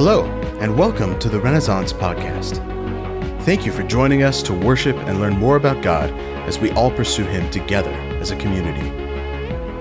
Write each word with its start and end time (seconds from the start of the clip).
Hello, 0.00 0.26
and 0.60 0.78
welcome 0.78 1.18
to 1.18 1.28
the 1.28 1.40
Renaissance 1.40 1.92
Podcast. 1.92 2.64
Thank 3.42 3.66
you 3.66 3.72
for 3.72 3.82
joining 3.82 4.22
us 4.22 4.44
to 4.44 4.54
worship 4.54 4.96
and 4.96 5.18
learn 5.18 5.36
more 5.36 5.56
about 5.56 5.82
God 5.82 6.10
as 6.46 6.60
we 6.60 6.70
all 6.70 6.92
pursue 6.92 7.24
Him 7.24 7.50
together 7.50 7.90
as 8.20 8.30
a 8.30 8.36
community. 8.36 8.90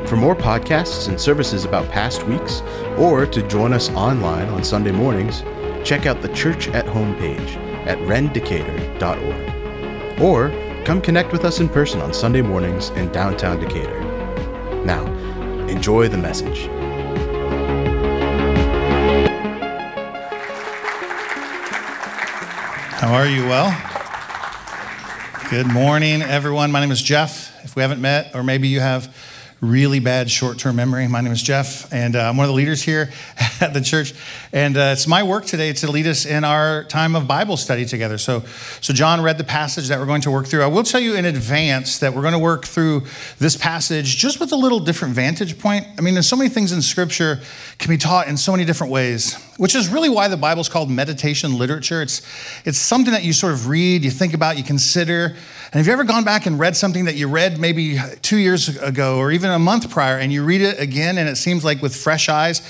For 0.08 0.16
more 0.16 0.36
podcasts 0.36 1.08
and 1.08 1.22
services 1.22 1.66
about 1.66 1.92
past 1.92 2.24
weeks, 2.24 2.64
or 2.98 3.28
to 3.28 3.48
join 3.48 3.74
us 3.74 3.92
online 3.92 4.50
on 4.50 4.64
Sunday 4.64 4.92
mornings, 4.92 5.44
check 5.88 6.08
out 6.08 6.24
the 6.24 6.34
Church 6.34 6.68
at 6.70 6.88
Home 6.88 7.16
page 7.18 7.56
at 7.86 8.00
rendecatur.org. 8.00 10.20
Or 10.20 10.50
come 10.84 11.00
connect 11.00 11.32
with 11.32 11.46
us 11.46 11.60
in 11.60 11.70
person 11.70 12.02
on 12.02 12.12
Sunday 12.12 12.42
mornings 12.42 12.90
in 12.90 13.12
downtown 13.12 13.60
Decatur. 13.60 14.02
Now, 14.84 15.06
enjoy 15.68 16.08
the 16.08 16.18
message. 16.18 16.68
How 23.08 23.14
are 23.14 23.26
you? 23.26 23.46
Well, 23.46 23.72
good 25.50 25.66
morning, 25.66 26.22
everyone. 26.22 26.74
My 26.74 26.82
name 26.82 26.92
is 26.92 27.02
Jeff. 27.02 27.64
If 27.64 27.74
we 27.74 27.82
haven't 27.82 28.02
met, 28.02 28.36
or 28.36 28.44
maybe 28.44 28.68
you 28.68 28.82
have 28.82 29.16
really 29.62 30.00
bad 30.00 30.30
short 30.30 30.60
term 30.60 30.76
memory. 30.76 31.08
My 31.08 31.22
name 31.22 31.32
is 31.32 31.42
Jeff, 31.42 31.92
and 31.94 32.18
uh, 32.18 32.30
I'm 32.30 32.36
one 32.36 32.44
of 32.44 32.50
the 32.50 32.56
leaders 32.56 32.82
here 32.82 33.10
at 33.62 33.74
the 33.74 33.80
church. 33.80 34.14
And 34.52 34.76
uh, 34.76 34.92
it's 34.92 35.08
my 35.08 35.24
work 35.24 35.46
today 35.46 35.72
to 35.72 35.90
lead 35.90 36.06
us 36.06 36.26
in 36.26 36.44
our 36.44 36.84
time 36.84 37.16
of 37.16 37.30
Bible 37.30 37.56
study 37.56 37.86
together. 37.86 38.18
So, 38.18 38.42
so, 38.82 38.94
John 38.94 39.22
read 39.22 39.38
the 39.38 39.46
passage 39.46 39.88
that 39.88 40.00
we're 40.00 40.06
going 40.06 40.22
to 40.22 40.32
work 40.32 40.46
through. 40.46 40.64
I 40.64 40.68
will 40.68 40.84
tell 40.84 41.00
you 41.00 41.16
in 41.16 41.24
advance 41.24 42.00
that 42.00 42.14
we're 42.14 42.24
going 42.24 42.34
to 42.34 42.40
work 42.40 42.66
through 42.66 43.04
this 43.40 43.56
passage 43.56 44.18
just 44.18 44.42
with 44.42 44.52
a 44.52 44.58
little 44.58 44.82
different 44.82 45.16
vantage 45.16 45.58
point. 45.58 45.88
I 45.98 46.02
mean, 46.02 46.14
there's 46.14 46.28
so 46.28 46.36
many 46.36 46.50
things 46.50 46.74
in 46.74 46.82
Scripture 46.82 47.40
can 47.80 47.90
be 47.90 47.98
taught 47.98 48.28
in 48.28 48.36
so 48.36 48.52
many 48.52 48.66
different 48.66 48.92
ways, 48.92 49.38
which 49.58 49.76
is 49.76 49.90
really 49.90 50.10
why 50.10 50.28
the 50.28 50.38
Bible's 50.38 50.70
called 50.70 50.90
meditation 50.90 51.58
literature. 51.58 52.02
It's, 52.02 52.22
it's 52.66 52.78
something 52.78 53.12
that 53.12 53.24
you 53.24 53.34
sort 53.34 53.54
of 53.54 53.68
read, 53.68 54.04
you 54.04 54.12
think 54.12 54.34
about, 54.34 54.58
you 54.58 54.64
consider. 54.64 55.36
And 55.72 55.74
have 55.74 55.88
you 55.88 55.94
ever 55.94 56.04
gone 56.04 56.24
back 56.24 56.46
and 56.46 56.58
read 56.60 56.78
something 56.78 57.06
that 57.06 57.16
you 57.16 57.28
read 57.28 57.60
maybe 57.60 58.00
two 58.22 58.38
years 58.38 58.70
ago 58.78 59.18
or 59.18 59.32
even 59.32 59.52
a 59.52 59.60
month 59.60 59.90
prior, 59.90 60.18
and 60.18 60.32
you 60.32 60.44
read 60.44 60.62
it 60.62 60.80
again, 60.80 61.18
and 61.18 61.28
it 61.28 61.36
seems 61.36 61.66
like 61.66 61.82
with 61.82 61.96
fresh 61.96 62.30
eyes, 62.30 62.62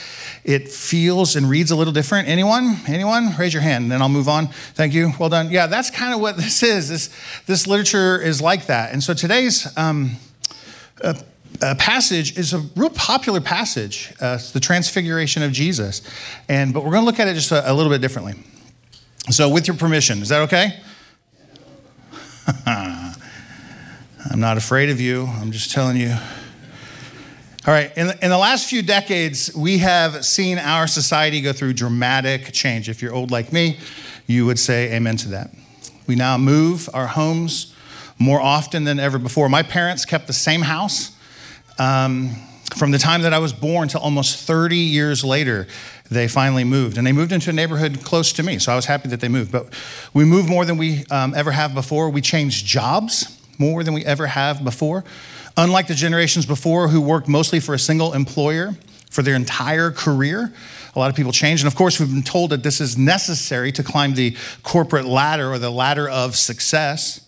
it 0.44 0.70
feels 0.70 1.36
and 1.36 1.50
reads 1.50 1.72
a 1.72 1.76
little 1.76 1.94
different? 1.94 2.28
Anyone? 2.28 2.78
Anyone? 2.88 3.36
Raise 3.38 3.54
your 3.54 3.62
hand, 3.62 3.84
and 3.84 3.92
then 3.92 4.02
I'll 4.02 4.10
move 4.10 4.30
on. 4.30 4.48
Thank 4.74 4.94
you. 4.94 5.12
Well 5.20 5.30
done. 5.30 5.52
Yeah, 5.52 5.68
that's 5.68 5.92
kind 5.92 6.14
of 6.14 6.22
what 6.22 6.38
this 6.38 6.64
is. 6.64 6.90
This, 6.90 7.10
this 7.46 7.68
literature 7.68 8.20
is 8.20 8.42
like 8.42 8.66
that. 8.68 8.94
And 8.94 9.04
so 9.04 9.14
today's. 9.14 9.68
Um, 9.78 10.18
uh, 11.04 11.14
uh, 11.62 11.76
passage 11.76 12.38
is 12.38 12.54
a 12.54 12.60
real 12.76 12.90
popular 12.90 13.42
passage. 13.42 14.14
Uh, 14.22 14.38
it's 14.40 14.52
the 14.52 14.60
Transfiguration 14.60 15.44
of 15.44 15.52
Jesus, 15.52 16.02
and 16.48 16.74
but 16.74 16.84
we're 16.84 16.92
going 16.92 17.02
to 17.02 17.06
look 17.06 17.20
at 17.20 17.28
it 17.28 17.34
just 17.34 17.52
a, 17.52 17.72
a 17.72 17.74
little 17.74 17.92
bit 17.92 18.02
differently. 18.02 18.36
So, 19.30 19.50
with 19.50 19.68
your 19.68 19.76
permission, 19.76 20.22
is 20.22 20.30
that 20.30 20.42
okay? 20.44 20.80
I'm 22.66 24.40
not 24.40 24.58
afraid 24.58 24.90
of 24.90 25.02
you. 25.02 25.26
I'm 25.26 25.52
just 25.52 25.72
telling 25.72 25.98
you. 25.98 26.16
All 27.66 27.74
right, 27.74 27.92
in 27.98 28.08
the, 28.08 28.24
in 28.24 28.30
the 28.30 28.38
last 28.38 28.70
few 28.70 28.82
decades, 28.82 29.54
we 29.54 29.80
have 29.80 30.24
seen 30.24 30.58
our 30.58 30.88
society 30.88 31.42
go 31.42 31.52
through 31.52 31.74
dramatic 31.74 32.54
change. 32.54 32.88
If 32.88 33.02
you're 33.02 33.14
old 33.14 33.30
like 33.30 33.52
me, 33.52 33.78
you 34.26 34.46
would 34.46 34.58
say 34.58 34.94
amen 34.94 35.18
to 35.18 35.30
that. 35.30 35.54
We 36.08 36.16
now 36.16 36.38
move 36.38 36.90
our 36.94 37.08
homes 37.08 37.76
more 38.18 38.40
often 38.40 38.86
than 38.86 39.00
ever 39.00 39.20
before. 39.20 39.50
My 39.50 39.64
parents 39.64 40.06
kept 40.06 40.28
the 40.28 40.34
same 40.34 40.62
house 40.62 41.17
um, 41.80 42.32
from 42.76 42.92
the 42.92 42.98
time 42.98 43.22
that 43.24 43.34
I 43.34 43.40
was 43.40 43.54
born 43.54 43.88
to 43.90 44.00
almost 44.00 44.46
30 44.46 44.78
years 44.78 45.24
later, 45.24 45.68
they 46.10 46.28
finally 46.28 46.64
moved. 46.64 46.98
And 46.98 47.06
they 47.06 47.12
moved 47.12 47.32
into 47.32 47.50
a 47.50 47.54
neighborhood 47.54 48.04
close 48.04 48.34
to 48.34 48.44
me. 48.44 48.60
So 48.60 48.72
I 48.72 48.76
was 48.76 48.86
happy 48.86 49.10
that 49.10 49.20
they 49.20 49.28
moved. 49.28 49.52
But 49.52 49.68
we 50.14 50.26
moved 50.26 50.50
more 50.50 50.66
than 50.66 50.78
we 50.78 51.06
um, 51.10 51.34
ever 51.36 51.52
have 51.52 51.74
before. 51.74 52.10
We 52.10 52.22
changed 52.22 52.66
jobs 52.66 53.38
more 53.58 53.84
than 53.84 53.94
we 53.94 54.06
ever 54.06 54.28
have 54.28 54.64
before. 54.64 55.04
Unlike 55.56 55.88
the 55.88 55.96
generations 55.96 56.46
before 56.46 56.88
who 56.88 57.02
worked 57.02 57.28
mostly 57.28 57.60
for 57.60 57.74
a 57.74 57.80
single 57.80 58.14
employer 58.14 58.76
for 59.10 59.24
their 59.24 59.36
entire 59.36 59.90
career, 59.92 60.54
a 60.96 61.00
lot 61.00 61.10
of 61.10 61.16
people 61.16 61.32
change. 61.32 61.62
And 61.62 61.68
of 61.68 61.76
course, 61.76 62.00
we've 62.00 62.10
been 62.12 62.24
told 62.24 62.52
that 62.52 62.64
this 62.64 62.80
is 62.80 62.98
necessary 62.98 63.72
to 63.74 63.84
climb 63.84 64.14
the 64.14 64.36
corporate 64.64 65.06
ladder 65.06 65.52
or 65.52 65.58
the 65.58 65.72
ladder 65.72 66.08
of 66.08 66.36
success. 66.36 67.27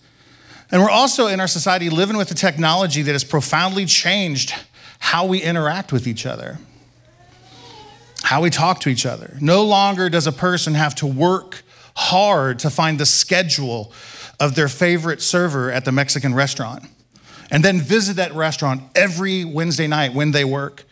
And 0.72 0.82
we're 0.82 0.90
also 0.90 1.26
in 1.26 1.40
our 1.40 1.48
society 1.48 1.90
living 1.90 2.16
with 2.16 2.30
a 2.30 2.34
technology 2.34 3.02
that 3.02 3.12
has 3.12 3.24
profoundly 3.24 3.86
changed 3.86 4.54
how 5.00 5.26
we 5.26 5.42
interact 5.42 5.92
with 5.92 6.06
each 6.06 6.26
other, 6.26 6.58
how 8.22 8.42
we 8.42 8.50
talk 8.50 8.80
to 8.80 8.88
each 8.88 9.04
other. 9.04 9.36
No 9.40 9.64
longer 9.64 10.08
does 10.08 10.26
a 10.26 10.32
person 10.32 10.74
have 10.74 10.94
to 10.96 11.06
work 11.06 11.62
hard 11.96 12.58
to 12.60 12.70
find 12.70 13.00
the 13.00 13.06
schedule 13.06 13.92
of 14.38 14.54
their 14.54 14.68
favorite 14.68 15.20
server 15.20 15.70
at 15.70 15.84
the 15.84 15.92
Mexican 15.92 16.34
restaurant 16.34 16.84
and 17.50 17.64
then 17.64 17.80
visit 17.80 18.16
that 18.16 18.34
restaurant 18.34 18.82
every 18.94 19.44
Wednesday 19.44 19.88
night 19.88 20.14
when 20.14 20.30
they 20.30 20.44
work 20.44 20.84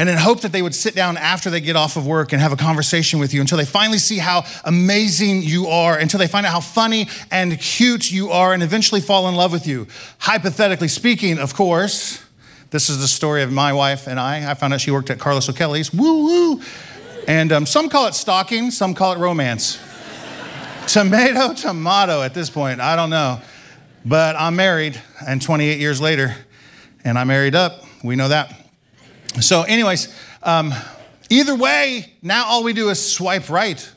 and 0.00 0.08
in 0.08 0.16
hope 0.16 0.40
that 0.40 0.50
they 0.50 0.62
would 0.62 0.74
sit 0.74 0.94
down 0.94 1.18
after 1.18 1.50
they 1.50 1.60
get 1.60 1.76
off 1.76 1.94
of 1.94 2.06
work 2.06 2.32
and 2.32 2.40
have 2.40 2.54
a 2.54 2.56
conversation 2.56 3.20
with 3.20 3.34
you 3.34 3.40
until 3.42 3.58
they 3.58 3.66
finally 3.66 3.98
see 3.98 4.16
how 4.16 4.46
amazing 4.64 5.42
you 5.42 5.66
are, 5.66 5.98
until 5.98 6.18
they 6.18 6.26
find 6.26 6.46
out 6.46 6.52
how 6.52 6.60
funny 6.60 7.06
and 7.30 7.60
cute 7.60 8.10
you 8.10 8.30
are, 8.30 8.54
and 8.54 8.62
eventually 8.62 9.02
fall 9.02 9.28
in 9.28 9.34
love 9.34 9.52
with 9.52 9.66
you. 9.66 9.86
Hypothetically 10.20 10.88
speaking, 10.88 11.38
of 11.38 11.52
course, 11.52 12.24
this 12.70 12.88
is 12.88 12.98
the 12.98 13.08
story 13.08 13.42
of 13.42 13.52
my 13.52 13.74
wife 13.74 14.06
and 14.06 14.18
I. 14.18 14.50
I 14.50 14.54
found 14.54 14.72
out 14.72 14.80
she 14.80 14.90
worked 14.90 15.10
at 15.10 15.18
Carlos 15.18 15.50
O'Kelly's. 15.50 15.92
Woo 15.92 16.24
woo. 16.24 16.62
And 17.28 17.52
um, 17.52 17.66
some 17.66 17.90
call 17.90 18.06
it 18.06 18.14
stalking, 18.14 18.70
some 18.70 18.94
call 18.94 19.12
it 19.12 19.18
romance. 19.18 19.78
tomato, 20.86 21.52
tomato 21.52 22.22
at 22.22 22.32
this 22.32 22.48
point. 22.48 22.80
I 22.80 22.96
don't 22.96 23.10
know. 23.10 23.42
But 24.06 24.34
I'm 24.36 24.56
married, 24.56 24.98
and 25.28 25.42
28 25.42 25.78
years 25.78 26.00
later, 26.00 26.34
and 27.04 27.18
I 27.18 27.24
married 27.24 27.54
up. 27.54 27.84
We 28.02 28.16
know 28.16 28.28
that. 28.28 28.59
So, 29.38 29.62
anyways, 29.62 30.12
um, 30.42 30.74
either 31.28 31.54
way, 31.54 32.12
now 32.20 32.46
all 32.46 32.64
we 32.64 32.72
do 32.72 32.88
is 32.88 33.14
swipe 33.14 33.48
right. 33.48 33.90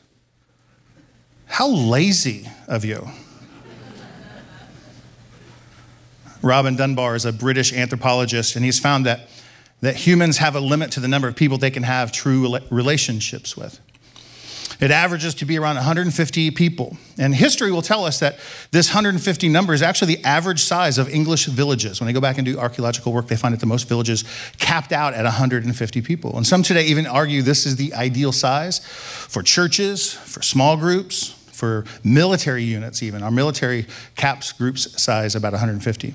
How 1.46 1.68
lazy 1.68 2.48
of 2.68 2.84
you. 2.84 3.08
Robin 6.40 6.76
Dunbar 6.76 7.16
is 7.16 7.24
a 7.24 7.32
British 7.32 7.72
anthropologist, 7.72 8.54
and 8.54 8.64
he's 8.64 8.78
found 8.78 9.06
that, 9.06 9.28
that 9.80 9.96
humans 9.96 10.38
have 10.38 10.54
a 10.54 10.60
limit 10.60 10.90
to 10.92 11.00
the 11.00 11.08
number 11.08 11.26
of 11.26 11.34
people 11.34 11.58
they 11.58 11.70
can 11.70 11.82
have 11.82 12.12
true 12.12 12.58
relationships 12.70 13.56
with. 13.56 13.80
It 14.80 14.90
averages 14.90 15.34
to 15.36 15.44
be 15.44 15.58
around 15.58 15.76
150 15.76 16.50
people. 16.52 16.96
And 17.18 17.34
history 17.34 17.70
will 17.70 17.82
tell 17.82 18.04
us 18.04 18.20
that 18.20 18.38
this 18.70 18.88
150 18.88 19.48
number 19.48 19.72
is 19.72 19.82
actually 19.82 20.16
the 20.16 20.24
average 20.24 20.62
size 20.62 20.98
of 20.98 21.08
English 21.08 21.46
villages. 21.46 22.00
When 22.00 22.06
they 22.06 22.12
go 22.12 22.20
back 22.20 22.38
and 22.38 22.44
do 22.44 22.58
archaeological 22.58 23.12
work, 23.12 23.28
they 23.28 23.36
find 23.36 23.52
that 23.52 23.60
the 23.60 23.66
most 23.66 23.88
villages 23.88 24.24
capped 24.58 24.92
out 24.92 25.14
at 25.14 25.24
150 25.24 26.02
people. 26.02 26.36
And 26.36 26.46
some 26.46 26.62
today 26.62 26.84
even 26.86 27.06
argue 27.06 27.42
this 27.42 27.66
is 27.66 27.76
the 27.76 27.94
ideal 27.94 28.32
size 28.32 28.80
for 28.80 29.42
churches, 29.42 30.12
for 30.12 30.42
small 30.42 30.76
groups, 30.76 31.30
for 31.52 31.84
military 32.02 32.64
units, 32.64 33.02
even. 33.02 33.22
Our 33.22 33.30
military 33.30 33.86
caps 34.16 34.52
groups 34.52 35.00
size 35.00 35.34
about 35.34 35.52
150. 35.52 36.14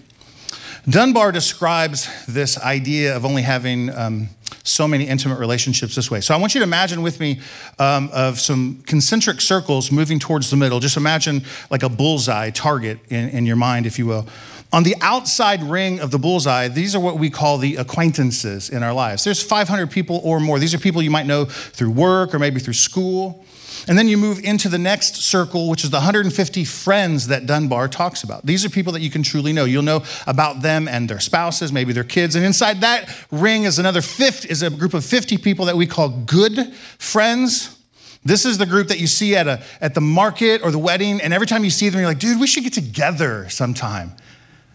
Dunbar 0.88 1.32
describes 1.32 2.10
this 2.26 2.58
idea 2.60 3.16
of 3.16 3.26
only 3.26 3.42
having 3.42 3.90
um, 3.96 4.30
so 4.64 4.88
many 4.88 5.08
intimate 5.08 5.40
relationships 5.40 5.96
this 5.96 6.10
way. 6.10 6.22
So 6.22 6.34
I 6.34 6.38
want 6.38 6.54
you 6.54 6.60
to 6.60 6.64
imagine 6.64 7.02
with 7.02 7.20
me 7.20 7.40
um, 7.78 8.10
of 8.14 8.40
some 8.40 8.84
concentric 8.86 9.42
circles 9.42 9.92
moving 9.92 10.20
towards 10.20 10.50
the 10.50 10.58
middle. 10.58 10.80
Just 10.80 10.98
imagine 10.98 11.44
like 11.70 11.84
a 11.84 11.90
bullseye 11.90 12.50
target 12.50 13.00
in, 13.10 13.30
in 13.30 13.46
your 13.46 13.56
mind, 13.56 13.86
if 13.86 13.98
you 13.98 14.06
will. 14.06 14.28
On 14.72 14.84
the 14.84 14.96
outside 15.02 15.64
ring 15.64 16.00
of 16.00 16.12
the 16.12 16.20
bullseye, 16.20 16.68
these 16.68 16.96
are 16.96 17.00
what 17.00 17.18
we 17.18 17.32
call 17.32 17.58
the 17.58 17.78
acquaintances 17.78 18.70
in 18.70 18.84
our 18.84 18.94
lives. 18.94 19.24
There's 19.24 19.42
500 19.42 19.90
people 19.90 20.22
or 20.24 20.40
more. 20.40 20.60
These 20.60 20.76
are 20.76 20.78
people 20.78 21.02
you 21.02 21.10
might 21.10 21.26
know 21.26 21.46
through 21.46 21.90
work 21.90 22.36
or 22.36 22.40
maybe 22.40 22.60
through 22.60 22.74
school. 22.74 23.44
And 23.88 23.98
then 23.98 24.08
you 24.08 24.18
move 24.18 24.40
into 24.44 24.70
the 24.70 24.78
next 24.78 25.16
circle, 25.18 25.70
which 25.70 25.84
is 25.84 25.90
the 25.90 25.98
150 25.98 26.66
friends 26.66 27.28
that 27.28 27.46
Dunbar 27.46 27.88
talks 27.88 28.24
about. 28.24 28.46
These 28.46 28.66
are 28.66 28.70
people 28.70 28.94
that 28.94 29.02
you 29.02 29.10
can 29.10 29.24
truly 29.24 29.54
know. 29.54 29.66
You'll 29.66 29.84
know 29.84 30.04
about 30.28 30.62
them 30.62 30.88
and 30.88 31.10
their 31.10 31.20
spouses, 31.20 31.72
maybe 31.72 31.94
their 31.94 32.04
kids. 32.04 32.36
And 32.36 32.46
inside 32.46 32.82
that 32.82 33.16
ring 33.32 33.64
is 33.64 33.80
another 33.80 34.02
50, 34.02 34.50
is 34.50 34.64
a 34.64 34.70
group 34.70 34.94
of 34.94 35.06
50 35.06 35.38
people 35.38 35.66
that 35.66 35.78
we 35.78 35.86
call 35.88 36.10
good 36.10 36.74
friends. 36.98 37.78
This 38.24 38.46
is 38.46 38.58
the 38.58 38.66
group 38.66 38.90
that 38.90 39.00
you 39.00 39.08
see 39.08 39.36
at, 39.36 39.48
a, 39.48 39.64
at 39.80 39.94
the 39.94 40.02
market 40.02 40.62
or 40.64 40.72
the 40.72 40.80
wedding, 40.80 41.22
and 41.22 41.34
every 41.34 41.48
time 41.48 41.64
you 41.64 41.70
see 41.70 41.88
them, 41.90 42.00
you're 42.00 42.10
like, 42.10 42.20
dude, 42.20 42.40
we 42.40 42.48
should 42.48 42.64
get 42.64 42.74
together 42.74 43.48
sometime. 43.50 44.12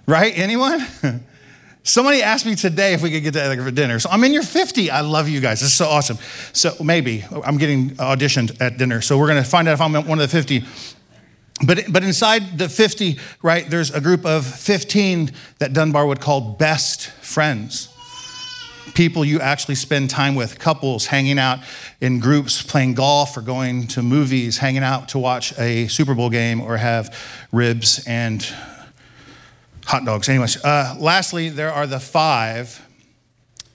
Right? 0.06 0.36
Anyone? 0.36 0.86
Somebody 1.86 2.22
asked 2.22 2.46
me 2.46 2.54
today 2.54 2.94
if 2.94 3.02
we 3.02 3.10
could 3.10 3.22
get 3.22 3.34
together 3.34 3.62
for 3.62 3.70
dinner. 3.70 3.98
So 3.98 4.08
I'm 4.10 4.24
in 4.24 4.32
your 4.32 4.42
50. 4.42 4.90
I 4.90 5.02
love 5.02 5.28
you 5.28 5.38
guys. 5.40 5.60
This 5.60 5.68
is 5.68 5.76
so 5.76 5.84
awesome. 5.84 6.16
So 6.54 6.74
maybe 6.82 7.26
I'm 7.44 7.58
getting 7.58 7.90
auditioned 7.96 8.58
at 8.58 8.78
dinner. 8.78 9.02
So 9.02 9.18
we're 9.18 9.26
going 9.26 9.42
to 9.42 9.48
find 9.48 9.68
out 9.68 9.74
if 9.74 9.82
I'm 9.82 9.92
one 9.92 10.18
of 10.18 10.18
the 10.18 10.28
50. 10.28 10.64
But, 11.66 11.84
but 11.92 12.02
inside 12.02 12.58
the 12.58 12.70
50, 12.70 13.18
right, 13.42 13.68
there's 13.68 13.90
a 13.90 14.00
group 14.00 14.24
of 14.24 14.46
15 14.46 15.30
that 15.58 15.74
Dunbar 15.74 16.06
would 16.06 16.22
call 16.22 16.54
best 16.54 17.10
friends. 17.10 17.90
people 18.94 19.22
you 19.22 19.40
actually 19.40 19.74
spend 19.74 20.08
time 20.08 20.34
with, 20.34 20.58
couples 20.58 21.06
hanging 21.06 21.38
out 21.38 21.58
in 22.00 22.18
groups, 22.18 22.62
playing 22.62 22.94
golf 22.94 23.36
or 23.36 23.42
going 23.42 23.86
to 23.88 24.02
movies, 24.02 24.56
hanging 24.56 24.82
out 24.82 25.10
to 25.10 25.18
watch 25.18 25.56
a 25.58 25.86
Super 25.88 26.14
Bowl 26.14 26.30
game 26.30 26.62
or 26.62 26.78
have 26.78 27.14
ribs 27.52 28.02
and 28.06 28.46
hot 29.86 30.04
dogs. 30.04 30.28
Anyways, 30.28 30.62
uh, 30.64 30.96
lastly, 30.98 31.48
there 31.48 31.72
are 31.72 31.86
the 31.86 32.00
five 32.00 32.80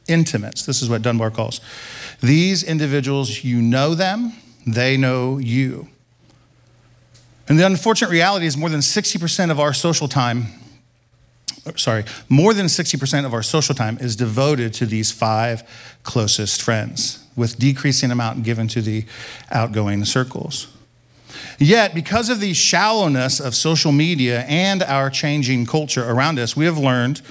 intimates. 0.07 0.65
This 0.65 0.81
is 0.81 0.89
what 0.89 1.01
Dunbar 1.01 1.31
calls. 1.31 1.61
These 2.21 2.63
individuals, 2.63 3.44
you 3.44 3.61
know 3.61 3.95
them, 3.95 4.33
they 4.65 4.97
know 4.97 5.38
you. 5.38 5.88
And 7.47 7.59
the 7.59 7.65
unfortunate 7.65 8.11
reality 8.11 8.45
is 8.45 8.57
more 8.57 8.69
than 8.69 8.81
60% 8.81 9.51
of 9.51 9.59
our 9.59 9.73
social 9.73 10.07
time, 10.07 10.47
sorry, 11.75 12.06
more 12.27 12.53
than 12.53 12.67
60% 12.67 13.25
of 13.25 13.33
our 13.33 13.41
social 13.41 13.73
time 13.73 13.97
is 14.00 14.15
devoted 14.15 14.73
to 14.75 14.85
these 14.85 15.11
five 15.11 15.63
closest 16.03 16.61
friends, 16.61 17.25
with 17.35 17.57
decreasing 17.57 18.11
amount 18.11 18.44
given 18.44 18.67
to 18.69 18.81
the 18.81 19.06
outgoing 19.51 20.06
circles. 20.06 20.67
Yet, 21.59 21.94
because 21.94 22.29
of 22.29 22.39
the 22.39 22.53
shallowness 22.53 23.41
of 23.41 23.53
social 23.53 23.91
media 23.91 24.41
and 24.44 24.81
our 24.81 25.09
changing 25.09 25.65
culture 25.65 26.09
around 26.09 26.39
us, 26.39 26.56
we 26.56 26.63
have 26.63 26.77
learned 26.77 27.21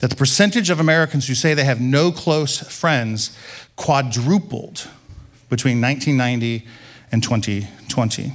that 0.00 0.08
the 0.08 0.16
percentage 0.16 0.70
of 0.70 0.80
Americans 0.80 1.28
who 1.28 1.34
say 1.34 1.52
they 1.52 1.64
have 1.64 1.82
no 1.82 2.10
close 2.10 2.58
friends 2.60 3.36
quadrupled 3.76 4.88
between 5.50 5.82
1990 5.82 6.66
and 7.12 7.22
2020. 7.22 8.32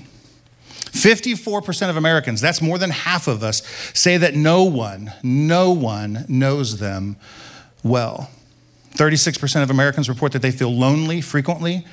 54% 0.92 1.90
of 1.90 1.98
Americans, 1.98 2.42
that's 2.42 2.62
more 2.62 2.78
than 2.78 2.92
half 2.92 3.28
of 3.28 3.44
us, 3.44 3.64
say 3.94 4.18
that 4.18 4.36
no 4.36 4.64
one, 4.64 5.12
no 5.24 5.72
one 5.72 6.26
knows 6.28 6.80
them 6.80 7.18
well. 7.84 8.30
36% 8.96 9.64
of 9.64 9.70
Americans 9.70 10.10
report 10.10 10.32
that 10.34 10.42
they 10.42 10.52
feel 10.52 10.72
lonely 10.72 11.22
frequently 11.22 11.86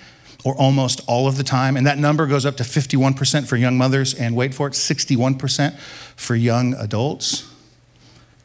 or 0.46 0.54
almost 0.54 1.00
all 1.08 1.26
of 1.26 1.36
the 1.36 1.42
time. 1.42 1.76
And 1.76 1.84
that 1.88 1.98
number 1.98 2.24
goes 2.24 2.46
up 2.46 2.56
to 2.58 2.62
51% 2.62 3.48
for 3.48 3.56
young 3.56 3.76
mothers 3.76 4.14
and 4.14 4.36
wait 4.36 4.54
for 4.54 4.68
it, 4.68 4.74
61% 4.74 5.76
for 6.14 6.36
young 6.36 6.72
adults. 6.74 7.52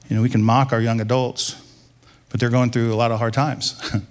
You 0.10 0.16
know, 0.16 0.24
we 0.24 0.30
can 0.30 0.42
mock 0.42 0.74
our 0.74 0.82
young 0.82 1.00
adults, 1.00 1.62
but 2.30 2.40
they're 2.40 2.50
going 2.50 2.72
through 2.72 2.92
a 2.92 2.96
lot 2.96 3.12
of 3.12 3.20
hard 3.20 3.36
times. 3.36 3.80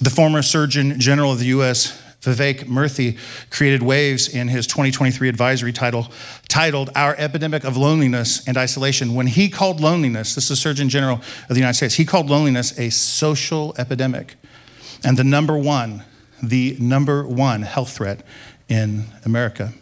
the 0.00 0.08
former 0.08 0.40
Surgeon 0.40 0.98
General 0.98 1.32
of 1.32 1.40
the 1.40 1.46
U.S., 1.46 2.00
Vivek 2.22 2.68
Murthy 2.68 3.18
created 3.50 3.82
waves 3.82 4.28
in 4.28 4.48
his 4.48 4.66
2023 4.66 5.28
advisory 5.28 5.74
title 5.74 6.06
titled 6.48 6.88
Our 6.96 7.14
Epidemic 7.18 7.64
of 7.64 7.76
Loneliness 7.76 8.48
and 8.48 8.56
Isolation. 8.56 9.14
When 9.14 9.26
he 9.26 9.50
called 9.50 9.80
loneliness, 9.80 10.34
this 10.34 10.50
is 10.50 10.58
Surgeon 10.58 10.88
General 10.88 11.16
of 11.16 11.48
the 11.48 11.56
United 11.56 11.74
States, 11.74 11.96
he 11.96 12.06
called 12.06 12.30
loneliness 12.30 12.78
a 12.78 12.88
social 12.88 13.74
epidemic 13.76 14.36
and 15.04 15.16
the 15.16 15.24
number 15.24 15.56
one, 15.56 16.04
the 16.42 16.76
number 16.78 17.26
one 17.26 17.62
health 17.62 17.96
threat 17.96 18.24
in 18.68 19.04
America. 19.24 19.72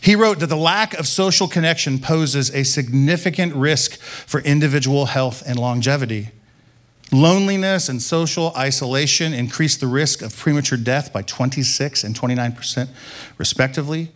He 0.00 0.14
wrote 0.14 0.38
that 0.40 0.46
the 0.46 0.56
lack 0.56 0.94
of 0.94 1.06
social 1.06 1.48
connection 1.48 1.98
poses 1.98 2.54
a 2.54 2.64
significant 2.64 3.54
risk 3.54 3.98
for 4.00 4.40
individual 4.40 5.06
health 5.06 5.42
and 5.46 5.58
longevity. 5.58 6.30
Loneliness 7.12 7.88
and 7.88 8.00
social 8.00 8.52
isolation 8.56 9.34
increase 9.34 9.76
the 9.76 9.88
risk 9.88 10.22
of 10.22 10.36
premature 10.36 10.78
death 10.78 11.12
by 11.12 11.22
26 11.22 12.04
and 12.04 12.14
29%, 12.14 12.88
respectively. 13.36 14.12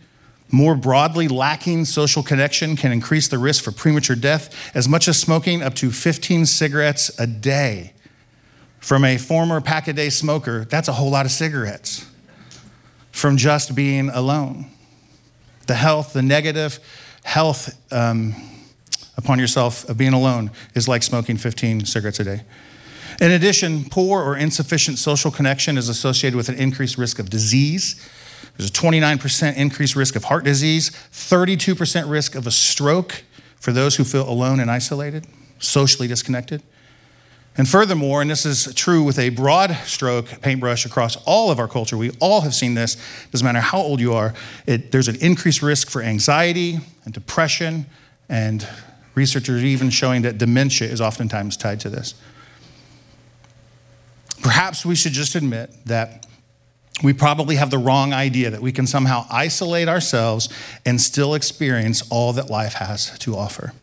More 0.49 0.75
broadly, 0.75 1.27
lacking 1.27 1.85
social 1.85 2.23
connection 2.23 2.77
can 2.77 2.91
increase 2.91 3.27
the 3.27 3.37
risk 3.37 3.63
for 3.63 3.71
premature 3.71 4.15
death 4.15 4.53
as 4.73 4.87
much 4.87 5.07
as 5.07 5.19
smoking 5.19 5.61
up 5.61 5.73
to 5.75 5.91
15 5.91 6.45
cigarettes 6.45 7.11
a 7.19 7.27
day. 7.27 7.94
From 8.85 9.03
a 9.03 9.17
former 9.17 9.61
pack 9.61 9.87
a 9.87 9.93
day 9.93 10.11
smoker, 10.11 10.63
that's 10.63 10.87
a 10.87 10.93
whole 10.93 11.09
lot 11.09 11.25
of 11.25 11.31
cigarettes 11.31 12.05
from 13.11 13.35
just 13.35 13.73
being 13.73 14.09
alone. 14.09 14.67
The 15.65 15.73
health, 15.73 16.13
the 16.13 16.21
negative 16.21 16.77
health 17.23 17.75
um, 17.91 18.35
upon 19.17 19.39
yourself 19.39 19.89
of 19.89 19.97
being 19.97 20.13
alone 20.13 20.51
is 20.75 20.87
like 20.87 21.01
smoking 21.01 21.35
15 21.35 21.85
cigarettes 21.85 22.19
a 22.19 22.25
day. 22.25 22.41
In 23.19 23.31
addition, 23.31 23.85
poor 23.85 24.21
or 24.21 24.37
insufficient 24.37 24.99
social 24.99 25.31
connection 25.31 25.79
is 25.79 25.89
associated 25.89 26.37
with 26.37 26.47
an 26.47 26.55
increased 26.55 26.99
risk 26.99 27.17
of 27.17 27.31
disease. 27.31 28.07
There's 28.55 28.69
a 28.69 28.73
29% 28.73 29.57
increased 29.57 29.95
risk 29.95 30.15
of 30.15 30.25
heart 30.25 30.43
disease, 30.43 30.91
32% 31.11 32.07
risk 32.07 32.35
of 32.35 32.45
a 32.45 32.51
stroke 32.51 33.23
for 33.59 33.71
those 33.71 33.95
who 33.95 34.03
feel 34.03 34.29
alone 34.29 34.59
and 34.59 34.69
isolated, 34.69 35.25
socially 35.57 36.07
disconnected. 36.07 36.61
And 37.57 37.69
furthermore, 37.69 38.21
and 38.21 38.29
this 38.29 38.45
is 38.45 38.73
true 38.73 39.03
with 39.03 39.17
a 39.17 39.29
broad 39.29 39.71
stroke 39.85 40.41
paintbrush 40.41 40.85
across 40.85 41.15
all 41.25 41.51
of 41.51 41.59
our 41.59 41.69
culture, 41.69 41.95
we 41.95 42.11
all 42.19 42.41
have 42.41 42.53
seen 42.53 42.73
this, 42.73 42.97
doesn't 43.31 43.45
matter 43.45 43.61
how 43.61 43.79
old 43.79 44.01
you 44.01 44.13
are, 44.13 44.33
it, 44.65 44.91
there's 44.91 45.07
an 45.07 45.15
increased 45.21 45.61
risk 45.61 45.89
for 45.89 46.01
anxiety 46.01 46.79
and 47.05 47.13
depression, 47.13 47.85
and 48.27 48.67
researchers 49.13 49.63
even 49.63 49.89
showing 49.89 50.23
that 50.23 50.37
dementia 50.37 50.89
is 50.89 50.99
oftentimes 50.99 51.55
tied 51.55 51.79
to 51.79 51.89
this. 51.89 52.13
Perhaps 54.41 54.85
we 54.85 54.95
should 54.95 55.13
just 55.13 55.35
admit 55.35 55.71
that 55.85 56.25
we 57.03 57.13
probably 57.13 57.55
have 57.55 57.71
the 57.71 57.77
wrong 57.77 58.13
idea 58.13 58.49
that 58.49 58.61
we 58.61 58.71
can 58.71 58.85
somehow 58.85 59.25
isolate 59.29 59.87
ourselves 59.87 60.49
and 60.85 60.99
still 60.99 61.33
experience 61.33 62.03
all 62.09 62.33
that 62.33 62.49
life 62.49 62.73
has 62.73 63.17
to 63.19 63.35
offer. 63.35 63.73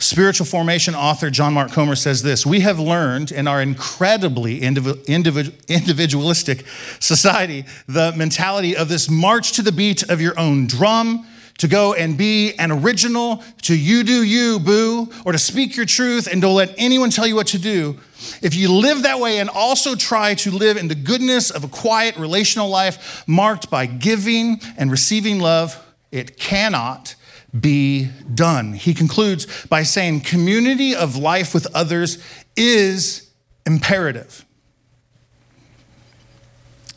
Spiritual 0.00 0.46
formation 0.46 0.94
author 0.94 1.28
John 1.28 1.54
Mark 1.54 1.72
Comer 1.72 1.96
says 1.96 2.22
this 2.22 2.46
We 2.46 2.60
have 2.60 2.78
learned 2.78 3.32
in 3.32 3.48
our 3.48 3.60
incredibly 3.60 4.62
individualistic 4.62 6.64
society 7.00 7.64
the 7.88 8.12
mentality 8.16 8.76
of 8.76 8.88
this 8.88 9.10
march 9.10 9.52
to 9.52 9.62
the 9.62 9.72
beat 9.72 10.08
of 10.08 10.20
your 10.20 10.38
own 10.38 10.68
drum 10.68 11.26
to 11.58 11.66
go 11.66 11.94
and 11.94 12.16
be 12.16 12.54
an 12.54 12.70
original, 12.70 13.42
to 13.62 13.76
you 13.76 14.04
do 14.04 14.22
you, 14.22 14.60
boo, 14.60 15.10
or 15.24 15.32
to 15.32 15.38
speak 15.38 15.76
your 15.76 15.86
truth 15.86 16.28
and 16.30 16.40
don't 16.40 16.54
let 16.54 16.72
anyone 16.78 17.10
tell 17.10 17.26
you 17.26 17.34
what 17.34 17.48
to 17.48 17.58
do, 17.58 17.98
if 18.40 18.54
you 18.54 18.72
live 18.72 19.02
that 19.02 19.18
way 19.18 19.38
and 19.38 19.50
also 19.50 19.96
try 19.96 20.34
to 20.34 20.52
live 20.52 20.76
in 20.76 20.86
the 20.86 20.94
goodness 20.94 21.50
of 21.50 21.64
a 21.64 21.68
quiet 21.68 22.16
relational 22.16 22.68
life 22.68 23.24
marked 23.26 23.70
by 23.70 23.86
giving 23.86 24.60
and 24.76 24.92
receiving 24.92 25.40
love, 25.40 25.84
it 26.12 26.36
cannot 26.36 27.16
be 27.58 28.10
done. 28.34 28.74
He 28.74 28.94
concludes 28.94 29.46
by 29.66 29.82
saying 29.82 30.20
community 30.20 30.94
of 30.94 31.16
life 31.16 31.54
with 31.54 31.66
others 31.74 32.22
is 32.56 33.30
imperative. 33.64 34.44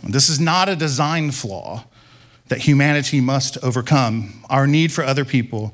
This 0.04 0.30
is 0.30 0.40
not 0.40 0.68
a 0.68 0.75
design 0.75 1.32
flaw 1.32 1.86
that 2.48 2.60
humanity 2.60 3.22
must 3.22 3.58
overcome, 3.64 4.44
our 4.50 4.68
need 4.68 4.92
for 4.92 5.06
other 5.06 5.24
people 5.24 5.74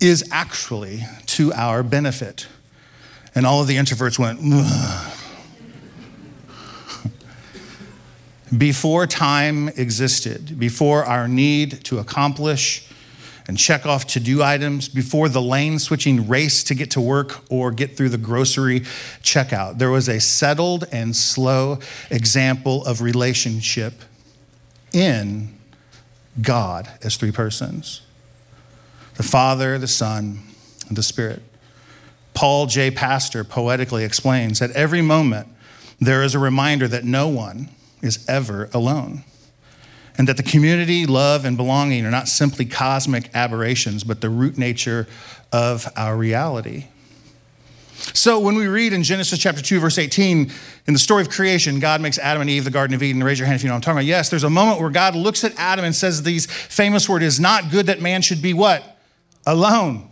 is 0.00 0.24
actually 0.30 1.00
to 1.26 1.52
our 1.54 1.82
benefit. 1.82 2.46
And 3.34 3.44
all 3.44 3.60
of 3.60 3.66
the 3.66 3.76
introverts 3.76 4.18
went, 4.18 4.38
before 8.58 9.06
time 9.06 9.68
existed, 9.70 10.58
before 10.58 11.04
our 11.04 11.26
need 11.26 11.84
to 11.84 11.98
accomplish 11.98 12.87
and 13.48 13.58
check 13.58 13.86
off 13.86 14.06
to 14.08 14.20
do 14.20 14.42
items, 14.42 14.88
before 14.88 15.30
the 15.30 15.40
lane 15.40 15.78
switching 15.78 16.28
race 16.28 16.62
to 16.64 16.74
get 16.74 16.90
to 16.92 17.00
work 17.00 17.40
or 17.50 17.72
get 17.72 17.96
through 17.96 18.10
the 18.10 18.18
grocery 18.18 18.80
checkout, 19.22 19.78
there 19.78 19.90
was 19.90 20.06
a 20.06 20.20
settled 20.20 20.84
and 20.92 21.16
slow 21.16 21.78
example 22.10 22.84
of 22.84 23.00
relationship 23.00 23.94
in 24.92 25.56
God 26.40 26.88
as 27.02 27.16
three 27.16 27.32
persons 27.32 28.02
the 29.14 29.24
Father, 29.24 29.78
the 29.78 29.88
Son, 29.88 30.38
and 30.86 30.96
the 30.96 31.02
Spirit. 31.02 31.42
Paul 32.34 32.66
J. 32.66 32.92
Pastor 32.92 33.42
poetically 33.42 34.04
explains 34.04 34.62
at 34.62 34.70
every 34.72 35.02
moment 35.02 35.48
there 35.98 36.22
is 36.22 36.36
a 36.36 36.38
reminder 36.38 36.86
that 36.86 37.02
no 37.02 37.26
one 37.26 37.68
is 38.00 38.24
ever 38.28 38.70
alone, 38.72 39.24
and 40.18 40.28
that 40.28 40.36
the 40.36 40.42
community, 40.42 41.06
love, 41.06 41.44
and 41.44 41.56
belonging 41.56 42.04
are 42.04 42.10
not 42.10 42.28
simply 42.28 42.64
cosmic 42.64 43.30
aberrations, 43.34 44.02
but 44.04 44.20
the 44.20 44.28
root 44.28 44.58
nature 44.58 45.06
of 45.52 45.86
our 45.96 46.16
reality. 46.16 46.86
So 48.14 48.38
when 48.38 48.56
we 48.56 48.66
read 48.66 48.92
in 48.92 49.02
Genesis 49.02 49.38
chapter 49.38 49.62
2, 49.62 49.80
verse 49.80 49.98
18, 49.98 50.50
in 50.86 50.92
the 50.92 50.98
story 50.98 51.22
of 51.22 51.30
creation, 51.30 51.80
God 51.80 52.00
makes 52.00 52.18
Adam 52.18 52.40
and 52.40 52.50
Eve 52.50 52.64
the 52.64 52.70
Garden 52.70 52.94
of 52.94 53.02
Eden. 53.02 53.22
Raise 53.22 53.38
your 53.38 53.46
hand 53.46 53.56
if 53.56 53.62
you 53.62 53.68
know 53.68 53.74
what 53.74 53.78
I'm 53.78 53.82
talking 53.82 53.98
about. 53.98 54.06
Yes, 54.06 54.28
there's 54.28 54.44
a 54.44 54.50
moment 54.50 54.80
where 54.80 54.90
God 54.90 55.14
looks 55.14 55.44
at 55.44 55.52
Adam 55.56 55.84
and 55.84 55.94
says 55.94 56.22
these 56.22 56.46
famous 56.46 57.08
words, 57.08 57.24
is 57.24 57.40
not 57.40 57.70
good 57.70 57.86
that 57.86 58.00
man 58.00 58.22
should 58.22 58.42
be 58.42 58.54
what? 58.54 58.98
Alone. 59.46 60.07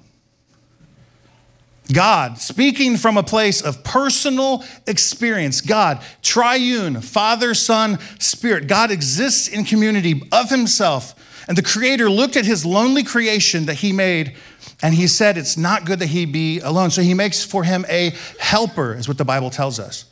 God, 1.93 2.39
speaking 2.39 2.97
from 2.97 3.17
a 3.17 3.23
place 3.23 3.63
of 3.63 3.85
personal 3.85 4.65
experience, 4.87 5.61
God, 5.61 6.03
triune, 6.23 7.01
Father, 7.01 7.55
Son, 7.55 7.99
Spirit. 8.19 8.67
God 8.67 8.91
exists 8.91 9.49
in 9.49 9.65
community 9.65 10.23
of 10.33 10.51
Himself 10.51 11.15
And 11.49 11.57
the 11.57 11.63
Creator 11.63 12.11
looked 12.11 12.37
at 12.37 12.45
his 12.45 12.67
lonely 12.67 13.05
creation 13.05 13.67
that 13.67 13.75
he 13.75 13.93
made 13.93 14.35
and 14.83 14.95
he 14.95 15.07
said, 15.07 15.39
It's 15.39 15.57
not 15.57 15.85
good 15.85 16.01
that 16.01 16.07
he 16.09 16.27
be 16.27 16.59
alone. 16.61 16.91
So 16.91 17.03
he 17.03 17.15
makes 17.15 17.45
for 17.45 17.63
him 17.63 17.87
a 17.89 18.13
helper, 18.41 18.95
is 18.95 19.07
what 19.07 19.17
the 19.17 19.25
Bible 19.25 19.51
tells 19.51 19.79
us. 19.79 20.07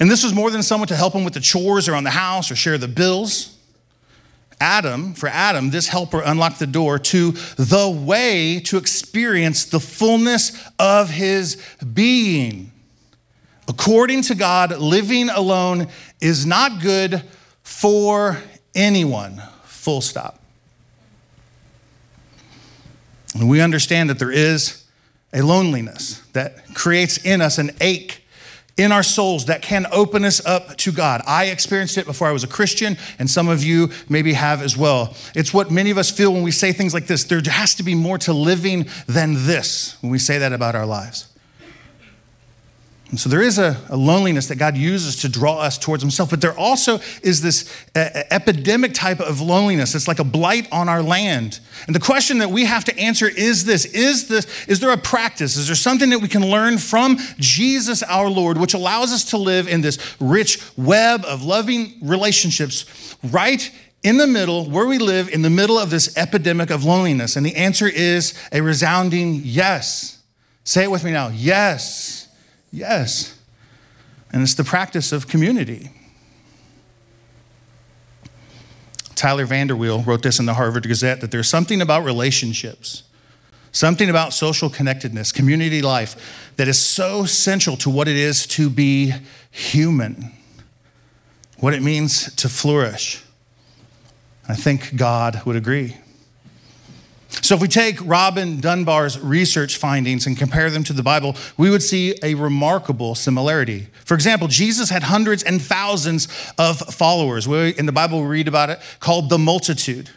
And 0.00 0.10
this 0.10 0.24
was 0.24 0.34
more 0.34 0.50
than 0.50 0.62
someone 0.62 0.88
to 0.88 0.96
help 0.96 1.14
him 1.14 1.24
with 1.24 1.34
the 1.34 1.40
chores 1.40 1.88
around 1.88 2.04
the 2.04 2.10
house 2.10 2.50
or 2.50 2.56
share 2.56 2.78
the 2.78 2.88
bills. 2.88 3.57
Adam, 4.60 5.14
for 5.14 5.28
Adam, 5.28 5.70
this 5.70 5.88
helper 5.88 6.20
unlocked 6.20 6.58
the 6.58 6.66
door 6.66 6.98
to 6.98 7.32
the 7.56 7.88
way 7.88 8.60
to 8.60 8.76
experience 8.76 9.64
the 9.64 9.80
fullness 9.80 10.52
of 10.78 11.10
his 11.10 11.56
being. 11.92 12.72
According 13.68 14.22
to 14.22 14.34
God, 14.34 14.76
living 14.78 15.28
alone 15.28 15.88
is 16.20 16.46
not 16.46 16.80
good 16.80 17.22
for 17.62 18.38
anyone. 18.74 19.42
Full 19.64 20.00
stop. 20.00 20.40
And 23.34 23.48
we 23.48 23.60
understand 23.60 24.10
that 24.10 24.18
there 24.18 24.32
is 24.32 24.84
a 25.32 25.42
loneliness 25.42 26.20
that 26.32 26.74
creates 26.74 27.18
in 27.18 27.40
us 27.40 27.58
an 27.58 27.70
ache 27.80 28.24
in 28.78 28.92
our 28.92 29.02
souls 29.02 29.46
that 29.46 29.60
can 29.60 29.86
open 29.92 30.24
us 30.24 30.44
up 30.46 30.76
to 30.78 30.92
God. 30.92 31.20
I 31.26 31.46
experienced 31.46 31.98
it 31.98 32.06
before 32.06 32.28
I 32.28 32.32
was 32.32 32.44
a 32.44 32.48
Christian, 32.48 32.96
and 33.18 33.28
some 33.28 33.48
of 33.48 33.62
you 33.62 33.90
maybe 34.08 34.32
have 34.32 34.62
as 34.62 34.76
well. 34.76 35.14
It's 35.34 35.52
what 35.52 35.70
many 35.70 35.90
of 35.90 35.98
us 35.98 36.10
feel 36.10 36.32
when 36.32 36.42
we 36.42 36.52
say 36.52 36.72
things 36.72 36.94
like 36.94 37.06
this 37.06 37.24
there 37.24 37.42
has 37.44 37.74
to 37.74 37.82
be 37.82 37.94
more 37.94 38.18
to 38.18 38.32
living 38.32 38.88
than 39.06 39.46
this 39.46 39.96
when 40.00 40.10
we 40.10 40.18
say 40.18 40.38
that 40.38 40.52
about 40.52 40.74
our 40.74 40.86
lives. 40.86 41.28
And 43.10 43.18
so 43.18 43.30
there 43.30 43.40
is 43.40 43.58
a, 43.58 43.80
a, 43.88 43.96
loneliness 43.96 44.48
that 44.48 44.56
God 44.56 44.76
uses 44.76 45.16
to 45.22 45.30
draw 45.30 45.60
us 45.60 45.78
towards 45.78 46.02
Himself, 46.02 46.28
but 46.28 46.42
there 46.42 46.56
also 46.58 47.00
is 47.22 47.40
this 47.40 47.74
uh, 47.96 48.24
epidemic 48.30 48.92
type 48.92 49.18
of 49.18 49.40
loneliness. 49.40 49.94
It's 49.94 50.06
like 50.06 50.18
a 50.18 50.24
blight 50.24 50.68
on 50.70 50.90
our 50.90 51.02
land. 51.02 51.60
And 51.86 51.96
the 51.96 52.00
question 52.00 52.38
that 52.38 52.50
we 52.50 52.66
have 52.66 52.84
to 52.84 52.98
answer 52.98 53.26
is 53.26 53.64
this 53.64 53.86
is, 53.86 54.28
this, 54.28 54.46
is 54.68 54.80
there 54.80 54.90
a 54.90 54.98
practice? 54.98 55.56
Is 55.56 55.68
there 55.68 55.76
something 55.76 56.10
that 56.10 56.18
we 56.18 56.28
can 56.28 56.50
learn 56.50 56.76
from 56.76 57.16
Jesus 57.38 58.02
our 58.02 58.28
Lord, 58.28 58.58
which 58.58 58.74
allows 58.74 59.10
us 59.10 59.24
to 59.30 59.38
live 59.38 59.68
in 59.68 59.80
this 59.80 59.98
rich 60.20 60.60
web 60.76 61.24
of 61.24 61.42
loving 61.42 61.94
relationships 62.02 63.16
right 63.24 63.70
in 64.02 64.18
the 64.18 64.26
middle, 64.26 64.68
where 64.68 64.86
we 64.86 64.98
live, 64.98 65.30
in 65.30 65.40
the 65.40 65.50
middle 65.50 65.78
of 65.78 65.88
this 65.88 66.14
epidemic 66.18 66.68
of 66.68 66.84
loneliness? 66.84 67.36
And 67.36 67.46
the 67.46 67.56
answer 67.56 67.88
is 67.88 68.34
a 68.52 68.60
resounding 68.60 69.40
yes. 69.44 70.22
Say 70.64 70.84
it 70.84 70.90
with 70.90 71.04
me 71.04 71.12
now 71.12 71.28
yes. 71.28 72.27
Yes. 72.70 73.38
And 74.32 74.42
it's 74.42 74.54
the 74.54 74.64
practice 74.64 75.12
of 75.12 75.26
community. 75.26 75.90
Tyler 79.14 79.46
VanderWeele 79.46 80.06
wrote 80.06 80.22
this 80.22 80.38
in 80.38 80.46
the 80.46 80.54
Harvard 80.54 80.86
Gazette 80.86 81.20
that 81.20 81.30
there's 81.30 81.48
something 81.48 81.80
about 81.80 82.04
relationships, 82.04 83.02
something 83.72 84.08
about 84.08 84.32
social 84.32 84.70
connectedness, 84.70 85.32
community 85.32 85.82
life 85.82 86.52
that 86.56 86.68
is 86.68 86.78
so 86.78 87.24
central 87.24 87.76
to 87.78 87.90
what 87.90 88.06
it 88.06 88.16
is 88.16 88.46
to 88.46 88.70
be 88.70 89.12
human, 89.50 90.30
what 91.58 91.74
it 91.74 91.82
means 91.82 92.32
to 92.36 92.48
flourish. 92.48 93.24
I 94.48 94.54
think 94.54 94.94
God 94.94 95.42
would 95.44 95.56
agree. 95.56 95.96
So, 97.40 97.54
if 97.54 97.60
we 97.60 97.68
take 97.68 97.98
Robin 98.04 98.60
Dunbar's 98.60 99.18
research 99.18 99.76
findings 99.76 100.26
and 100.26 100.36
compare 100.36 100.70
them 100.70 100.84
to 100.84 100.92
the 100.92 101.02
Bible, 101.02 101.36
we 101.56 101.70
would 101.70 101.82
see 101.82 102.14
a 102.22 102.34
remarkable 102.34 103.14
similarity. 103.14 103.88
For 104.04 104.14
example, 104.14 104.48
Jesus 104.48 104.90
had 104.90 105.04
hundreds 105.04 105.42
and 105.42 105.60
thousands 105.60 106.28
of 106.58 106.78
followers. 106.78 107.46
In 107.46 107.86
the 107.86 107.92
Bible, 107.92 108.22
we 108.22 108.28
read 108.28 108.48
about 108.48 108.70
it 108.70 108.80
called 109.00 109.28
the 109.28 109.38
multitude. 109.38 110.10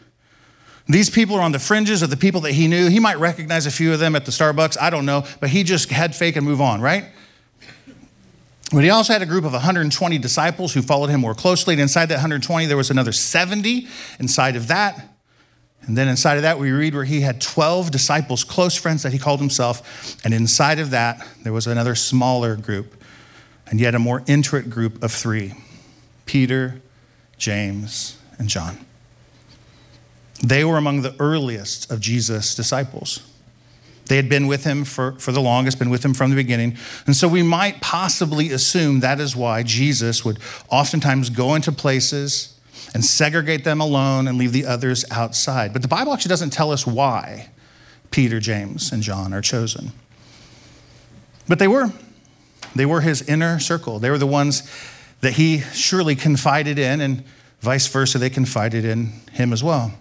These 0.87 1.09
people 1.09 1.35
are 1.35 1.41
on 1.41 1.51
the 1.51 1.59
fringes 1.59 2.01
of 2.01 2.09
the 2.09 2.17
people 2.17 2.41
that 2.41 2.53
he 2.53 2.67
knew. 2.67 2.89
He 2.89 2.99
might 2.99 3.19
recognize 3.19 3.65
a 3.65 3.71
few 3.71 3.93
of 3.93 3.99
them 3.99 4.15
at 4.15 4.25
the 4.25 4.31
Starbucks, 4.31 4.77
I 4.79 4.89
don't 4.89 5.05
know, 5.05 5.25
but 5.39 5.49
he 5.49 5.63
just 5.63 5.89
had 5.89 6.15
fake 6.15 6.35
and 6.35 6.45
move 6.45 6.59
on, 6.59 6.81
right? 6.81 7.05
But 8.73 8.83
he 8.83 8.89
also 8.89 9.13
had 9.13 9.21
a 9.21 9.25
group 9.25 9.43
of 9.43 9.51
120 9.51 10.17
disciples 10.17 10.73
who 10.73 10.81
followed 10.81 11.07
him 11.07 11.21
more 11.21 11.35
closely. 11.35 11.73
And 11.73 11.81
inside 11.81 12.07
that 12.07 12.15
120, 12.15 12.65
there 12.67 12.77
was 12.77 12.89
another 12.89 13.11
70 13.11 13.87
inside 14.19 14.55
of 14.55 14.67
that. 14.67 15.10
And 15.83 15.97
then 15.97 16.07
inside 16.07 16.35
of 16.37 16.43
that, 16.43 16.59
we 16.59 16.71
read 16.71 16.93
where 16.93 17.05
he 17.05 17.21
had 17.21 17.41
12 17.41 17.89
disciples, 17.89 18.43
close 18.43 18.75
friends 18.75 19.03
that 19.03 19.13
he 19.13 19.19
called 19.19 19.39
himself. 19.39 20.15
And 20.23 20.33
inside 20.33 20.79
of 20.79 20.91
that, 20.91 21.25
there 21.43 21.53
was 21.53 21.65
another 21.65 21.95
smaller 21.95 22.55
group, 22.55 23.01
and 23.67 23.79
yet 23.79 23.95
a 23.95 23.99
more 23.99 24.23
intimate 24.27 24.69
group 24.69 25.03
of 25.03 25.11
three 25.11 25.53
Peter, 26.25 26.81
James, 27.37 28.17
and 28.37 28.47
John. 28.47 28.85
They 30.43 30.63
were 30.63 30.77
among 30.77 31.01
the 31.01 31.15
earliest 31.19 31.91
of 31.91 31.99
Jesus' 31.99 32.55
disciples. 32.55 33.27
They 34.05 34.15
had 34.15 34.29
been 34.29 34.47
with 34.47 34.63
him 34.63 34.83
for, 34.83 35.13
for 35.13 35.31
the 35.31 35.41
longest, 35.41 35.79
been 35.79 35.89
with 35.89 36.03
him 36.03 36.13
from 36.13 36.31
the 36.31 36.35
beginning. 36.35 36.77
And 37.05 37.15
so 37.15 37.27
we 37.27 37.43
might 37.43 37.81
possibly 37.81 38.51
assume 38.51 38.99
that 38.99 39.19
is 39.19 39.35
why 39.35 39.63
Jesus 39.63 40.25
would 40.25 40.39
oftentimes 40.69 41.29
go 41.29 41.55
into 41.55 41.71
places 41.71 42.50
and 42.93 43.05
segregate 43.05 43.63
them 43.63 43.79
alone 43.79 44.27
and 44.27 44.37
leave 44.37 44.51
the 44.51 44.65
others 44.65 45.05
outside. 45.11 45.73
But 45.73 45.81
the 45.81 45.87
Bible 45.87 46.13
actually 46.13 46.29
doesn't 46.29 46.49
tell 46.51 46.71
us 46.71 46.85
why 46.85 47.49
Peter, 48.11 48.39
James, 48.39 48.91
and 48.91 49.01
John 49.01 49.33
are 49.33 49.41
chosen. 49.41 49.91
But 51.47 51.59
they 51.59 51.67
were. 51.67 51.91
They 52.75 52.85
were 52.85 53.01
his 53.01 53.21
inner 53.23 53.59
circle. 53.59 53.99
They 53.99 54.09
were 54.09 54.17
the 54.17 54.27
ones 54.27 54.69
that 55.21 55.33
he 55.33 55.59
surely 55.59 56.15
confided 56.15 56.79
in, 56.79 57.01
and 57.01 57.23
vice 57.61 57.87
versa, 57.87 58.17
they 58.17 58.29
confided 58.29 58.85
in 58.85 59.13
him 59.31 59.53
as 59.53 59.63
well. 59.63 59.93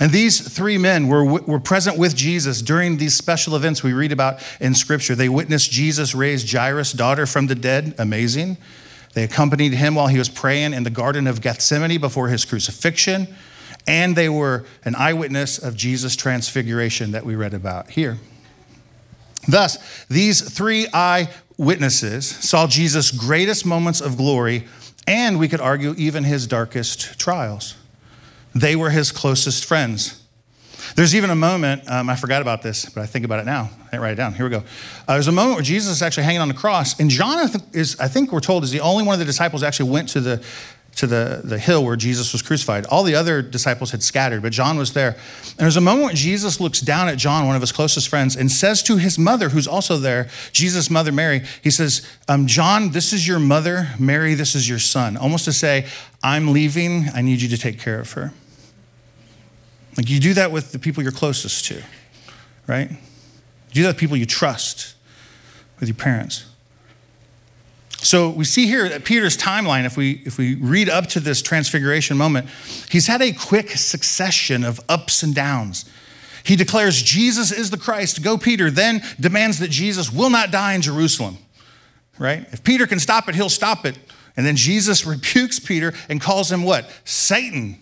And 0.00 0.10
these 0.10 0.40
three 0.40 0.78
men 0.78 1.08
were, 1.08 1.24
were 1.24 1.60
present 1.60 1.98
with 1.98 2.16
Jesus 2.16 2.62
during 2.62 2.96
these 2.96 3.14
special 3.14 3.54
events 3.54 3.82
we 3.82 3.92
read 3.92 4.12
about 4.12 4.42
in 4.60 4.74
Scripture. 4.74 5.14
They 5.14 5.28
witnessed 5.28 5.70
Jesus 5.70 6.14
raise 6.14 6.50
Jairus' 6.50 6.92
daughter 6.92 7.26
from 7.26 7.46
the 7.46 7.54
dead. 7.54 7.94
Amazing. 7.98 8.56
They 9.14 9.22
accompanied 9.22 9.74
him 9.74 9.94
while 9.94 10.08
he 10.08 10.18
was 10.18 10.28
praying 10.28 10.74
in 10.74 10.82
the 10.82 10.90
Garden 10.90 11.26
of 11.26 11.40
Gethsemane 11.40 12.00
before 12.00 12.28
his 12.28 12.44
crucifixion, 12.44 13.28
and 13.86 14.16
they 14.16 14.28
were 14.28 14.64
an 14.84 14.94
eyewitness 14.96 15.58
of 15.58 15.76
Jesus' 15.76 16.16
transfiguration 16.16 17.12
that 17.12 17.24
we 17.24 17.36
read 17.36 17.54
about 17.54 17.90
here. 17.90 18.18
Thus, 19.46 19.78
these 20.08 20.40
three 20.40 20.88
eyewitnesses 20.92 22.26
saw 22.26 22.66
Jesus' 22.66 23.10
greatest 23.10 23.64
moments 23.64 24.00
of 24.00 24.16
glory, 24.16 24.64
and 25.06 25.38
we 25.38 25.48
could 25.48 25.60
argue 25.60 25.94
even 25.96 26.24
his 26.24 26.46
darkest 26.46 27.18
trials. 27.18 27.76
They 28.54 28.74
were 28.74 28.90
his 28.90 29.12
closest 29.12 29.64
friends. 29.64 30.23
There's 30.96 31.14
even 31.14 31.30
a 31.30 31.34
moment, 31.34 31.88
um, 31.90 32.08
I 32.08 32.16
forgot 32.16 32.42
about 32.42 32.62
this, 32.62 32.86
but 32.86 33.02
I 33.02 33.06
think 33.06 33.24
about 33.24 33.40
it 33.40 33.46
now. 33.46 33.70
I 33.80 33.90
didn't 33.90 34.00
write 34.00 34.12
it 34.12 34.16
down. 34.16 34.34
Here 34.34 34.44
we 34.44 34.50
go. 34.50 34.64
Uh, 35.08 35.14
there's 35.14 35.28
a 35.28 35.32
moment 35.32 35.56
where 35.56 35.64
Jesus 35.64 35.90
is 35.92 36.02
actually 36.02 36.24
hanging 36.24 36.40
on 36.40 36.48
the 36.48 36.54
cross, 36.54 36.98
and 37.00 37.10
John 37.10 37.48
is, 37.72 37.98
I 37.98 38.08
think 38.08 38.32
we're 38.32 38.40
told, 38.40 38.64
is 38.64 38.70
the 38.70 38.80
only 38.80 39.04
one 39.04 39.14
of 39.14 39.18
the 39.18 39.24
disciples 39.24 39.62
actually 39.62 39.90
went 39.90 40.08
to 40.10 40.20
the 40.20 40.44
to 40.96 41.06
the, 41.06 41.40
the 41.42 41.58
hill 41.58 41.84
where 41.84 41.96
Jesus 41.96 42.32
was 42.32 42.42
crucified. 42.42 42.86
All 42.86 43.02
the 43.02 43.14
other 43.14 43.42
disciples 43.42 43.90
had 43.90 44.02
scattered, 44.02 44.42
but 44.42 44.52
John 44.52 44.78
was 44.78 44.92
there. 44.92 45.08
And 45.08 45.58
there's 45.58 45.76
a 45.76 45.80
moment 45.80 46.06
when 46.06 46.16
Jesus 46.16 46.60
looks 46.60 46.80
down 46.80 47.08
at 47.08 47.18
John, 47.18 47.46
one 47.46 47.56
of 47.56 47.62
his 47.62 47.72
closest 47.72 48.08
friends, 48.08 48.36
and 48.36 48.50
says 48.50 48.82
to 48.84 48.96
his 48.96 49.18
mother, 49.18 49.48
who's 49.48 49.66
also 49.66 49.96
there, 49.96 50.28
Jesus' 50.52 50.90
mother, 50.90 51.12
Mary, 51.12 51.42
he 51.62 51.70
says, 51.70 52.08
um, 52.28 52.46
John, 52.46 52.90
this 52.90 53.12
is 53.12 53.26
your 53.26 53.38
mother. 53.38 53.88
Mary, 53.98 54.34
this 54.34 54.54
is 54.54 54.68
your 54.68 54.78
son. 54.78 55.16
Almost 55.16 55.44
to 55.46 55.52
say, 55.52 55.86
I'm 56.22 56.52
leaving. 56.52 57.08
I 57.14 57.22
need 57.22 57.42
you 57.42 57.48
to 57.48 57.58
take 57.58 57.80
care 57.80 57.98
of 57.98 58.12
her. 58.12 58.32
Like 59.96 60.10
you 60.10 60.20
do 60.20 60.34
that 60.34 60.50
with 60.50 60.72
the 60.72 60.78
people 60.78 61.02
you're 61.02 61.12
closest 61.12 61.66
to, 61.66 61.82
right? 62.66 62.90
You 62.90 62.96
do 63.72 63.82
that 63.82 63.88
with 63.90 63.98
people 63.98 64.16
you 64.16 64.26
trust, 64.26 64.94
with 65.78 65.88
your 65.88 65.96
parents. 65.96 66.46
So 67.98 68.28
we 68.28 68.44
see 68.44 68.66
here 68.66 68.88
that 68.90 69.04
Peter's 69.04 69.36
timeline, 69.36 69.86
if 69.86 69.96
we 69.96 70.22
if 70.26 70.36
we 70.36 70.56
read 70.56 70.90
up 70.90 71.06
to 71.08 71.20
this 71.20 71.40
transfiguration 71.40 72.18
moment, 72.18 72.48
he's 72.90 73.06
had 73.06 73.22
a 73.22 73.32
quick 73.32 73.70
succession 73.70 74.62
of 74.62 74.78
ups 74.88 75.22
and 75.22 75.34
downs. 75.34 75.86
He 76.44 76.56
declares 76.56 77.02
Jesus 77.02 77.50
is 77.50 77.70
the 77.70 77.78
Christ. 77.78 78.22
Go, 78.22 78.36
Peter, 78.36 78.70
then 78.70 79.02
demands 79.18 79.58
that 79.60 79.70
Jesus 79.70 80.12
will 80.12 80.28
not 80.28 80.50
die 80.50 80.74
in 80.74 80.82
Jerusalem. 80.82 81.38
Right? 82.18 82.46
If 82.52 82.62
Peter 82.62 82.86
can 82.86 83.00
stop 83.00 83.28
it, 83.28 83.34
he'll 83.34 83.48
stop 83.48 83.86
it. 83.86 83.98
And 84.36 84.44
then 84.44 84.56
Jesus 84.56 85.06
rebukes 85.06 85.58
Peter 85.58 85.94
and 86.08 86.20
calls 86.20 86.52
him 86.52 86.62
what? 86.62 86.90
Satan. 87.04 87.80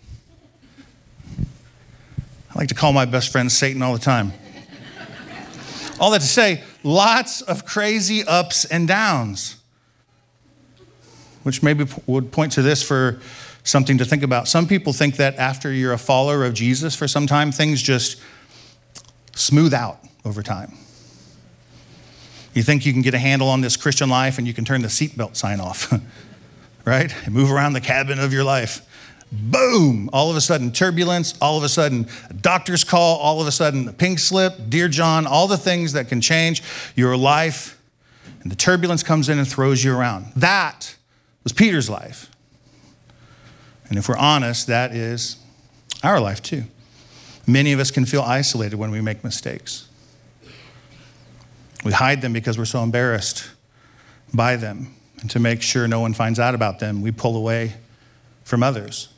I 2.55 2.59
like 2.59 2.69
to 2.69 2.75
call 2.75 2.93
my 2.93 3.07
best 3.07 3.33
friend 3.33 3.51
Satan 3.51 3.81
all 3.83 3.95
the 3.95 3.99
time. 3.99 4.33
all 5.99 6.11
that 6.11 6.21
to 6.21 6.27
say, 6.27 6.63
lots 6.83 7.41
of 7.41 7.65
crazy 7.65 8.23
ups 8.25 8.67
and 8.67 8.87
downs, 8.87 9.57
which 11.45 11.63
maybe 11.63 11.87
would 12.07 12.31
point 12.31 12.53
to 12.53 12.63
this 12.63 12.83
for 12.83 13.21
something 13.65 13.97
to 13.97 14.05
think 14.05 14.23
about. 14.23 14.49
Some 14.49 14.67
people 14.67 14.93
think 14.93 15.17
that 15.17 15.37
after 15.37 15.73
you're 15.73 15.95
a 15.95 15.99
follower 15.99 16.45
of 16.45 16.53
Jesus 16.53 16.95
for 16.95 17.09
some 17.09 17.27
time, 17.27 17.53
things 17.53 17.81
just 17.81 18.21
smooth 19.35 19.73
out 19.73 20.01
over 20.27 20.43
time. 20.43 20.75
You 22.53 22.63
think 22.63 22.85
you 22.85 22.93
can 22.93 23.01
get 23.01 23.15
a 23.15 23.19
handle 23.19 23.49
on 23.49 23.63
this 23.63 23.79
Christian 23.79 24.11
life 24.11 24.37
and 24.37 24.47
you 24.47 24.53
can 24.53 24.67
turn 24.67 24.83
the 24.83 24.89
seatbelt 24.89 25.37
sign 25.37 25.59
off, 25.59 25.91
right? 26.85 27.15
And 27.25 27.35
move 27.35 27.51
around 27.51 27.73
the 27.73 27.81
cabin 27.81 28.19
of 28.19 28.31
your 28.31 28.45
life. 28.45 28.87
Boom, 29.33 30.11
all 30.13 30.31
of 30.31 30.37
a 30.37 30.41
sudden 30.41 30.71
turbulence, 30.71 31.35
all 31.41 31.57
of 31.57 31.65
a 31.65 31.69
sudden 31.69 32.07
a 32.29 32.35
doctor's 32.35 32.85
call, 32.85 33.19
all 33.19 33.41
of 33.41 33.47
a 33.47 33.53
sudden 33.53 33.89
a 33.89 33.93
pink 33.93 34.19
slip, 34.19 34.55
Dear 34.69 34.89
John, 34.89 35.27
all 35.27 35.49
the 35.49 35.57
things 35.57 35.95
that 35.95 36.09
can 36.09 36.21
change 36.21 36.63
your 36.95 37.17
life. 37.17 37.81
And 38.43 38.53
the 38.53 38.57
turbulence 38.57 39.03
comes 39.03 39.29
in 39.29 39.39
and 39.39 39.49
throws 39.49 39.83
you 39.83 39.97
around. 39.97 40.27
That 40.37 40.97
was 41.45 41.53
Peter's 41.53 41.89
life. 41.89 42.31
And 43.89 43.99
if 43.99 44.09
we're 44.09 44.17
honest, 44.17 44.67
that 44.69 44.95
is 44.95 45.37
our 46.03 46.21
life 46.21 46.43
too. 46.43 46.65
Many 47.47 47.73
of 47.73 47.81
us 47.81 47.91
can 47.91 48.07
feel 48.07 48.23
isolated 48.23 48.77
when 48.77 48.91
we 48.91 49.01
make 49.01 49.25
mistakes. 49.25 49.89
We 51.85 51.93
hide 51.93 52.23
them 52.23 52.33
because 52.33 52.59
we're 52.59 52.65
so 52.65 52.83
embarrassed 52.83 53.51
by 54.33 54.57
them. 54.57 54.95
And 55.21 55.31
to 55.31 55.41
make 55.41 55.63
sure 55.63 55.87
no 55.89 56.01
one 56.01 56.15
finds 56.15 56.39
out 56.39 56.55
about 56.55 56.79
them, 56.79 57.03
we 57.03 57.11
pull 57.11 57.37
away 57.37 57.75
from 58.45 58.63
others. 58.63 59.12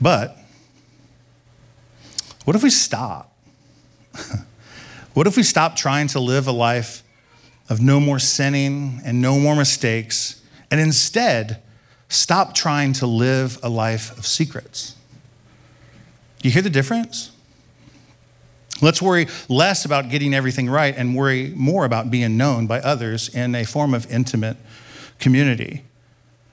But 0.00 0.36
what 2.44 2.54
if 2.56 2.62
we 2.62 2.70
stop? 2.70 3.36
what 5.14 5.26
if 5.26 5.36
we 5.36 5.42
stop 5.42 5.76
trying 5.76 6.08
to 6.08 6.20
live 6.20 6.46
a 6.46 6.52
life 6.52 7.02
of 7.68 7.80
no 7.80 7.98
more 7.98 8.18
sinning 8.18 9.00
and 9.04 9.20
no 9.20 9.38
more 9.38 9.56
mistakes, 9.56 10.42
and 10.70 10.80
instead 10.80 11.62
stop 12.08 12.54
trying 12.54 12.92
to 12.94 13.06
live 13.06 13.58
a 13.62 13.68
life 13.68 14.16
of 14.16 14.26
secrets? 14.26 14.94
Do 16.40 16.48
you 16.48 16.52
hear 16.52 16.62
the 16.62 16.70
difference? 16.70 17.32
Let's 18.82 19.00
worry 19.00 19.26
less 19.48 19.86
about 19.86 20.10
getting 20.10 20.34
everything 20.34 20.68
right 20.68 20.94
and 20.96 21.16
worry 21.16 21.52
more 21.56 21.86
about 21.86 22.10
being 22.10 22.36
known 22.36 22.66
by 22.66 22.80
others 22.80 23.34
in 23.34 23.54
a 23.54 23.64
form 23.64 23.94
of 23.94 24.10
intimate 24.10 24.58
community. 25.18 25.85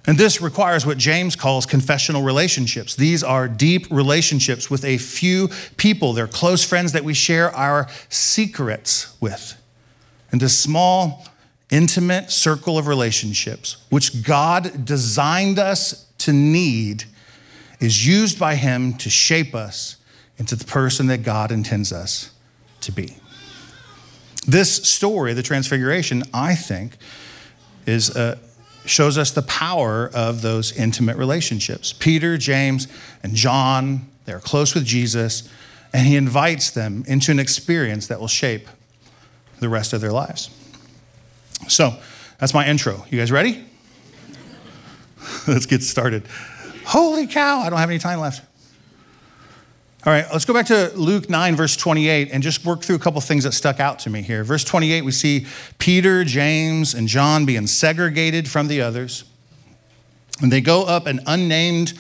And 0.06 0.18
this 0.18 0.42
requires 0.42 0.86
what 0.86 0.98
James 0.98 1.36
calls 1.36 1.66
confessional 1.66 2.24
relationships. 2.24 2.96
These 2.96 3.24
are 3.24 3.48
deep 3.48 3.88
relationships 3.90 4.70
with 4.70 4.84
a 4.84 4.98
few 4.98 5.50
people. 5.78 6.12
They're 6.12 6.28
close 6.28 6.64
friends 6.64 6.92
that 6.92 7.06
we 7.06 7.14
share 7.14 7.56
our 7.56 7.88
secrets 8.10 9.16
with. 9.22 9.56
And 10.32 10.42
this 10.42 10.60
small, 10.60 11.26
intimate 11.70 12.32
circle 12.32 12.78
of 12.78 12.88
relationships, 12.88 13.78
which 13.90 14.24
God 14.24 14.86
designed 14.86 15.58
us 15.58 16.08
to 16.20 16.34
need, 16.34 17.06
is 17.80 18.06
used 18.06 18.38
by 18.38 18.56
Him 18.56 18.94
to 18.96 19.10
shape 19.10 19.56
us 19.56 19.98
into 20.38 20.56
the 20.56 20.66
person 20.66 21.08
that 21.08 21.24
God 21.24 21.52
intends 21.52 21.94
us 21.94 22.32
to 22.82 22.92
be. 22.92 23.16
This 24.46 24.84
story, 24.84 25.34
the 25.34 25.44
Transfiguration, 25.44 26.24
I 26.34 26.56
think, 26.56 26.98
is 27.86 28.14
a 28.16 28.38
shows 28.86 29.18
us 29.18 29.32
the 29.32 29.42
power 29.42 30.10
of 30.14 30.42
those 30.42 30.72
intimate 30.78 31.18
relationships. 31.18 31.94
Peter, 31.94 32.38
James, 32.38 32.88
and 33.22 33.36
John, 33.36 34.08
they're 34.26 34.40
close 34.40 34.76
with 34.76 34.86
Jesus, 34.86 35.50
and 35.94 36.08
he 36.08 36.16
invites 36.16 36.70
them 36.70 37.04
into 37.08 37.32
an 37.32 37.40
experience 37.40 38.08
that 38.08 38.20
will 38.20 38.28
shape 38.28 38.68
the 39.60 39.70
rest 39.70 39.94
of 39.94 40.02
their 40.02 40.12
lives. 40.12 40.50
So, 41.68 41.96
that's 42.40 42.54
my 42.54 42.68
intro. 42.68 43.06
You 43.10 43.20
guys 43.20 43.32
ready? 43.32 43.64
Let's 45.48 45.66
get 45.66 45.82
started. 45.82 46.24
Holy 46.86 47.28
cow, 47.28 47.60
I 47.60 47.70
don't 47.70 47.80
have 47.80 47.90
any 47.90 48.00
time 48.00 48.20
left. 48.20 48.42
All 50.06 50.12
right, 50.12 50.26
let's 50.34 50.44
go 50.44 50.54
back 50.54 50.66
to 50.66 50.92
Luke 50.96 51.30
9, 51.30 51.56
verse 51.56 51.78
28, 51.78 52.30
and 52.34 52.44
just 52.44 52.66
work 52.66 52.82
through 52.82 52.98
a 52.98 53.00
couple 53.00 53.22
things 53.22 53.46
that 53.46 53.54
stuck 53.54 53.80
out 53.80 54.00
to 54.00 54.10
me 54.10 54.22
here. 54.22 54.44
Verse 54.44 54.66
28, 54.66 55.06
we 55.06 55.14
see 55.14 55.48
Peter, 55.78 56.26
James, 56.26 56.94
and 56.94 57.08
John 57.08 57.46
being 57.46 57.68
segregated 57.68 58.50
from 58.50 58.68
the 58.68 58.82
others. 58.82 59.24
And 60.42 60.52
they 60.52 60.60
go 60.60 60.84
up 60.84 61.08
an 61.08 61.22
unnamed 61.26 61.94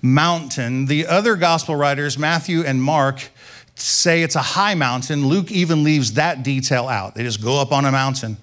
mountain. 0.00 0.86
The 0.86 1.08
other 1.08 1.34
gospel 1.34 1.74
writers, 1.74 2.16
Matthew 2.16 2.62
and 2.62 2.80
Mark, 2.80 3.28
say 3.74 4.22
it's 4.22 4.36
a 4.36 4.42
high 4.42 4.76
mountain. 4.76 5.26
Luke 5.26 5.50
even 5.50 5.82
leaves 5.82 6.12
that 6.12 6.44
detail 6.44 6.86
out. 6.86 7.16
They 7.16 7.24
just 7.24 7.42
go 7.42 7.60
up 7.60 7.72
on 7.72 7.84
a 7.84 7.90
mountain. 7.90 8.36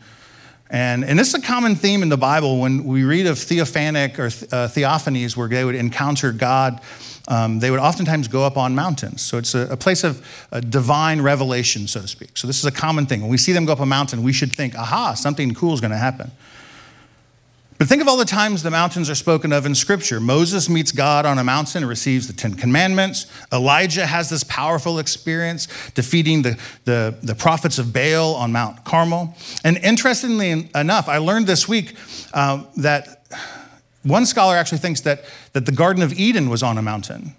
And, 0.69 1.05
and 1.05 1.17
this 1.17 1.29
is 1.29 1.35
a 1.35 1.41
common 1.41 1.75
theme 1.75 2.03
in 2.03 2.09
the 2.09 2.17
Bible 2.17 2.59
when 2.59 2.83
we 2.83 3.05
read 3.05 3.27
of 3.27 3.37
theophanic 3.37 4.19
or 4.19 4.25
uh, 4.25 4.67
theophanies 4.67 5.37
where 5.37 5.47
they 5.47 5.63
would 5.63 5.75
encounter 5.75 6.33
God 6.33 6.81
um, 7.27 7.59
they 7.59 7.71
would 7.71 7.79
oftentimes 7.79 8.27
go 8.27 8.43
up 8.43 8.57
on 8.57 8.75
mountains. 8.75 9.21
So 9.21 9.37
it's 9.37 9.55
a, 9.55 9.67
a 9.71 9.77
place 9.77 10.03
of 10.03 10.25
a 10.51 10.61
divine 10.61 11.21
revelation, 11.21 11.87
so 11.87 12.01
to 12.01 12.07
speak. 12.07 12.37
So 12.37 12.47
this 12.47 12.59
is 12.59 12.65
a 12.65 12.71
common 12.71 13.05
thing. 13.05 13.21
When 13.21 13.29
we 13.29 13.37
see 13.37 13.51
them 13.51 13.65
go 13.65 13.73
up 13.73 13.79
a 13.79 13.85
mountain, 13.85 14.23
we 14.23 14.33
should 14.33 14.51
think, 14.51 14.75
aha, 14.75 15.13
something 15.13 15.53
cool 15.53 15.73
is 15.73 15.81
going 15.81 15.91
to 15.91 15.97
happen. 15.97 16.31
But 17.77 17.89
think 17.89 18.01
of 18.01 18.07
all 18.07 18.15
the 18.15 18.23
times 18.23 18.63
the 18.63 18.71
mountains 18.71 19.09
are 19.09 19.15
spoken 19.15 19.51
of 19.51 19.65
in 19.65 19.75
Scripture. 19.75 20.21
Moses 20.21 20.69
meets 20.69 20.93
God 20.93 21.25
on 21.25 21.37
a 21.37 21.43
mountain 21.43 21.83
and 21.83 21.89
receives 21.89 22.27
the 22.27 22.33
Ten 22.33 22.53
Commandments. 22.53 23.25
Elijah 23.51 24.05
has 24.05 24.29
this 24.29 24.45
powerful 24.45 24.97
experience 24.97 25.67
defeating 25.91 26.43
the, 26.43 26.57
the, 26.85 27.17
the 27.21 27.35
prophets 27.35 27.77
of 27.77 27.91
Baal 27.91 28.35
on 28.35 28.53
Mount 28.53 28.85
Carmel. 28.85 29.35
And 29.65 29.77
interestingly 29.77 30.69
enough, 30.73 31.09
I 31.09 31.17
learned 31.17 31.47
this 31.47 31.67
week 31.67 31.97
uh, 32.33 32.63
that 32.77 33.25
one 34.05 34.25
scholar 34.25 34.55
actually 34.55 34.77
thinks 34.77 35.01
that, 35.01 35.25
that 35.53 35.65
the 35.65 35.71
Garden 35.71 36.03
of 36.03 36.13
Eden 36.13 36.49
was 36.49 36.61
on 36.61 36.77
a 36.77 36.81
mountain. 36.81 37.35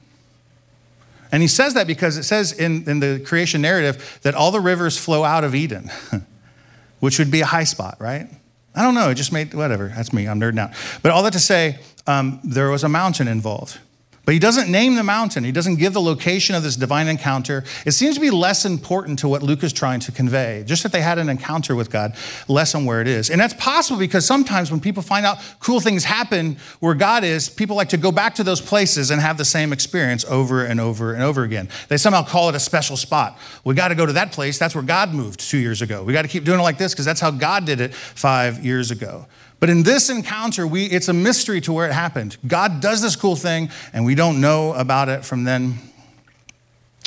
And 1.32 1.42
he 1.42 1.48
says 1.48 1.74
that 1.74 1.86
because 1.86 2.16
it 2.16 2.24
says 2.24 2.52
in, 2.52 2.88
in 2.88 3.00
the 3.00 3.20
creation 3.24 3.62
narrative 3.62 4.18
that 4.22 4.34
all 4.34 4.50
the 4.50 4.60
rivers 4.60 4.98
flow 4.98 5.24
out 5.24 5.44
of 5.44 5.54
Eden, 5.54 5.90
which 7.00 7.18
would 7.18 7.30
be 7.30 7.40
a 7.40 7.46
high 7.46 7.64
spot, 7.64 7.96
right? 8.00 8.28
I 8.74 8.82
don't 8.82 8.94
know. 8.94 9.10
It 9.10 9.14
just 9.14 9.32
made, 9.32 9.54
whatever. 9.54 9.88
That's 9.94 10.12
me. 10.12 10.28
I'm 10.28 10.40
nerding 10.40 10.58
out. 10.58 10.70
But 11.02 11.12
all 11.12 11.22
that 11.22 11.32
to 11.32 11.40
say, 11.40 11.78
um, 12.06 12.40
there 12.44 12.70
was 12.70 12.84
a 12.84 12.88
mountain 12.88 13.28
involved. 13.28 13.78
But 14.26 14.34
he 14.34 14.40
doesn't 14.40 14.68
name 14.68 14.96
the 14.96 15.04
mountain. 15.04 15.44
He 15.44 15.52
doesn't 15.52 15.76
give 15.76 15.92
the 15.92 16.00
location 16.00 16.56
of 16.56 16.64
this 16.64 16.74
divine 16.74 17.06
encounter. 17.06 17.62
It 17.86 17.92
seems 17.92 18.16
to 18.16 18.20
be 18.20 18.30
less 18.30 18.64
important 18.64 19.20
to 19.20 19.28
what 19.28 19.40
Luke 19.40 19.62
is 19.62 19.72
trying 19.72 20.00
to 20.00 20.10
convey. 20.10 20.64
Just 20.66 20.82
that 20.82 20.90
they 20.90 21.00
had 21.00 21.18
an 21.18 21.28
encounter 21.28 21.76
with 21.76 21.92
God, 21.92 22.12
less 22.48 22.74
on 22.74 22.84
where 22.84 23.00
it 23.00 23.06
is. 23.06 23.30
And 23.30 23.40
that's 23.40 23.54
possible 23.54 24.00
because 24.00 24.26
sometimes 24.26 24.72
when 24.72 24.80
people 24.80 25.00
find 25.00 25.24
out 25.24 25.38
cool 25.60 25.78
things 25.78 26.02
happen 26.02 26.56
where 26.80 26.94
God 26.94 27.22
is, 27.22 27.48
people 27.48 27.76
like 27.76 27.90
to 27.90 27.96
go 27.96 28.10
back 28.10 28.34
to 28.34 28.42
those 28.42 28.60
places 28.60 29.12
and 29.12 29.20
have 29.20 29.38
the 29.38 29.44
same 29.44 29.72
experience 29.72 30.24
over 30.24 30.64
and 30.64 30.80
over 30.80 31.14
and 31.14 31.22
over 31.22 31.44
again. 31.44 31.68
They 31.86 31.96
somehow 31.96 32.24
call 32.24 32.48
it 32.48 32.56
a 32.56 32.60
special 32.60 32.96
spot. 32.96 33.38
We 33.62 33.76
got 33.76 33.88
to 33.88 33.94
go 33.94 34.06
to 34.06 34.14
that 34.14 34.32
place. 34.32 34.58
That's 34.58 34.74
where 34.74 34.82
God 34.82 35.14
moved 35.14 35.38
two 35.38 35.58
years 35.58 35.82
ago. 35.82 36.02
We 36.02 36.12
got 36.12 36.22
to 36.22 36.28
keep 36.28 36.42
doing 36.42 36.58
it 36.58 36.64
like 36.64 36.78
this 36.78 36.92
because 36.92 37.04
that's 37.04 37.20
how 37.20 37.30
God 37.30 37.64
did 37.64 37.80
it 37.80 37.94
five 37.94 38.64
years 38.64 38.90
ago. 38.90 39.26
But 39.58 39.70
in 39.70 39.82
this 39.82 40.10
encounter, 40.10 40.66
we, 40.66 40.84
it's 40.86 41.08
a 41.08 41.12
mystery 41.12 41.60
to 41.62 41.72
where 41.72 41.88
it 41.88 41.92
happened. 41.92 42.36
God 42.46 42.80
does 42.80 43.00
this 43.00 43.16
cool 43.16 43.36
thing, 43.36 43.70
and 43.92 44.04
we 44.04 44.14
don't 44.14 44.40
know 44.40 44.74
about 44.74 45.08
it 45.08 45.24
from 45.24 45.44
then 45.44 45.78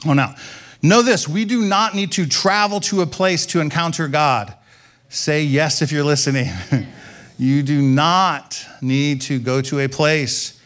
on 0.05 0.17
out. 0.17 0.35
Know 0.81 1.01
this 1.01 1.27
we 1.27 1.45
do 1.45 1.61
not 1.61 1.93
need 1.93 2.11
to 2.13 2.25
travel 2.25 2.79
to 2.81 3.01
a 3.01 3.05
place 3.05 3.45
to 3.47 3.59
encounter 3.59 4.07
God. 4.07 4.53
Say 5.09 5.43
yes 5.43 5.81
if 5.81 5.91
you're 5.91 6.03
listening. 6.03 6.47
you 7.37 7.63
do 7.63 7.81
not 7.81 8.65
need 8.81 9.21
to 9.21 9.39
go 9.39 9.61
to 9.61 9.79
a 9.79 9.87
place 9.87 10.59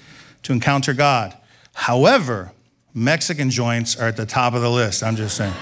to 0.44 0.54
encounter 0.54 0.94
God. 0.94 1.36
However, 1.74 2.52
Mexican 2.94 3.50
joints 3.50 3.96
are 3.96 4.08
at 4.08 4.18
the 4.18 4.26
top 4.26 4.54
of 4.54 4.62
the 4.62 4.70
list. 4.70 5.02
I'm 5.02 5.16
just 5.16 5.36
saying. 5.36 5.54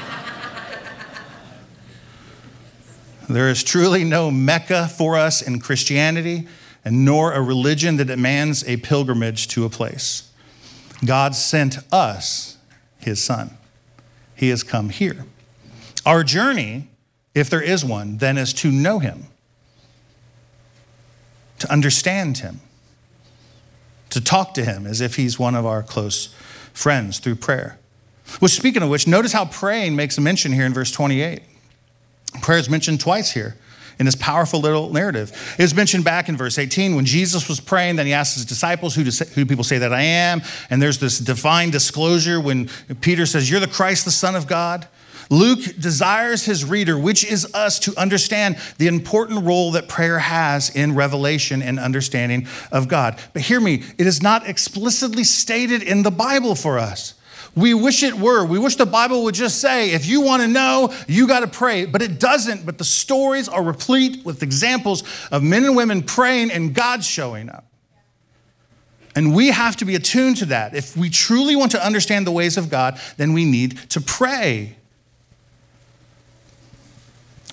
There 3.30 3.50
is 3.50 3.64
truly 3.64 4.04
no 4.04 4.32
Mecca 4.32 4.88
for 4.88 5.18
us 5.18 5.42
in 5.42 5.60
Christianity, 5.60 6.48
and 6.84 7.06
nor 7.06 7.34
a 7.34 7.42
religion 7.42 7.98
that 7.98 8.06
demands 8.06 8.68
a 8.68 8.78
pilgrimage 8.78 9.48
to 9.50 9.66
a 9.66 9.70
place. 9.70 10.32
God 11.06 11.36
sent 11.36 11.78
us 11.92 12.58
his 12.98 13.24
son. 13.24 13.58
He 14.36 14.50
has 14.50 14.64
come 14.64 14.90
here. 14.90 15.26
Our 16.06 16.24
journey, 16.24 16.88
if 17.36 17.50
there 17.50 17.62
is 17.62 17.86
one, 17.86 18.18
then 18.18 18.38
is 18.38 18.54
to 18.56 18.72
know 18.72 19.00
him, 19.00 19.28
to 21.60 21.72
understand 21.72 22.40
him, 22.40 22.62
to 24.10 24.20
talk 24.20 24.54
to 24.56 24.66
him 24.66 24.86
as 24.86 25.00
if 25.00 25.16
he's 25.16 25.40
one 25.40 25.56
of 25.56 25.66
our 25.66 25.84
close 25.84 26.34
friends 26.74 27.20
through 27.20 27.36
prayer. 27.36 27.80
Which, 28.40 28.54
speaking 28.54 28.82
of 28.82 28.90
which, 28.90 29.08
notice 29.08 29.34
how 29.34 29.46
praying 29.46 29.96
makes 29.96 30.18
a 30.18 30.22
mention 30.22 30.54
here 30.54 30.66
in 30.66 30.74
verse 30.74 30.92
28. 30.92 31.42
Prayer 32.42 32.60
is 32.60 32.70
mentioned 32.70 33.00
twice 33.00 33.32
here 33.32 33.56
in 34.00 34.06
this 34.06 34.16
powerful 34.16 34.60
little 34.60 34.92
narrative. 34.92 35.32
It 35.60 35.62
was 35.62 35.76
mentioned 35.76 36.04
back 36.04 36.28
in 36.28 36.36
verse 36.36 36.58
18 36.58 36.96
when 36.96 37.06
Jesus 37.06 37.48
was 37.48 37.60
praying, 37.60 37.98
then 37.98 38.08
he 38.08 38.14
asked 38.14 38.36
his 38.36 38.46
disciples, 38.46 38.96
Who 38.96 39.04
do, 39.04 39.12
who 39.12 39.44
do 39.44 39.46
people 39.46 39.64
say 39.64 39.78
that 39.78 39.94
I 39.94 40.02
am? 40.02 40.42
And 40.70 40.82
there's 40.82 40.98
this 40.98 41.20
divine 41.20 41.70
disclosure 41.70 42.42
when 42.42 42.68
Peter 43.02 43.26
says, 43.26 43.50
You're 43.50 43.60
the 43.60 43.68
Christ, 43.68 44.06
the 44.06 44.12
Son 44.12 44.36
of 44.36 44.48
God. 44.48 44.88
Luke 45.30 45.60
desires 45.80 46.46
his 46.46 46.66
reader, 46.66 46.98
which 46.98 47.24
is 47.24 47.54
us, 47.54 47.80
to 47.80 47.96
understand 47.96 48.58
the 48.80 48.88
important 48.88 49.46
role 49.46 49.72
that 49.72 49.88
prayer 49.88 50.20
has 50.20 50.76
in 50.76 50.94
revelation 50.94 51.62
and 51.62 51.80
understanding 51.80 52.48
of 52.72 52.88
God. 52.88 53.18
But 53.34 53.44
hear 53.44 53.62
me, 53.62 53.84
it 53.98 54.08
is 54.08 54.22
not 54.22 54.48
explicitly 54.48 55.24
stated 55.24 55.84
in 55.84 56.04
the 56.04 56.12
Bible 56.12 56.56
for 56.56 56.80
us. 56.80 57.14
We 57.56 57.74
wish 57.74 58.02
it 58.04 58.14
were. 58.14 58.46
We 58.46 58.60
wish 58.60 58.78
the 58.78 58.86
Bible 58.86 59.24
would 59.24 59.36
just 59.36 59.60
say, 59.60 59.92
if 59.92 60.06
you 60.06 60.22
want 60.22 60.42
to 60.42 60.48
know, 60.48 60.94
you 61.08 61.28
got 61.28 61.42
to 61.42 61.48
pray. 61.48 61.86
But 61.86 62.02
it 62.02 62.20
doesn't. 62.20 62.66
But 62.66 62.78
the 62.78 62.86
stories 62.86 63.50
are 63.50 63.62
replete 63.62 64.26
with 64.26 64.42
examples 64.42 65.04
of 65.32 65.44
men 65.44 65.66
and 65.66 65.76
women 65.76 66.02
praying 66.02 66.52
and 66.52 66.74
God 66.74 67.04
showing 67.04 67.50
up. 67.50 67.66
And 69.16 69.36
we 69.36 69.50
have 69.50 69.76
to 69.78 69.86
be 69.86 69.96
attuned 69.96 70.38
to 70.38 70.46
that. 70.46 70.74
If 70.74 70.96
we 70.96 71.10
truly 71.10 71.56
want 71.56 71.72
to 71.72 71.86
understand 71.86 72.26
the 72.26 72.32
ways 72.32 72.56
of 72.56 72.70
God, 72.70 73.00
then 73.18 73.34
we 73.34 73.44
need 73.44 73.78
to 73.90 74.00
pray. 74.00 74.78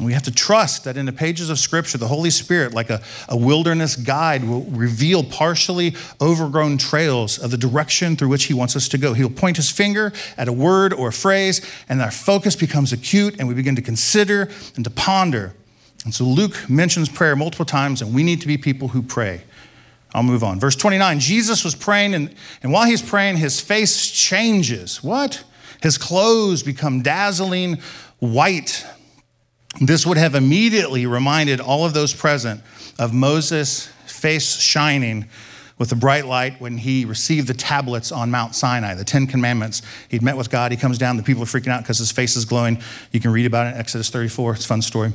We 0.00 0.12
have 0.12 0.22
to 0.24 0.30
trust 0.30 0.84
that 0.84 0.96
in 0.96 1.06
the 1.06 1.12
pages 1.12 1.50
of 1.50 1.58
Scripture, 1.58 1.98
the 1.98 2.06
Holy 2.06 2.30
Spirit, 2.30 2.72
like 2.72 2.88
a, 2.88 3.02
a 3.28 3.36
wilderness 3.36 3.96
guide, 3.96 4.44
will 4.44 4.62
reveal 4.64 5.24
partially 5.24 5.96
overgrown 6.20 6.78
trails 6.78 7.36
of 7.36 7.50
the 7.50 7.56
direction 7.56 8.14
through 8.14 8.28
which 8.28 8.44
He 8.44 8.54
wants 8.54 8.76
us 8.76 8.88
to 8.90 8.98
go. 8.98 9.12
He'll 9.14 9.28
point 9.28 9.56
His 9.56 9.70
finger 9.70 10.12
at 10.36 10.46
a 10.46 10.52
word 10.52 10.92
or 10.92 11.08
a 11.08 11.12
phrase, 11.12 11.60
and 11.88 12.00
our 12.00 12.12
focus 12.12 12.54
becomes 12.54 12.92
acute, 12.92 13.36
and 13.40 13.48
we 13.48 13.54
begin 13.54 13.74
to 13.74 13.82
consider 13.82 14.48
and 14.76 14.84
to 14.84 14.90
ponder. 14.90 15.54
And 16.04 16.14
so 16.14 16.24
Luke 16.24 16.70
mentions 16.70 17.08
prayer 17.08 17.34
multiple 17.34 17.66
times, 17.66 18.00
and 18.00 18.14
we 18.14 18.22
need 18.22 18.40
to 18.42 18.46
be 18.46 18.56
people 18.56 18.88
who 18.88 19.02
pray. 19.02 19.42
I'll 20.14 20.22
move 20.22 20.44
on. 20.44 20.60
Verse 20.60 20.76
29 20.76 21.18
Jesus 21.20 21.64
was 21.64 21.74
praying, 21.74 22.14
and, 22.14 22.34
and 22.62 22.72
while 22.72 22.86
he's 22.86 23.02
praying, 23.02 23.38
his 23.38 23.60
face 23.60 24.10
changes. 24.10 25.02
What? 25.02 25.42
His 25.82 25.98
clothes 25.98 26.62
become 26.62 27.02
dazzling 27.02 27.78
white. 28.18 28.86
This 29.80 30.06
would 30.06 30.16
have 30.16 30.34
immediately 30.34 31.06
reminded 31.06 31.60
all 31.60 31.84
of 31.84 31.94
those 31.94 32.12
present 32.12 32.62
of 32.98 33.12
Moses' 33.12 33.86
face 34.06 34.56
shining 34.56 35.26
with 35.78 35.92
a 35.92 35.96
bright 35.96 36.26
light 36.26 36.60
when 36.60 36.78
he 36.78 37.04
received 37.04 37.46
the 37.46 37.54
tablets 37.54 38.10
on 38.10 38.30
Mount 38.30 38.54
Sinai, 38.54 38.94
the 38.94 39.04
Ten 39.04 39.26
Commandments. 39.26 39.82
He'd 40.08 40.22
met 40.22 40.36
with 40.36 40.50
God. 40.50 40.72
He 40.72 40.76
comes 40.76 40.98
down. 40.98 41.16
The 41.16 41.22
people 41.22 41.42
are 41.42 41.46
freaking 41.46 41.68
out 41.68 41.82
because 41.82 41.98
his 41.98 42.10
face 42.10 42.34
is 42.34 42.44
glowing. 42.44 42.82
You 43.12 43.20
can 43.20 43.30
read 43.30 43.46
about 43.46 43.66
it 43.68 43.74
in 43.74 43.80
Exodus 43.80 44.10
34. 44.10 44.54
It's 44.54 44.64
a 44.64 44.68
fun 44.68 44.82
story. 44.82 45.12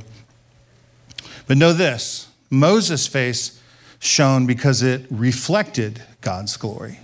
But 1.48 1.58
know 1.58 1.74
this 1.74 2.30
Moses' 2.50 3.08
face 3.08 3.60
shone 4.00 4.46
because 4.46 4.82
it 4.82 5.06
reflected 5.10 6.02
God's 6.22 6.56
glory. 6.56 7.00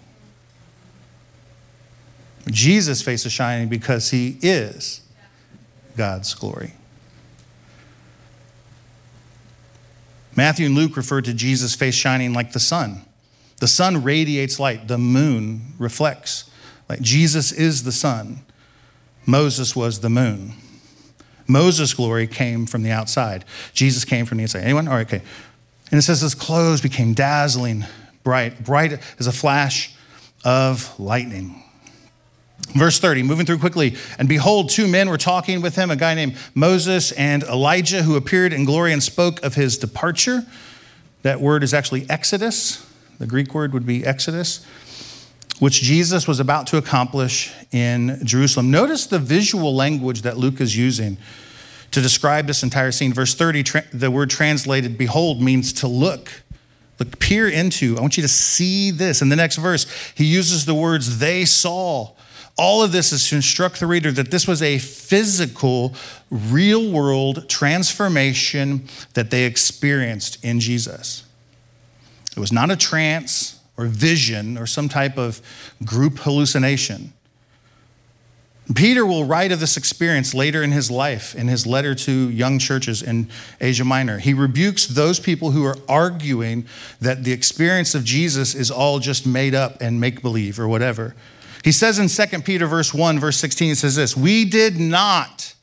Jesus' 2.50 3.02
face 3.02 3.26
is 3.26 3.34
shining 3.34 3.68
because 3.68 4.12
he 4.12 4.38
is 4.42 5.02
God's 5.98 6.34
glory. 6.34 6.74
Matthew 10.40 10.68
and 10.68 10.76
Luke 10.76 10.96
refer 10.96 11.20
to 11.20 11.34
Jesus' 11.34 11.76
face 11.76 11.96
shining 11.96 12.32
like 12.32 12.54
the 12.54 12.62
sun. 12.62 13.02
The 13.58 13.68
sun 13.68 14.04
radiates 14.04 14.58
light, 14.58 14.88
the 14.88 14.98
moon 14.98 15.74
reflects. 15.78 16.50
Like 16.88 17.02
Jesus 17.02 17.52
is 17.52 17.84
the 17.84 17.92
sun, 17.92 18.46
Moses 19.26 19.76
was 19.76 20.00
the 20.00 20.10
moon. 20.10 20.54
Moses' 21.46 21.94
glory 21.94 22.26
came 22.26 22.66
from 22.66 22.84
the 22.84 22.90
outside. 22.90 23.44
Jesus 23.74 24.06
came 24.06 24.26
from 24.26 24.38
the 24.38 24.44
inside. 24.44 24.64
Anyone? 24.64 24.88
All 24.88 24.94
right, 24.94 25.06
okay. 25.06 25.22
And 25.92 26.00
it 26.00 26.04
says 26.04 26.22
his 26.22 26.36
clothes 26.36 26.80
became 26.80 27.14
dazzling, 27.14 27.84
bright, 28.24 28.64
bright 28.64 28.98
as 29.20 29.28
a 29.28 29.34
flash 29.34 29.94
of 30.46 30.98
lightning. 30.98 31.66
Verse 32.76 33.00
30, 33.00 33.24
moving 33.24 33.46
through 33.46 33.58
quickly. 33.58 33.96
And 34.20 34.30
behold, 34.30 34.70
two 34.70 34.88
men 34.88 35.10
were 35.10 35.18
talking 35.18 35.62
with 35.62 35.76
him, 35.76 35.90
a 35.90 35.96
guy 35.96 36.14
named 36.14 36.38
Moses 36.54 37.12
and 37.14 37.44
Elijah, 37.44 38.04
who 38.04 38.16
appeared 38.16 38.54
in 38.54 38.64
glory 38.64 38.94
and 38.94 39.02
spoke 39.02 39.44
of 39.44 39.56
his 39.56 39.78
departure. 39.78 40.46
That 41.24 41.42
word 41.42 41.64
is 41.64 41.74
actually 41.74 42.08
Exodus. 42.10 42.86
The 43.18 43.26
Greek 43.26 43.54
word 43.54 43.74
would 43.74 43.86
be 43.86 44.06
Exodus, 44.06 44.66
which 45.60 45.82
Jesus 45.82 46.28
was 46.28 46.40
about 46.40 46.68
to 46.68 46.78
accomplish 46.78 47.52
in 47.72 48.20
Jerusalem. 48.24 48.70
Notice 48.70 49.08
the 49.08 49.20
visual 49.20 49.76
language 49.76 50.22
that 50.22 50.38
Luke 50.38 50.62
is 50.62 50.78
using 50.78 51.18
to 51.92 52.02
describe 52.02 52.46
this 52.46 52.62
entire 52.62 52.92
scene. 52.92 53.14
Verse 53.14 53.34
30, 53.34 53.64
tra- 53.64 53.84
the 53.92 54.12
word 54.12 54.30
translated 54.30 54.98
behold 54.98 55.42
means 55.42 55.74
to 55.74 55.88
look. 55.88 56.44
Look, 57.00 57.20
peer 57.20 57.48
into. 57.48 57.98
I 57.98 58.02
want 58.02 58.18
you 58.18 58.24
to 58.24 58.30
see 58.30 58.92
this. 58.92 59.22
In 59.22 59.30
the 59.30 59.36
next 59.36 59.56
verse, 59.56 59.86
he 60.16 60.26
uses 60.26 60.66
the 60.66 60.76
words 60.76 61.20
they 61.20 61.46
saw. 61.46 62.12
All 62.60 62.84
of 62.84 62.92
this 62.92 63.14
is 63.14 63.30
to 63.30 63.38
instruct 63.38 63.80
the 63.80 63.88
reader 63.88 64.12
that 64.12 64.32
this 64.32 64.46
was 64.46 64.62
a 64.62 64.80
physical, 64.80 65.96
real 66.30 66.92
world 66.92 67.48
transformation 67.48 68.84
that 69.14 69.32
they 69.32 69.46
experienced 69.46 70.44
in 70.44 70.60
Jesus. 70.60 71.24
It 72.36 72.40
was 72.40 72.52
not 72.52 72.70
a 72.70 72.76
trance 72.76 73.62
or 73.78 73.86
vision 73.86 74.58
or 74.58 74.68
some 74.68 74.90
type 74.90 75.18
of 75.18 75.42
group 75.86 76.20
hallucination. 76.20 77.14
Peter 78.76 79.06
will 79.06 79.24
write 79.24 79.54
of 79.54 79.62
this 79.62 79.78
experience 79.78 80.34
later 80.34 80.62
in 80.62 80.74
his 80.74 80.92
life 80.92 81.36
in 81.36 81.48
his 81.48 81.66
letter 81.66 81.96
to 81.96 82.30
young 82.30 82.60
churches 82.60 83.02
in 83.02 83.30
Asia 83.62 83.86
Minor. 83.86 84.20
He 84.20 84.34
rebukes 84.34 84.86
those 84.86 85.18
people 85.18 85.52
who 85.52 85.64
are 85.64 85.78
arguing 85.88 86.66
that 87.00 87.24
the 87.24 87.32
experience 87.32 87.96
of 87.96 88.04
Jesus 88.04 88.54
is 88.54 88.70
all 88.70 89.00
just 89.00 89.26
made 89.26 89.56
up 89.56 89.78
and 89.80 90.02
make 90.02 90.22
believe 90.22 90.60
or 90.60 90.68
whatever. 90.68 91.16
He 91.64 91.72
says 91.72 92.00
in 92.00 92.08
2 92.08 92.42
Peter 92.42 92.68
verse 92.68 92.94
1 92.94 93.20
verse 93.20 93.38
16 93.38 93.72
it 93.72 93.78
says 93.78 93.96
this, 93.96 94.16
"We 94.16 94.46
did 94.46 94.80
not 94.80 95.54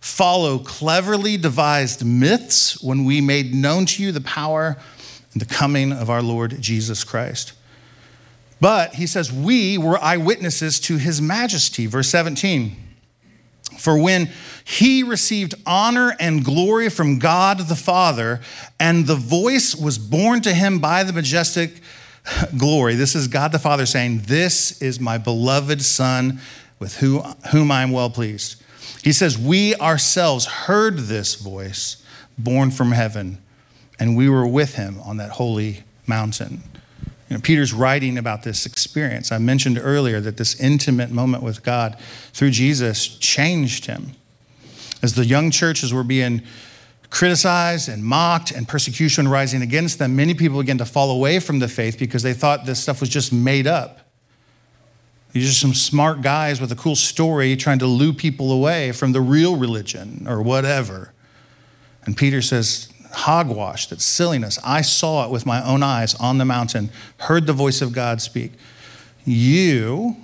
follow 0.00 0.58
cleverly 0.58 1.36
devised 1.36 2.04
myths 2.04 2.80
when 2.82 3.04
we 3.04 3.20
made 3.20 3.54
known 3.54 3.86
to 3.86 4.02
you 4.02 4.12
the 4.12 4.20
power 4.20 4.76
and 5.32 5.40
the 5.40 5.46
coming 5.46 5.92
of 5.92 6.10
our 6.10 6.22
Lord 6.22 6.60
Jesus 6.60 7.04
Christ." 7.04 7.52
But 8.60 8.96
he 8.96 9.06
says, 9.06 9.32
We 9.32 9.78
were 9.78 9.98
eyewitnesses 10.02 10.78
to 10.80 10.98
his 10.98 11.20
majesty. 11.20 11.86
Verse 11.86 12.08
17. 12.10 12.76
For 13.78 13.98
when 13.98 14.30
he 14.62 15.02
received 15.02 15.54
honor 15.64 16.14
and 16.20 16.44
glory 16.44 16.90
from 16.90 17.18
God 17.18 17.60
the 17.60 17.76
Father, 17.76 18.40
and 18.78 19.06
the 19.06 19.16
voice 19.16 19.74
was 19.74 19.96
borne 19.96 20.42
to 20.42 20.52
him 20.52 20.80
by 20.80 21.02
the 21.02 21.14
majestic 21.14 21.80
glory, 22.56 22.94
this 22.94 23.14
is 23.14 23.28
God 23.28 23.52
the 23.52 23.58
Father 23.58 23.86
saying, 23.86 24.22
This 24.26 24.80
is 24.82 25.00
my 25.00 25.18
beloved 25.18 25.82
Son 25.82 26.40
with 26.78 26.96
whom 26.96 27.70
I 27.70 27.82
am 27.82 27.92
well 27.92 28.10
pleased. 28.10 28.62
He 29.02 29.12
says, 29.12 29.38
We 29.38 29.74
ourselves 29.76 30.46
heard 30.46 30.98
this 30.98 31.34
voice 31.34 32.04
borne 32.38 32.70
from 32.70 32.92
heaven, 32.92 33.38
and 33.98 34.16
we 34.16 34.28
were 34.28 34.46
with 34.46 34.74
him 34.74 35.00
on 35.00 35.18
that 35.18 35.32
holy 35.32 35.84
mountain. 36.06 36.62
You 37.28 37.36
know, 37.36 37.40
Peter's 37.40 37.72
writing 37.72 38.18
about 38.18 38.42
this 38.42 38.66
experience. 38.66 39.30
I 39.30 39.38
mentioned 39.38 39.78
earlier 39.80 40.20
that 40.20 40.36
this 40.36 40.58
intimate 40.60 41.10
moment 41.10 41.44
with 41.44 41.62
God 41.62 41.96
through 42.32 42.50
Jesus 42.50 43.06
changed 43.06 43.86
him. 43.86 44.12
As 45.02 45.14
the 45.14 45.24
young 45.24 45.50
churches 45.50 45.94
were 45.94 46.02
being 46.02 46.42
criticized 47.10 47.88
and 47.88 48.04
mocked 48.04 48.52
and 48.52 48.66
persecution 48.66 49.26
rising 49.28 49.62
against 49.62 49.98
them, 49.98 50.16
many 50.16 50.32
people 50.32 50.58
began 50.60 50.78
to 50.78 50.84
fall 50.84 51.10
away 51.10 51.40
from 51.40 51.58
the 51.58 51.68
faith 51.68 51.98
because 51.98 52.22
they 52.22 52.32
thought 52.32 52.64
this 52.64 52.80
stuff 52.80 53.00
was 53.00 53.08
just 53.08 53.32
made 53.32 53.66
up. 53.66 54.00
These 55.32 55.48
are 55.48 55.54
some 55.54 55.74
smart 55.74 56.22
guys 56.22 56.60
with 56.60 56.72
a 56.72 56.76
cool 56.76 56.96
story 56.96 57.56
trying 57.56 57.78
to 57.80 57.86
lure 57.86 58.12
people 58.12 58.50
away 58.50 58.92
from 58.92 59.12
the 59.12 59.20
real 59.20 59.56
religion 59.56 60.26
or 60.28 60.42
whatever. 60.42 61.12
And 62.04 62.16
Peter 62.16 62.42
says, 62.42 62.92
hogwash, 63.12 63.86
that's 63.86 64.04
silliness. 64.04 64.58
I 64.64 64.80
saw 64.80 65.24
it 65.24 65.30
with 65.30 65.46
my 65.46 65.64
own 65.64 65.82
eyes 65.82 66.14
on 66.16 66.38
the 66.38 66.44
mountain, 66.44 66.90
heard 67.18 67.46
the 67.46 67.52
voice 67.52 67.80
of 67.80 67.92
God 67.92 68.20
speak. 68.20 68.52
You, 69.24 70.16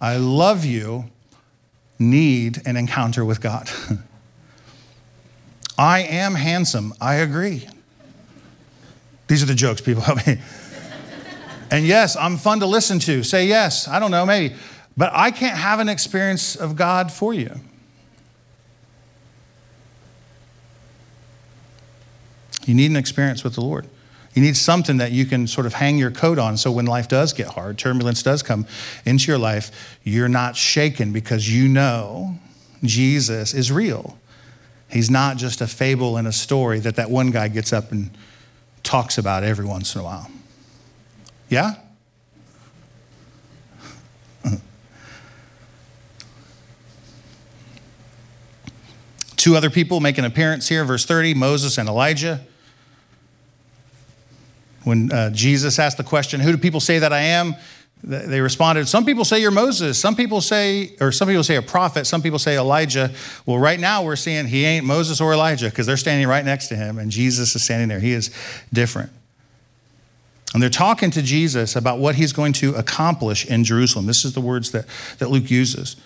I 0.00 0.16
love 0.16 0.64
you, 0.64 1.06
need 1.98 2.62
an 2.66 2.76
encounter 2.76 3.24
with 3.24 3.40
God. 3.40 3.70
I 5.76 6.00
am 6.00 6.34
handsome. 6.34 6.94
I 7.00 7.16
agree. 7.16 7.68
These 9.26 9.42
are 9.42 9.46
the 9.46 9.54
jokes 9.54 9.80
people 9.80 10.02
help 10.02 10.26
me. 10.26 10.38
and 11.70 11.86
yes, 11.86 12.16
I'm 12.16 12.36
fun 12.36 12.60
to 12.60 12.66
listen 12.66 12.98
to. 13.00 13.22
Say 13.22 13.46
yes. 13.46 13.88
I 13.88 13.98
don't 13.98 14.10
know, 14.10 14.26
maybe. 14.26 14.54
But 14.96 15.10
I 15.12 15.30
can't 15.30 15.56
have 15.56 15.80
an 15.80 15.88
experience 15.88 16.54
of 16.54 16.76
God 16.76 17.10
for 17.10 17.34
you. 17.34 17.50
You 22.66 22.74
need 22.74 22.90
an 22.90 22.96
experience 22.96 23.44
with 23.44 23.54
the 23.54 23.60
Lord. 23.60 23.86
You 24.34 24.42
need 24.42 24.56
something 24.56 24.96
that 24.96 25.12
you 25.12 25.26
can 25.26 25.46
sort 25.46 25.66
of 25.66 25.74
hang 25.74 25.96
your 25.96 26.10
coat 26.10 26.38
on 26.38 26.56
so 26.56 26.72
when 26.72 26.86
life 26.86 27.08
does 27.08 27.32
get 27.32 27.48
hard, 27.48 27.78
turbulence 27.78 28.22
does 28.22 28.42
come 28.42 28.66
into 29.04 29.30
your 29.30 29.38
life, 29.38 29.98
you're 30.02 30.28
not 30.28 30.56
shaken 30.56 31.12
because 31.12 31.48
you 31.48 31.68
know 31.68 32.38
Jesus 32.82 33.54
is 33.54 33.70
real. 33.70 34.18
He's 34.94 35.10
not 35.10 35.36
just 35.38 35.60
a 35.60 35.66
fable 35.66 36.16
and 36.16 36.28
a 36.28 36.32
story 36.32 36.78
that 36.78 36.94
that 36.94 37.10
one 37.10 37.32
guy 37.32 37.48
gets 37.48 37.72
up 37.72 37.90
and 37.90 38.16
talks 38.84 39.18
about 39.18 39.42
every 39.42 39.64
once 39.64 39.96
in 39.96 40.00
a 40.00 40.04
while. 40.04 40.30
Yeah? 41.48 41.74
Two 49.34 49.56
other 49.56 49.68
people 49.68 49.98
make 49.98 50.16
an 50.16 50.24
appearance 50.24 50.68
here, 50.68 50.84
verse 50.84 51.04
30 51.04 51.34
Moses 51.34 51.76
and 51.76 51.88
Elijah. 51.88 52.46
When 54.84 55.10
uh, 55.10 55.30
Jesus 55.30 55.80
asked 55.80 55.96
the 55.96 56.04
question, 56.04 56.38
Who 56.38 56.52
do 56.52 56.58
people 56.58 56.78
say 56.78 57.00
that 57.00 57.12
I 57.12 57.18
am? 57.18 57.56
They 58.06 58.42
responded, 58.42 58.86
Some 58.86 59.06
people 59.06 59.24
say 59.24 59.40
you're 59.40 59.50
Moses. 59.50 59.98
Some 59.98 60.14
people 60.14 60.42
say, 60.42 60.94
or 61.00 61.10
some 61.10 61.26
people 61.26 61.42
say 61.42 61.56
a 61.56 61.62
prophet. 61.62 62.06
Some 62.06 62.20
people 62.20 62.38
say 62.38 62.58
Elijah. 62.58 63.10
Well, 63.46 63.58
right 63.58 63.80
now 63.80 64.02
we're 64.02 64.16
seeing 64.16 64.46
he 64.46 64.66
ain't 64.66 64.84
Moses 64.84 65.22
or 65.22 65.32
Elijah 65.32 65.70
because 65.70 65.86
they're 65.86 65.96
standing 65.96 66.28
right 66.28 66.44
next 66.44 66.68
to 66.68 66.76
him 66.76 66.98
and 66.98 67.10
Jesus 67.10 67.56
is 67.56 67.64
standing 67.64 67.88
there. 67.88 68.00
He 68.00 68.12
is 68.12 68.30
different. 68.72 69.10
And 70.52 70.62
they're 70.62 70.70
talking 70.70 71.10
to 71.12 71.22
Jesus 71.22 71.76
about 71.76 71.98
what 71.98 72.14
he's 72.16 72.34
going 72.34 72.52
to 72.54 72.74
accomplish 72.74 73.46
in 73.46 73.64
Jerusalem. 73.64 74.04
This 74.04 74.24
is 74.24 74.34
the 74.34 74.40
words 74.40 74.70
that, 74.72 74.84
that 75.18 75.30
Luke 75.30 75.50
uses. 75.50 75.96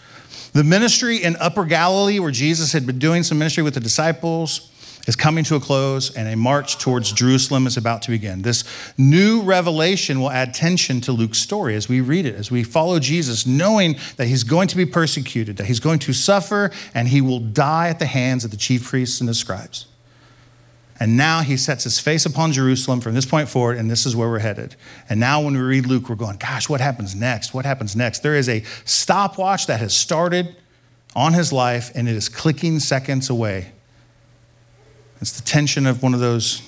The 0.53 0.65
ministry 0.65 1.17
in 1.17 1.37
Upper 1.37 1.65
Galilee, 1.65 2.21
where 2.21 2.31
Jesus 2.31 2.73
had 2.73 2.87
been 2.87 2.99
doing 3.01 3.25
some 3.25 3.39
ministry 3.39 3.65
with 3.65 3.75
the 3.75 3.81
disciples, 3.81 4.71
is 5.09 5.17
coming 5.17 5.43
to 5.43 5.55
a 5.55 5.61
close, 5.61 6.15
and 6.15 6.29
a 6.29 6.37
march 6.37 6.77
towards 6.77 7.13
Jerusalem 7.13 7.67
is 7.67 7.79
about 7.79 8.03
to 8.03 8.11
begin. 8.11 8.43
This 8.43 8.63
new 8.99 9.41
revelation 9.41 10.21
will 10.21 10.31
add 10.31 10.53
tension 10.53 11.01
to 11.01 11.13
Luke's 11.13 11.39
story 11.39 11.75
as 11.75 11.89
we 11.89 12.03
read 12.03 12.27
it, 12.27 12.35
as 12.35 12.51
we 12.51 12.63
follow 12.63 12.99
Jesus, 12.99 13.47
knowing 13.47 13.97
that 14.19 14.27
he's 14.27 14.45
going 14.45 14.69
to 14.69 14.77
be 14.77 14.85
persecuted, 14.85 15.57
that 15.57 15.65
he's 15.65 15.81
going 15.81 15.99
to 16.01 16.13
suffer, 16.13 16.71
and 16.93 17.09
he 17.09 17.23
will 17.23 17.41
die 17.41 17.89
at 17.89 17.99
the 17.99 18.07
hands 18.07 18.45
of 18.45 18.51
the 18.51 18.59
chief 18.59 18.85
priests 18.85 19.19
and 19.19 19.27
the 19.27 19.33
scribes. 19.33 19.87
And 21.01 21.17
now 21.17 21.41
he 21.41 21.57
sets 21.57 21.85
his 21.85 21.99
face 21.99 22.27
upon 22.27 22.53
Jerusalem 22.53 23.01
from 23.01 23.15
this 23.15 23.25
point 23.25 23.49
forward, 23.49 23.79
and 23.79 23.91
this 23.91 24.05
is 24.05 24.15
where 24.15 24.29
we're 24.29 24.41
headed. 24.41 24.77
And 25.09 25.19
now 25.19 25.41
when 25.41 25.55
we 25.55 25.61
read 25.61 25.87
Luke, 25.87 26.11
we're 26.11 26.17
going, 26.17 26.37
gosh, 26.37 26.69
what 26.69 26.83
happens 26.83 27.15
next? 27.15 27.55
What 27.55 27.65
happens 27.65 27.97
next? 27.97 28.23
There 28.23 28.35
is 28.35 28.47
a 28.47 28.63
stopwatch 28.85 29.69
that 29.69 29.81
has 29.81 29.97
started 29.97 30.55
on 31.17 31.33
his 31.33 31.51
life, 31.51 31.91
and 31.95 32.11
it 32.11 32.15
is 32.15 32.29
clicking 32.29 32.79
seconds 32.79 33.31
away. 33.31 33.73
It's 35.21 35.33
the 35.33 35.45
tension 35.45 35.87
of 35.87 36.03
one 36.03 36.15
of 36.15 36.21
those 36.21 36.63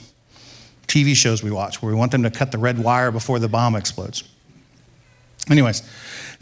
TV 0.86 1.14
shows 1.14 1.42
we 1.42 1.50
watch 1.50 1.80
where 1.80 1.92
we 1.92 1.98
want 1.98 2.10
them 2.10 2.24
to 2.24 2.30
cut 2.30 2.50
the 2.50 2.58
red 2.58 2.78
wire 2.78 3.10
before 3.10 3.38
the 3.38 3.48
bomb 3.48 3.76
explodes. 3.76 4.24
Anyways, 5.50 5.82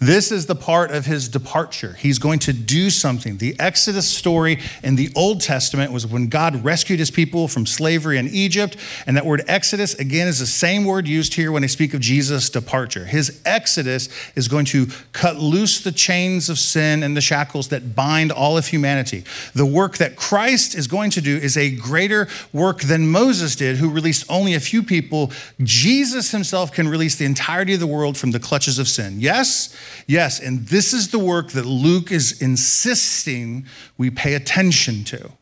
this 0.00 0.30
is 0.30 0.46
the 0.46 0.54
part 0.54 0.92
of 0.92 1.06
his 1.06 1.28
departure. 1.28 1.94
He's 1.94 2.20
going 2.20 2.38
to 2.40 2.52
do 2.52 2.88
something. 2.88 3.38
The 3.38 3.58
Exodus 3.58 4.08
story 4.08 4.60
in 4.84 4.94
the 4.94 5.10
Old 5.16 5.40
Testament 5.40 5.90
was 5.90 6.06
when 6.06 6.28
God 6.28 6.64
rescued 6.64 7.00
his 7.00 7.10
people 7.10 7.48
from 7.48 7.66
slavery 7.66 8.16
in 8.16 8.28
Egypt. 8.28 8.76
And 9.08 9.16
that 9.16 9.26
word 9.26 9.42
Exodus, 9.48 9.94
again, 9.94 10.28
is 10.28 10.38
the 10.38 10.46
same 10.46 10.84
word 10.84 11.08
used 11.08 11.34
here 11.34 11.50
when 11.50 11.62
they 11.62 11.68
speak 11.68 11.94
of 11.94 12.00
Jesus' 12.00 12.48
departure. 12.48 13.06
His 13.06 13.42
Exodus 13.44 14.08
is 14.36 14.46
going 14.46 14.66
to 14.66 14.86
cut 15.12 15.36
loose 15.36 15.80
the 15.80 15.90
chains 15.90 16.48
of 16.48 16.60
sin 16.60 17.02
and 17.02 17.16
the 17.16 17.20
shackles 17.20 17.66
that 17.68 17.96
bind 17.96 18.30
all 18.30 18.56
of 18.56 18.68
humanity. 18.68 19.24
The 19.52 19.66
work 19.66 19.96
that 19.96 20.14
Christ 20.14 20.76
is 20.76 20.86
going 20.86 21.10
to 21.12 21.20
do 21.20 21.36
is 21.36 21.56
a 21.56 21.74
greater 21.74 22.28
work 22.52 22.82
than 22.82 23.08
Moses 23.08 23.56
did, 23.56 23.78
who 23.78 23.90
released 23.90 24.24
only 24.30 24.54
a 24.54 24.60
few 24.60 24.84
people. 24.84 25.32
Jesus 25.60 26.30
himself 26.30 26.70
can 26.70 26.86
release 26.86 27.16
the 27.16 27.24
entirety 27.24 27.74
of 27.74 27.80
the 27.80 27.86
world 27.88 28.16
from 28.16 28.30
the 28.30 28.38
clutches 28.38 28.78
of 28.78 28.86
sin. 28.86 28.97
Yes, 29.20 29.74
Yes, 30.08 30.40
and 30.40 30.66
this 30.66 30.94
is 30.94 31.10
the 31.10 31.18
work 31.18 31.50
that 31.50 31.66
Luke 31.66 32.10
is 32.10 32.40
insisting 32.40 33.66
we 33.98 34.08
pay 34.08 34.32
attention 34.32 35.04
to. 35.04 35.32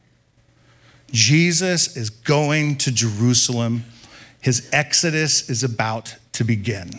Jesus 1.13 1.97
is 1.97 2.11
going 2.11 2.77
to 2.79 2.91
Jerusalem. 2.91 3.85
His 4.41 4.69
exodus 4.73 5.49
is 5.49 5.63
about 5.63 6.17
to 6.33 6.43
begin. 6.43 6.91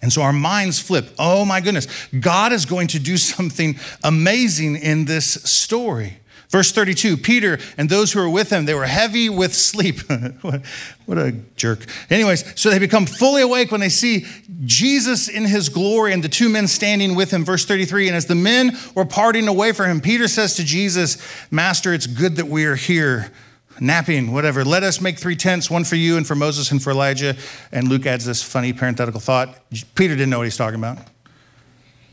And 0.00 0.12
so 0.12 0.22
our 0.22 0.32
minds 0.32 0.78
flip. 0.78 1.10
Oh 1.18 1.44
my 1.44 1.60
goodness, 1.60 1.88
God 2.20 2.52
is 2.52 2.64
going 2.66 2.86
to 2.88 3.00
do 3.00 3.16
something 3.16 3.76
amazing 4.04 4.76
in 4.76 5.06
this 5.06 5.26
story. 5.26 6.18
Verse 6.50 6.72
32 6.72 7.18
Peter 7.18 7.58
and 7.76 7.90
those 7.90 8.12
who 8.12 8.20
were 8.20 8.28
with 8.28 8.50
him, 8.50 8.64
they 8.64 8.74
were 8.74 8.86
heavy 8.86 9.28
with 9.28 9.54
sleep. 9.54 10.00
what, 10.40 11.18
a 11.18 11.32
jerk. 11.56 11.84
Anyways, 12.08 12.58
so 12.58 12.70
they 12.70 12.78
become 12.78 13.04
fully 13.04 13.42
awake 13.42 13.70
when 13.70 13.80
they 13.80 13.90
see 13.90 14.26
Jesus 14.64 15.28
in 15.28 15.44
his 15.44 15.68
glory 15.68 16.12
and 16.12 16.24
the 16.24 16.28
two 16.28 16.48
men 16.48 16.66
standing 16.66 17.14
with 17.14 17.30
him. 17.30 17.44
Verse 17.44 17.66
33 17.66 18.08
And 18.08 18.16
as 18.16 18.26
the 18.26 18.34
men 18.34 18.76
were 18.94 19.04
parting 19.04 19.46
away 19.46 19.72
from 19.72 19.90
him, 19.90 20.00
Peter 20.00 20.26
says 20.26 20.54
to 20.56 20.64
Jesus, 20.64 21.18
Master, 21.50 21.92
it's 21.92 22.06
good 22.06 22.36
that 22.36 22.46
we 22.46 22.64
are 22.64 22.76
here 22.76 23.30
napping, 23.78 24.32
whatever. 24.32 24.64
Let 24.64 24.82
us 24.82 25.00
make 25.00 25.18
three 25.18 25.36
tents, 25.36 25.70
one 25.70 25.84
for 25.84 25.96
you 25.96 26.16
and 26.16 26.26
for 26.26 26.34
Moses 26.34 26.70
and 26.70 26.82
for 26.82 26.90
Elijah. 26.90 27.36
And 27.72 27.88
Luke 27.88 28.06
adds 28.06 28.24
this 28.24 28.42
funny 28.42 28.72
parenthetical 28.72 29.20
thought. 29.20 29.54
Peter 29.94 30.14
didn't 30.14 30.30
know 30.30 30.38
what 30.38 30.44
he's 30.44 30.56
talking 30.56 30.78
about. 30.78 30.98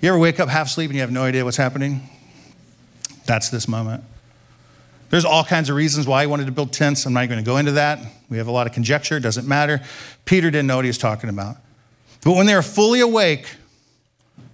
You 0.02 0.10
ever 0.10 0.20
wake 0.20 0.42
up 0.42 0.50
half 0.50 0.68
asleep 0.68 0.90
and 0.90 0.96
you 0.96 1.02
have 1.02 1.12
no 1.12 1.24
idea 1.24 1.46
what's 1.46 1.58
happening? 1.58 2.10
That's 3.26 3.50
this 3.50 3.68
moment. 3.68 4.04
There's 5.16 5.24
all 5.24 5.46
kinds 5.46 5.70
of 5.70 5.78
reasons 5.78 6.06
why 6.06 6.24
he 6.24 6.28
wanted 6.28 6.46
to 6.48 6.52
build 6.52 6.74
tents. 6.74 7.06
I'm 7.06 7.14
not 7.14 7.30
going 7.30 7.40
to 7.40 7.46
go 7.46 7.56
into 7.56 7.72
that. 7.72 8.00
We 8.30 8.36
have 8.38 8.48
a 8.48 8.52
lot 8.52 8.68
of 8.68 8.74
conjecture, 8.74 9.16
it 9.16 9.22
doesn't 9.22 9.48
matter. 9.48 9.82
Peter 10.26 10.52
didn't 10.52 10.68
know 10.68 10.76
what 10.76 10.84
he 10.84 10.90
was 10.90 10.98
talking 10.98 11.30
about. 11.30 11.56
But 12.26 12.34
when 12.34 12.48
they 12.48 12.54
are 12.54 12.62
fully 12.62 13.00
awake, 13.00 13.56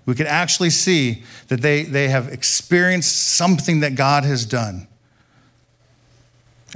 we 0.05 0.13
can 0.13 0.27
actually 0.27 0.69
see 0.69 1.23
that 1.47 1.63
they, 1.63 1.81
they 1.81 2.09
have 2.09 2.27
experienced 2.27 3.29
something 3.29 3.79
that 3.79 3.95
God 3.95 4.23
has 4.23 4.45
done. 4.45 4.87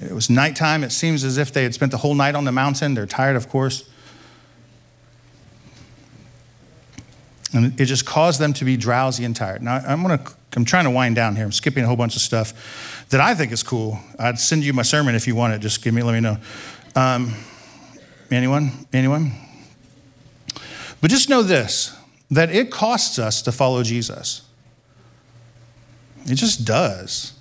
It 0.01 0.13
was 0.13 0.31
nighttime. 0.31 0.83
It 0.83 0.91
seems 0.91 1.23
as 1.23 1.37
if 1.37 1.53
they 1.53 1.61
had 1.61 1.75
spent 1.75 1.91
the 1.91 1.99
whole 1.99 2.15
night 2.15 2.33
on 2.33 2.45
the 2.45 2.51
mountain. 2.51 2.95
They're 2.95 3.05
tired, 3.05 3.35
of 3.35 3.49
course. 3.49 3.87
And 7.53 7.79
it 7.79 7.85
just 7.85 8.07
caused 8.07 8.41
them 8.41 8.51
to 8.53 8.65
be 8.65 8.77
drowsy 8.77 9.25
and 9.25 9.35
tired. 9.35 9.61
Now, 9.61 9.75
I'm, 9.75 10.01
gonna, 10.01 10.25
I'm 10.55 10.65
trying 10.65 10.85
to 10.85 10.89
wind 10.89 11.15
down 11.15 11.35
here. 11.35 11.45
I'm 11.45 11.51
skipping 11.51 11.83
a 11.83 11.87
whole 11.87 11.95
bunch 11.95 12.15
of 12.15 12.23
stuff 12.23 12.94
that 13.09 13.21
I 13.21 13.35
think 13.35 13.51
is 13.51 13.63
cool. 13.63 13.99
I'd 14.17 14.39
send 14.39 14.63
you 14.63 14.73
my 14.73 14.81
sermon 14.81 15.15
if 15.15 15.27
you 15.27 15.35
want 15.35 15.53
it. 15.53 15.59
Just 15.59 15.83
give 15.83 15.93
me, 15.93 16.01
let 16.01 16.13
me 16.13 16.19
know. 16.19 16.37
Um, 16.95 17.33
anyone? 18.31 18.71
Anyone? 18.91 19.31
But 21.01 21.11
just 21.11 21.29
know 21.29 21.43
this 21.43 21.95
that 22.31 22.49
it 22.49 22.71
costs 22.71 23.19
us 23.19 23.41
to 23.43 23.51
follow 23.51 23.83
Jesus. 23.83 24.41
It 26.25 26.35
just 26.35 26.65
does. 26.65 27.33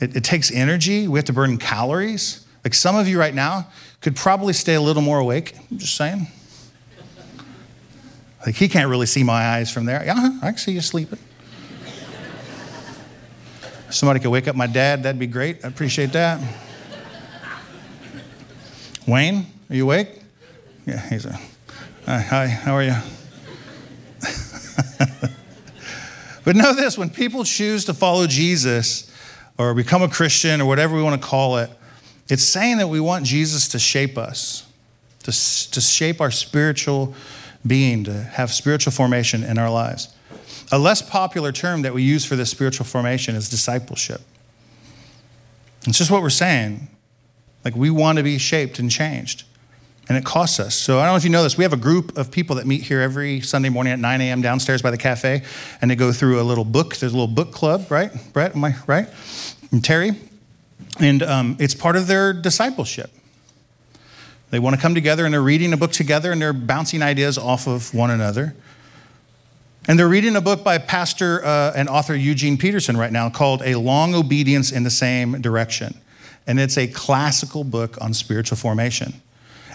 It, 0.00 0.16
it, 0.16 0.24
takes 0.24 0.50
energy. 0.52 1.08
We 1.08 1.18
have 1.18 1.24
to 1.26 1.32
burn 1.32 1.56
calories. 1.56 2.44
Like 2.62 2.74
some 2.74 2.96
of 2.96 3.08
you 3.08 3.18
right 3.18 3.34
now 3.34 3.68
could 4.02 4.16
probably 4.16 4.52
stay 4.52 4.74
a 4.74 4.80
little 4.80 5.02
more 5.02 5.18
awake. 5.18 5.56
I'm 5.70 5.78
just 5.78 5.96
saying. 5.96 6.26
Like 8.44 8.56
he 8.56 8.68
can't 8.68 8.90
really 8.90 9.06
see 9.06 9.22
my 9.22 9.42
eyes 9.42 9.70
from 9.70 9.86
there. 9.86 10.04
Yeah, 10.04 10.38
I 10.42 10.48
can 10.48 10.58
see 10.58 10.72
you 10.72 10.82
sleeping. 10.82 11.18
Somebody 13.94 14.18
could 14.18 14.30
wake 14.30 14.48
up 14.48 14.56
my 14.56 14.66
dad, 14.66 15.04
that'd 15.04 15.20
be 15.20 15.28
great. 15.28 15.64
I 15.64 15.68
appreciate 15.68 16.10
that. 16.14 16.40
Wayne, 19.06 19.46
are 19.70 19.76
you 19.76 19.84
awake? 19.84 20.20
Yeah, 20.84 20.98
he's 21.08 21.24
a. 21.26 21.38
Uh, 22.04 22.20
hi, 22.20 22.48
how 22.48 22.74
are 22.74 22.82
you? 22.82 22.96
but 26.44 26.56
know 26.56 26.74
this 26.74 26.98
when 26.98 27.08
people 27.08 27.44
choose 27.44 27.84
to 27.84 27.94
follow 27.94 28.26
Jesus 28.26 29.08
or 29.58 29.72
become 29.74 30.02
a 30.02 30.08
Christian 30.08 30.60
or 30.60 30.64
whatever 30.66 30.96
we 30.96 31.02
want 31.02 31.22
to 31.22 31.24
call 31.24 31.58
it, 31.58 31.70
it's 32.28 32.42
saying 32.42 32.78
that 32.78 32.88
we 32.88 32.98
want 32.98 33.24
Jesus 33.24 33.68
to 33.68 33.78
shape 33.78 34.18
us, 34.18 34.66
to, 35.20 35.26
to 35.70 35.80
shape 35.80 36.20
our 36.20 36.32
spiritual 36.32 37.14
being, 37.64 38.02
to 38.04 38.12
have 38.12 38.52
spiritual 38.52 38.92
formation 38.92 39.44
in 39.44 39.56
our 39.56 39.70
lives. 39.70 40.12
A 40.72 40.78
less 40.78 41.02
popular 41.02 41.52
term 41.52 41.82
that 41.82 41.94
we 41.94 42.02
use 42.02 42.24
for 42.24 42.36
this 42.36 42.50
spiritual 42.50 42.86
formation 42.86 43.34
is 43.34 43.48
discipleship. 43.48 44.20
It's 45.86 45.98
just 45.98 46.10
what 46.10 46.22
we're 46.22 46.30
saying. 46.30 46.88
Like, 47.64 47.76
we 47.76 47.90
want 47.90 48.18
to 48.18 48.24
be 48.24 48.38
shaped 48.38 48.78
and 48.78 48.90
changed, 48.90 49.44
and 50.08 50.18
it 50.18 50.24
costs 50.24 50.60
us. 50.60 50.74
So, 50.74 50.98
I 50.98 51.04
don't 51.04 51.12
know 51.12 51.16
if 51.16 51.24
you 51.24 51.30
know 51.30 51.42
this. 51.42 51.56
We 51.56 51.64
have 51.64 51.72
a 51.72 51.78
group 51.78 52.16
of 52.16 52.30
people 52.30 52.56
that 52.56 52.66
meet 52.66 52.82
here 52.82 53.00
every 53.00 53.40
Sunday 53.40 53.68
morning 53.68 53.92
at 53.92 53.98
9 53.98 54.20
a.m. 54.20 54.42
downstairs 54.42 54.82
by 54.82 54.90
the 54.90 54.98
cafe, 54.98 55.42
and 55.80 55.90
they 55.90 55.96
go 55.96 56.12
through 56.12 56.40
a 56.40 56.44
little 56.44 56.64
book. 56.64 56.96
There's 56.96 57.12
a 57.12 57.16
little 57.16 57.34
book 57.34 57.52
club, 57.52 57.90
right? 57.90 58.10
Brett, 58.32 58.54
am 58.54 58.64
I 58.64 58.76
right? 58.86 59.08
And 59.70 59.84
Terry. 59.84 60.12
And 61.00 61.22
um, 61.22 61.56
it's 61.58 61.74
part 61.74 61.96
of 61.96 62.06
their 62.06 62.32
discipleship. 62.32 63.10
They 64.50 64.60
want 64.60 64.76
to 64.76 64.80
come 64.80 64.94
together 64.94 65.24
and 65.24 65.34
they're 65.34 65.42
reading 65.42 65.72
a 65.72 65.76
book 65.76 65.90
together 65.90 66.30
and 66.30 66.40
they're 66.40 66.52
bouncing 66.52 67.02
ideas 67.02 67.36
off 67.36 67.66
of 67.66 67.92
one 67.92 68.10
another. 68.10 68.54
And 69.86 69.98
they're 69.98 70.08
reading 70.08 70.34
a 70.34 70.40
book 70.40 70.64
by 70.64 70.78
pastor 70.78 71.44
uh, 71.44 71.74
and 71.76 71.90
author 71.90 72.14
Eugene 72.14 72.56
Peterson 72.56 72.96
right 72.96 73.12
now 73.12 73.28
called 73.28 73.60
A 73.62 73.74
Long 73.74 74.14
Obedience 74.14 74.72
in 74.72 74.82
the 74.82 74.90
Same 74.90 75.42
Direction. 75.42 76.00
And 76.46 76.58
it's 76.58 76.78
a 76.78 76.86
classical 76.86 77.64
book 77.64 78.00
on 78.00 78.14
spiritual 78.14 78.56
formation. 78.56 79.20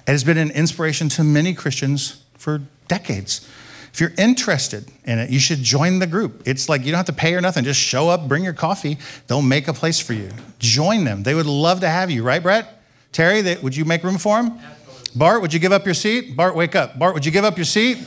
It 0.08 0.12
has 0.12 0.24
been 0.24 0.39
an 0.39 0.50
inspiration 0.50 1.10
to 1.10 1.24
many 1.24 1.54
Christians 1.54 2.24
for 2.38 2.63
decades. 2.88 3.48
If 3.93 4.02
you're 4.02 4.13
interested 4.17 4.86
in 5.06 5.19
it, 5.19 5.30
you 5.30 5.38
should 5.38 5.60
join 5.60 6.00
the 6.00 6.08
group. 6.08 6.41
It's 6.48 6.67
like 6.67 6.86
you 6.86 6.91
don't 6.91 6.98
have 6.98 7.06
to 7.06 7.13
pay 7.13 7.36
or 7.36 7.41
nothing. 7.41 7.63
Just 7.63 7.80
show 7.80 8.10
up, 8.10 8.28
bring 8.28 8.43
your 8.43 8.54
coffee. 8.54 8.98
They'll 9.28 9.43
make 9.43 9.67
a 9.67 9.74
place 9.74 10.00
for 10.00 10.13
you. 10.13 10.32
Join 10.58 11.04
them. 11.04 11.22
They 11.22 11.36
would 11.36 11.45
love 11.45 11.82
to 11.82 11.89
have 11.89 12.10
you, 12.10 12.24
right, 12.24 12.41
Brett? 12.41 12.82
Terry, 13.12 13.41
they, 13.41 13.58
would 13.58 13.76
you 13.76 13.86
make 13.86 14.04
room 14.04 14.17
for 14.17 14.39
him? 14.39 14.58
Absolutely. 14.58 15.19
Bart, 15.19 15.41
would 15.41 15.54
you 15.54 15.60
give 15.60 15.72
up 15.72 15.86
your 15.86 15.93
seat? 15.93 16.36
Bart, 16.36 16.56
wake 16.56 16.76
up. 16.76 16.98
Bart, 16.98 17.13
would 17.13 17.26
you 17.26 17.32
give 17.32 17.45
up 17.45 17.58
your 17.58 17.65
seat? 17.65 18.00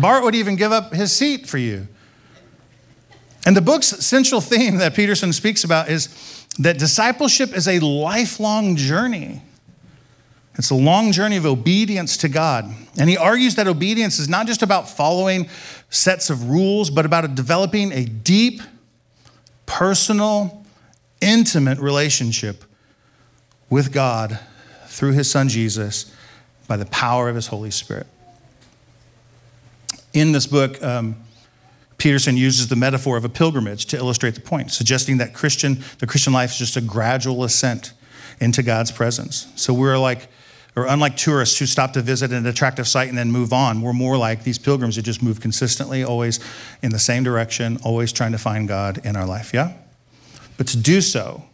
Bart 0.00 0.24
would 0.24 0.34
even 0.34 0.56
give 0.56 0.72
up 0.72 0.92
his 0.92 1.12
seat 1.12 1.46
for 1.46 1.58
you. 1.58 1.88
And 3.46 3.56
the 3.56 3.60
book's 3.60 3.86
central 3.86 4.40
theme 4.40 4.76
that 4.78 4.94
Peterson 4.94 5.32
speaks 5.32 5.64
about 5.64 5.88
is 5.88 6.08
that 6.58 6.78
discipleship 6.78 7.56
is 7.56 7.68
a 7.68 7.78
lifelong 7.78 8.76
journey. 8.76 9.42
It's 10.56 10.70
a 10.70 10.74
long 10.74 11.12
journey 11.12 11.36
of 11.36 11.46
obedience 11.46 12.16
to 12.18 12.28
God. 12.28 12.68
And 12.98 13.08
he 13.08 13.16
argues 13.16 13.54
that 13.54 13.68
obedience 13.68 14.18
is 14.18 14.28
not 14.28 14.46
just 14.46 14.62
about 14.62 14.90
following 14.90 15.48
sets 15.88 16.30
of 16.30 16.50
rules, 16.50 16.90
but 16.90 17.06
about 17.06 17.34
developing 17.36 17.92
a 17.92 18.04
deep, 18.04 18.60
personal, 19.66 20.64
intimate 21.20 21.78
relationship 21.78 22.64
with 23.70 23.92
God 23.92 24.40
through 24.86 25.12
his 25.12 25.30
son 25.30 25.48
Jesus 25.48 26.12
by 26.66 26.76
the 26.76 26.86
power 26.86 27.28
of 27.28 27.36
his 27.36 27.46
Holy 27.46 27.70
Spirit. 27.70 28.08
In 30.18 30.32
this 30.32 30.48
book, 30.48 30.82
um, 30.82 31.14
Peterson 31.96 32.36
uses 32.36 32.66
the 32.66 32.74
metaphor 32.74 33.16
of 33.16 33.24
a 33.24 33.28
pilgrimage 33.28 33.86
to 33.86 33.96
illustrate 33.96 34.34
the 34.34 34.40
point, 34.40 34.72
suggesting 34.72 35.18
that 35.18 35.32
Christian, 35.32 35.84
the 36.00 36.08
Christian 36.08 36.32
life 36.32 36.50
is 36.50 36.58
just 36.58 36.76
a 36.76 36.80
gradual 36.80 37.44
ascent 37.44 37.92
into 38.40 38.64
God's 38.64 38.90
presence. 38.90 39.46
So 39.54 39.72
we're 39.72 39.96
like, 39.96 40.26
or 40.74 40.86
unlike 40.86 41.16
tourists 41.16 41.60
who 41.60 41.66
stop 41.66 41.92
to 41.92 42.02
visit 42.02 42.32
an 42.32 42.46
attractive 42.46 42.88
site 42.88 43.08
and 43.08 43.16
then 43.16 43.30
move 43.30 43.52
on, 43.52 43.80
we're 43.80 43.92
more 43.92 44.16
like 44.16 44.42
these 44.42 44.58
pilgrims 44.58 44.96
who 44.96 45.02
just 45.02 45.22
move 45.22 45.40
consistently, 45.40 46.02
always 46.02 46.40
in 46.82 46.90
the 46.90 46.98
same 46.98 47.22
direction, 47.22 47.78
always 47.84 48.12
trying 48.12 48.32
to 48.32 48.38
find 48.38 48.66
God 48.66 49.00
in 49.04 49.14
our 49.14 49.24
life, 49.24 49.54
yeah? 49.54 49.74
But 50.56 50.66
to 50.66 50.76
do 50.76 51.00
so, 51.00 51.44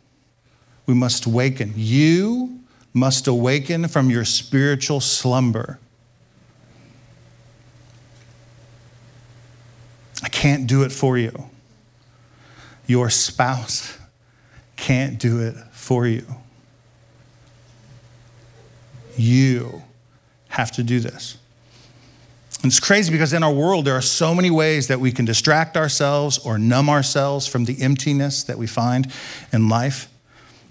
we 0.86 0.94
must 0.94 1.26
awaken. 1.26 1.74
You 1.76 2.60
must 2.94 3.26
awaken 3.26 3.88
from 3.88 4.08
your 4.08 4.24
spiritual 4.24 5.00
slumber. 5.00 5.78
I 10.24 10.28
can't 10.30 10.66
do 10.66 10.84
it 10.84 10.90
for 10.90 11.18
you. 11.18 11.50
Your 12.86 13.10
spouse 13.10 13.98
can't 14.74 15.18
do 15.18 15.40
it 15.40 15.54
for 15.70 16.06
you. 16.06 16.24
You 19.18 19.82
have 20.48 20.72
to 20.72 20.82
do 20.82 20.98
this. 20.98 21.36
And 22.62 22.72
it's 22.72 22.80
crazy 22.80 23.12
because 23.12 23.34
in 23.34 23.42
our 23.42 23.52
world, 23.52 23.84
there 23.84 23.94
are 23.94 24.00
so 24.00 24.34
many 24.34 24.50
ways 24.50 24.88
that 24.88 24.98
we 24.98 25.12
can 25.12 25.26
distract 25.26 25.76
ourselves 25.76 26.38
or 26.38 26.56
numb 26.56 26.88
ourselves 26.88 27.46
from 27.46 27.66
the 27.66 27.82
emptiness 27.82 28.44
that 28.44 28.56
we 28.56 28.66
find 28.66 29.12
in 29.52 29.68
life. 29.68 30.08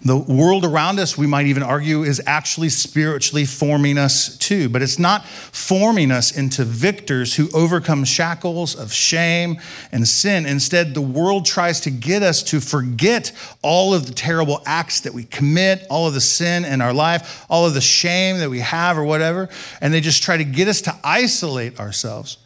The 0.05 0.17
world 0.17 0.65
around 0.65 0.99
us, 0.99 1.17
we 1.17 1.27
might 1.27 1.45
even 1.45 1.63
argue, 1.63 2.03
is 2.03 2.21
actually 2.27 2.67
spiritually 2.67 3.45
forming 3.45 3.97
us 3.97 4.37
too. 4.37 4.67
But 4.67 4.81
it's 4.81 4.99
not 4.99 5.25
forming 5.25 6.11
us 6.11 6.35
into 6.35 6.65
victors 6.65 7.35
who 7.35 7.49
overcome 7.53 8.03
shackles 8.03 8.75
of 8.75 8.91
shame 8.91 9.61
and 9.93 10.05
sin. 10.05 10.45
Instead, 10.45 10.93
the 10.93 11.01
world 11.01 11.45
tries 11.45 11.79
to 11.81 11.89
get 11.89 12.21
us 12.21 12.43
to 12.43 12.59
forget 12.59 13.31
all 13.61 13.93
of 13.93 14.05
the 14.05 14.13
terrible 14.13 14.61
acts 14.65 14.99
that 15.01 15.13
we 15.13 15.23
commit, 15.23 15.87
all 15.89 16.05
of 16.05 16.13
the 16.13 16.21
sin 16.21 16.65
in 16.65 16.81
our 16.81 16.93
life, 16.93 17.45
all 17.49 17.65
of 17.65 17.73
the 17.73 17.81
shame 17.81 18.39
that 18.39 18.49
we 18.49 18.59
have, 18.59 18.97
or 18.97 19.05
whatever. 19.05 19.47
And 19.79 19.93
they 19.93 20.01
just 20.01 20.21
try 20.21 20.35
to 20.35 20.43
get 20.43 20.67
us 20.67 20.81
to 20.81 20.95
isolate 21.01 21.79
ourselves. 21.79 22.39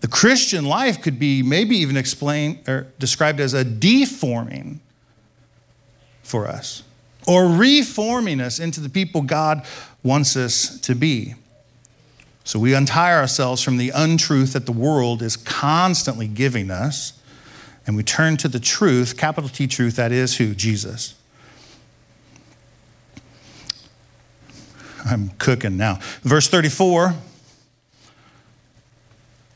The 0.00 0.08
Christian 0.08 0.64
life 0.64 1.02
could 1.02 1.18
be 1.18 1.42
maybe 1.42 1.76
even 1.76 1.98
explained 1.98 2.66
or 2.66 2.86
described 2.98 3.38
as 3.38 3.52
a 3.52 3.64
deforming 3.64 4.80
for 6.22 6.48
us 6.48 6.84
or 7.26 7.46
reforming 7.46 8.40
us 8.40 8.58
into 8.58 8.80
the 8.80 8.88
people 8.88 9.22
God 9.22 9.64
wants 10.02 10.36
us 10.36 10.78
to 10.80 10.94
be. 10.94 11.34
So 12.44 12.58
we 12.58 12.74
untie 12.74 13.14
ourselves 13.14 13.62
from 13.62 13.76
the 13.76 13.90
untruth 13.94 14.52
that 14.54 14.66
the 14.66 14.72
world 14.72 15.22
is 15.22 15.36
constantly 15.36 16.26
giving 16.26 16.70
us, 16.70 17.12
and 17.86 17.96
we 17.96 18.02
turn 18.02 18.36
to 18.38 18.48
the 18.48 18.60
truth, 18.60 19.16
capital 19.16 19.48
T 19.48 19.66
truth, 19.66 19.96
that 19.96 20.12
is 20.12 20.36
who? 20.36 20.54
Jesus. 20.54 21.14
I'm 25.04 25.30
cooking 25.38 25.76
now. 25.76 25.98
Verse 26.22 26.48
34. 26.48 27.14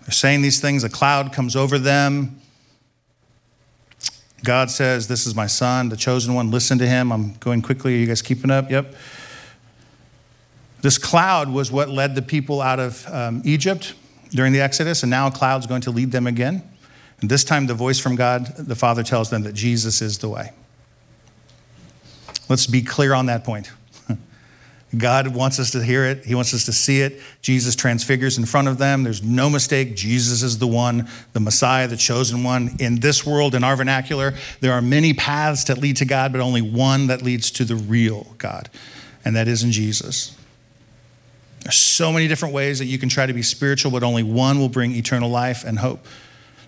They're 0.02 0.12
saying 0.12 0.42
these 0.42 0.60
things, 0.60 0.84
a 0.84 0.88
cloud 0.88 1.32
comes 1.32 1.56
over 1.56 1.78
them. 1.78 2.40
God 4.44 4.70
says, 4.70 5.08
This 5.08 5.26
is 5.26 5.34
my 5.34 5.46
son, 5.46 5.88
the 5.88 5.96
chosen 5.96 6.34
one. 6.34 6.50
Listen 6.50 6.78
to 6.78 6.86
him. 6.86 7.12
I'm 7.12 7.34
going 7.34 7.62
quickly. 7.62 7.94
Are 7.94 7.98
you 7.98 8.06
guys 8.06 8.22
keeping 8.22 8.50
up? 8.50 8.70
Yep. 8.70 8.94
This 10.82 10.98
cloud 10.98 11.50
was 11.50 11.72
what 11.72 11.88
led 11.88 12.14
the 12.14 12.22
people 12.22 12.60
out 12.60 12.78
of 12.78 13.06
um, 13.08 13.42
Egypt 13.44 13.94
during 14.30 14.52
the 14.52 14.60
Exodus, 14.60 15.02
and 15.02 15.10
now 15.10 15.26
a 15.26 15.30
cloud's 15.30 15.66
going 15.66 15.80
to 15.82 15.90
lead 15.90 16.12
them 16.12 16.26
again. 16.26 16.62
And 17.20 17.30
this 17.30 17.44
time, 17.44 17.66
the 17.66 17.74
voice 17.74 17.98
from 17.98 18.14
God, 18.14 18.46
the 18.56 18.76
Father, 18.76 19.02
tells 19.02 19.30
them 19.30 19.42
that 19.42 19.54
Jesus 19.54 20.02
is 20.02 20.18
the 20.18 20.28
way. 20.28 20.52
Let's 22.48 22.66
be 22.66 22.82
clear 22.82 23.14
on 23.14 23.26
that 23.26 23.42
point. 23.42 23.72
God 24.98 25.28
wants 25.28 25.58
us 25.58 25.70
to 25.72 25.82
hear 25.82 26.04
it. 26.04 26.24
He 26.24 26.34
wants 26.34 26.54
us 26.54 26.64
to 26.66 26.72
see 26.72 27.00
it. 27.00 27.20
Jesus 27.42 27.74
transfigures 27.74 28.38
in 28.38 28.46
front 28.46 28.68
of 28.68 28.78
them. 28.78 29.02
There's 29.02 29.22
no 29.22 29.50
mistake. 29.50 29.96
Jesus 29.96 30.42
is 30.42 30.58
the 30.58 30.66
one, 30.66 31.08
the 31.32 31.40
Messiah, 31.40 31.88
the 31.88 31.96
chosen 31.96 32.44
one. 32.44 32.76
In 32.78 33.00
this 33.00 33.26
world, 33.26 33.54
in 33.54 33.64
our 33.64 33.76
vernacular, 33.76 34.34
there 34.60 34.72
are 34.72 34.82
many 34.82 35.12
paths 35.12 35.64
that 35.64 35.78
lead 35.78 35.96
to 35.96 36.04
God, 36.04 36.32
but 36.32 36.40
only 36.40 36.62
one 36.62 37.08
that 37.08 37.22
leads 37.22 37.50
to 37.52 37.64
the 37.64 37.76
real 37.76 38.34
God, 38.38 38.70
and 39.24 39.34
that 39.36 39.48
is 39.48 39.62
in 39.62 39.72
Jesus. 39.72 40.36
There's 41.60 41.76
so 41.76 42.12
many 42.12 42.28
different 42.28 42.54
ways 42.54 42.78
that 42.78 42.84
you 42.84 42.98
can 42.98 43.08
try 43.08 43.26
to 43.26 43.32
be 43.32 43.42
spiritual, 43.42 43.90
but 43.90 44.04
only 44.04 44.22
one 44.22 44.58
will 44.58 44.68
bring 44.68 44.92
eternal 44.92 45.28
life 45.28 45.64
and 45.64 45.80
hope. 45.80 46.06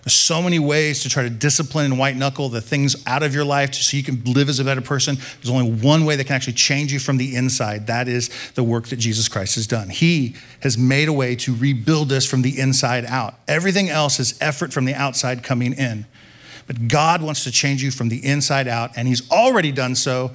There's 0.03 0.13
so 0.13 0.41
many 0.41 0.59
ways 0.59 1.03
to 1.03 1.09
try 1.09 1.23
to 1.23 1.29
discipline 1.29 1.85
and 1.85 1.99
white 1.99 2.15
knuckle 2.15 2.47
the 2.47 2.61
things 2.61 2.95
out 3.05 3.21
of 3.21 3.35
your 3.35 3.43
life 3.43 3.73
so 3.73 3.97
you 3.97 4.03
can 4.03 4.23
live 4.23 4.47
as 4.47 4.59
a 4.59 4.63
better 4.63 4.81
person. 4.81 5.15
There's 5.15 5.49
only 5.49 5.71
one 5.71 6.05
way 6.05 6.15
that 6.15 6.23
can 6.25 6.35
actually 6.35 6.53
change 6.53 6.93
you 6.93 6.99
from 6.99 7.17
the 7.17 7.35
inside. 7.35 7.87
That 7.87 8.07
is 8.07 8.29
the 8.53 8.63
work 8.63 8.87
that 8.87 8.95
Jesus 8.95 9.27
Christ 9.27 9.55
has 9.55 9.67
done. 9.67 9.89
He 9.89 10.35
has 10.61 10.77
made 10.77 11.09
a 11.09 11.13
way 11.13 11.35
to 11.37 11.53
rebuild 11.53 12.11
us 12.13 12.25
from 12.25 12.43
the 12.43 12.59
inside 12.59 13.05
out. 13.05 13.35
Everything 13.47 13.89
else 13.89 14.19
is 14.19 14.37
effort 14.39 14.71
from 14.71 14.85
the 14.85 14.95
outside 14.95 15.43
coming 15.43 15.73
in. 15.73 16.05
But 16.65 16.87
God 16.87 17.21
wants 17.21 17.43
to 17.43 17.51
change 17.51 17.83
you 17.83 17.91
from 17.91 18.09
the 18.09 18.23
inside 18.25 18.67
out, 18.67 18.91
and 18.95 19.07
He's 19.07 19.29
already 19.31 19.71
done 19.71 19.95
so 19.95 20.31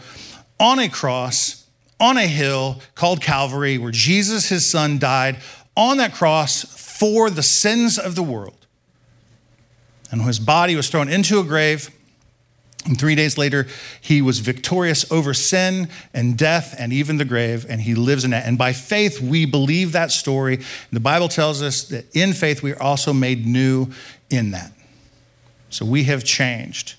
on 0.61 0.79
a 0.79 0.88
cross, 0.88 1.66
on 1.98 2.16
a 2.16 2.27
hill 2.27 2.83
called 2.94 3.22
Calvary, 3.22 3.79
where 3.79 3.92
Jesus, 3.92 4.48
His 4.48 4.68
Son, 4.68 4.98
died 4.98 5.38
on 5.77 5.96
that 5.98 6.12
cross 6.12 6.64
for 6.64 7.31
the 7.31 7.42
sins 7.42 7.98
of 7.98 8.14
the 8.14 8.22
world 8.22 8.63
and 10.11 10.23
his 10.23 10.38
body 10.38 10.77
was 10.77 10.88
thrown 10.88 11.09
into 11.09 11.40
a 11.40 11.45
grave. 11.45 11.90
And 12.87 12.99
three 12.99 13.14
days 13.14 13.38
later, 13.38 13.67
he 14.01 14.21
was 14.21 14.40
victorious 14.40 15.11
over 15.11 15.33
sin 15.33 15.88
and 16.12 16.37
death 16.37 16.75
and 16.79 16.93
even 16.93 17.17
the 17.17 17.25
grave, 17.25 17.64
and 17.69 17.81
he 17.81 17.95
lives 17.95 18.25
in 18.25 18.33
that. 18.33 18.47
And 18.47 18.59
by 18.59 18.75
faith, 18.75 19.21
we 19.21 19.47
believe 19.47 19.93
that 19.93 20.12
story. 20.12 20.61
The 20.93 21.01
Bible 21.01 21.29
tells 21.29 21.62
us 21.62 21.85
that 21.85 22.14
in 22.14 22.35
faith, 22.35 22.62
we 22.62 22.73
are 22.73 22.83
also 22.83 23.14
made 23.14 23.47
new 23.47 23.88
in 24.29 24.51
that. 24.51 24.71
So 25.71 25.87
we 25.87 26.05
have 26.05 26.25
changed. 26.25 26.97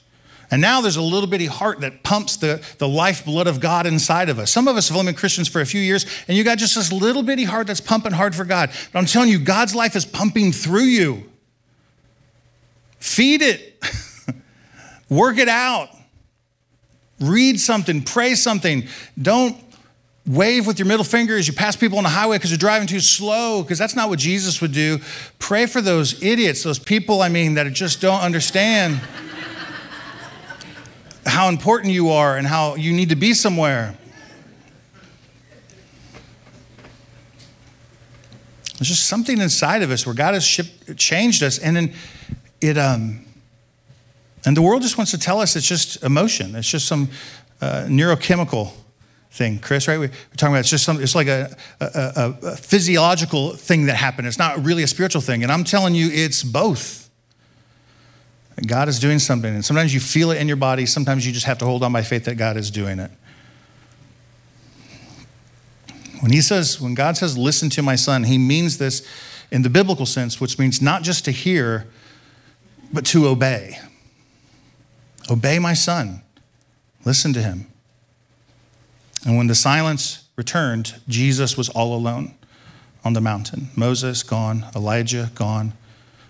And 0.49 0.61
now 0.61 0.81
there's 0.81 0.95
a 0.95 1.01
little 1.01 1.29
bitty 1.29 1.45
heart 1.47 1.81
that 1.81 2.03
pumps 2.03 2.37
the, 2.37 2.65
the 2.77 2.87
lifeblood 2.87 3.47
of 3.47 3.59
God 3.59 3.85
inside 3.85 4.29
of 4.29 4.39
us. 4.39 4.51
Some 4.51 4.67
of 4.67 4.77
us 4.77 4.89
have 4.89 4.97
only 4.97 5.11
been 5.11 5.19
Christians 5.19 5.47
for 5.47 5.61
a 5.61 5.65
few 5.65 5.81
years, 5.81 6.05
and 6.27 6.35
you 6.35 6.43
got 6.43 6.57
just 6.57 6.75
this 6.75 6.91
little 6.91 7.23
bitty 7.23 7.43
heart 7.43 7.67
that's 7.67 7.81
pumping 7.81 8.11
hard 8.11 8.35
for 8.35 8.45
God. 8.45 8.71
But 8.91 8.99
I'm 8.99 9.05
telling 9.05 9.29
you, 9.29 9.39
God's 9.39 9.75
life 9.75 9.95
is 9.95 10.05
pumping 10.05 10.51
through 10.51 10.83
you. 10.83 11.29
Feed 13.05 13.43
it, 13.43 13.79
work 15.09 15.37
it 15.37 15.47
out. 15.47 15.89
Read 17.19 17.59
something, 17.59 18.01
pray 18.01 18.33
something. 18.33 18.87
Don't 19.21 19.55
wave 20.25 20.65
with 20.65 20.79
your 20.79 20.87
middle 20.87 21.05
finger 21.05 21.37
as 21.37 21.47
you 21.47 21.53
pass 21.53 21.75
people 21.75 21.99
on 21.99 22.03
the 22.03 22.09
highway 22.09 22.37
because 22.37 22.49
you're 22.49 22.57
driving 22.57 22.87
too 22.87 22.99
slow, 22.99 23.61
because 23.61 23.77
that's 23.77 23.95
not 23.95 24.09
what 24.09 24.17
Jesus 24.17 24.59
would 24.59 24.71
do. 24.71 24.97
Pray 25.37 25.67
for 25.67 25.81
those 25.81 26.23
idiots, 26.23 26.63
those 26.63 26.79
people, 26.79 27.21
I 27.21 27.29
mean, 27.29 27.53
that 27.53 27.71
just 27.73 28.01
don't 28.01 28.21
understand 28.21 28.95
how 31.27 31.47
important 31.47 31.93
you 31.93 32.09
are 32.09 32.37
and 32.37 32.47
how 32.47 32.73
you 32.73 32.91
need 32.91 33.09
to 33.09 33.15
be 33.15 33.35
somewhere. 33.35 33.95
There's 38.79 38.89
just 38.89 39.05
something 39.05 39.39
inside 39.39 39.83
of 39.83 39.91
us 39.91 40.07
where 40.07 40.15
God 40.15 40.33
has 40.33 40.43
changed 40.97 41.43
us. 41.43 41.59
And 41.59 41.77
then 41.77 41.93
it 42.61 42.77
um, 42.77 43.25
and 44.45 44.55
the 44.55 44.61
world 44.61 44.83
just 44.83 44.97
wants 44.97 45.11
to 45.11 45.17
tell 45.17 45.41
us 45.41 45.55
it's 45.55 45.67
just 45.67 46.03
emotion. 46.03 46.55
It's 46.55 46.69
just 46.69 46.87
some 46.87 47.09
uh, 47.61 47.85
neurochemical 47.87 48.71
thing, 49.31 49.59
Chris. 49.59 49.87
Right? 49.87 49.99
We're 49.99 50.11
talking 50.37 50.53
about 50.53 50.59
it's 50.59 50.69
just 50.69 50.85
some. 50.85 51.01
It's 51.01 51.15
like 51.15 51.27
a, 51.27 51.55
a, 51.81 52.35
a 52.43 52.55
physiological 52.55 53.53
thing 53.53 53.87
that 53.87 53.95
happened. 53.95 54.27
It's 54.27 54.37
not 54.37 54.63
really 54.63 54.83
a 54.83 54.87
spiritual 54.87 55.21
thing. 55.21 55.41
And 55.41 55.51
I'm 55.51 55.63
telling 55.63 55.95
you, 55.95 56.09
it's 56.11 56.43
both. 56.43 57.09
God 58.65 58.87
is 58.87 58.99
doing 58.99 59.19
something, 59.19 59.53
and 59.53 59.65
sometimes 59.65 59.93
you 59.93 59.99
feel 59.99 60.31
it 60.31 60.37
in 60.37 60.47
your 60.47 60.55
body. 60.55 60.85
Sometimes 60.85 61.25
you 61.25 61.33
just 61.33 61.45
have 61.45 61.57
to 61.57 61.65
hold 61.65 61.83
on 61.83 61.91
by 61.91 62.03
faith 62.03 62.23
that 62.25 62.35
God 62.35 62.55
is 62.55 62.71
doing 62.71 62.99
it. 62.99 63.11
When 66.21 66.31
he 66.31 66.39
says, 66.39 66.79
when 66.79 66.93
God 66.93 67.17
says, 67.17 67.37
"Listen 67.37 67.69
to 67.71 67.81
my 67.81 67.95
son," 67.95 68.23
he 68.23 68.37
means 68.37 68.77
this 68.77 69.05
in 69.51 69.63
the 69.63 69.69
biblical 69.69 70.05
sense, 70.05 70.39
which 70.39 70.57
means 70.57 70.81
not 70.81 71.03
just 71.03 71.25
to 71.25 71.31
hear 71.31 71.87
but 72.91 73.05
to 73.07 73.27
obey. 73.27 73.79
Obey 75.29 75.59
my 75.59 75.73
son. 75.73 76.21
Listen 77.03 77.33
to 77.33 77.41
him. 77.41 77.67
And 79.25 79.37
when 79.37 79.47
the 79.47 79.55
silence 79.55 80.27
returned, 80.35 80.95
Jesus 81.07 81.57
was 81.57 81.69
all 81.69 81.95
alone 81.95 82.35
on 83.03 83.13
the 83.13 83.21
mountain. 83.21 83.69
Moses 83.75 84.23
gone, 84.23 84.65
Elijah 84.75 85.31
gone, 85.35 85.73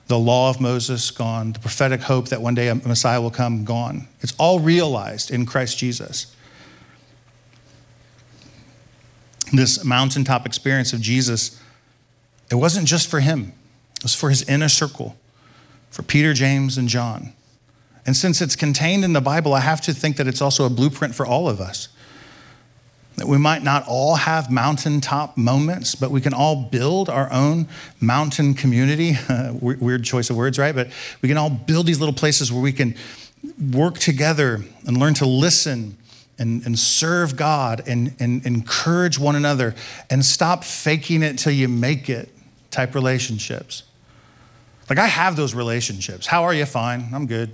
the 0.08 0.20
law 0.20 0.50
of 0.50 0.62
Moses 0.62 1.10
gone, 1.12 1.54
the 1.54 1.60
prophetic 1.60 2.02
hope 2.02 2.30
that 2.30 2.42
one 2.42 2.56
day 2.56 2.68
a 2.68 2.76
Messiah 2.76 3.22
will 3.22 3.32
come 3.32 3.66
gone. 3.66 4.08
It's 4.22 4.34
all 4.38 4.60
realized 4.60 5.32
in 5.32 5.46
Christ 5.46 5.78
Jesus. 5.78 6.36
this 9.52 9.84
mountaintop 9.84 10.46
experience 10.46 10.94
of 10.94 11.02
Jesus, 11.02 11.60
it 12.52 12.56
wasn't 12.56 12.88
just 12.88 13.10
for 13.10 13.20
him, 13.20 13.54
it 13.98 14.04
was 14.04 14.16
for 14.16 14.30
his 14.30 14.44
inner 14.44 14.70
circle, 14.70 15.16
for 15.96 16.04
Peter, 16.04 16.34
James, 16.34 16.78
and 16.78 16.90
John. 16.90 17.32
And 18.06 18.18
since 18.18 18.42
it's 18.42 18.58
contained 18.58 19.06
in 19.06 19.14
the 19.14 19.22
Bible, 19.22 19.54
I 19.54 19.62
have 19.62 19.80
to 19.82 19.94
think 19.94 20.18
that 20.18 20.28
it's 20.28 20.42
also 20.42 20.66
a 20.66 20.70
blueprint 20.70 21.16
for 21.16 21.26
all 21.26 21.48
of 21.48 21.62
us. 21.62 21.88
That 23.16 23.30
we 23.30 23.38
might 23.38 23.64
not 23.64 23.88
all 23.88 24.16
have 24.16 24.52
mountaintop 24.52 25.38
moments, 25.38 25.96
but 25.96 26.12
we 26.12 26.20
can 26.20 26.34
all 26.34 26.64
build 26.64 27.08
our 27.08 27.32
own 27.32 27.70
mountain 28.02 28.56
community. 28.56 29.16
Weird 29.62 30.04
choice 30.04 30.30
of 30.30 30.36
words, 30.36 30.60
right? 30.60 30.76
But 30.76 30.90
we 31.22 31.30
can 31.30 31.38
all 31.38 31.50
build 31.50 31.86
these 31.86 32.02
little 32.02 32.14
places 32.14 32.52
where 32.52 32.62
we 32.62 32.74
can 32.74 32.94
work 33.72 33.98
together 33.98 34.66
and 34.86 34.98
learn 34.98 35.14
to 35.14 35.26
listen 35.26 35.96
and, 36.38 36.66
and 36.66 36.78
serve 36.78 37.38
God 37.38 37.82
and, 37.88 38.14
and 38.20 38.46
encourage 38.46 39.18
one 39.18 39.38
another 39.38 39.74
and 40.10 40.26
stop 40.26 40.66
faking 40.66 41.24
it 41.24 41.40
till 41.40 41.54
you 41.54 41.70
make 41.70 42.10
it 42.10 42.28
type 42.70 42.96
relationships. 42.96 43.84
Like 44.90 45.00
I 45.00 45.08
have 45.08 45.36
those 45.36 45.54
relationships. 45.54 46.28
How 46.28 46.44
are 46.44 46.54
you? 46.54 46.66
Fine. 46.66 47.10
I'm 47.14 47.26
good. 47.26 47.52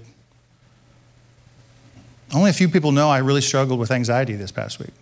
Only 2.34 2.50
a 2.50 2.54
few 2.54 2.70
people 2.70 2.92
know 2.92 3.10
I 3.10 3.20
really 3.20 3.42
struggled 3.42 3.80
with 3.80 3.92
anxiety 3.92 4.36
this 4.36 4.52
past 4.52 4.80
week. 4.80 4.94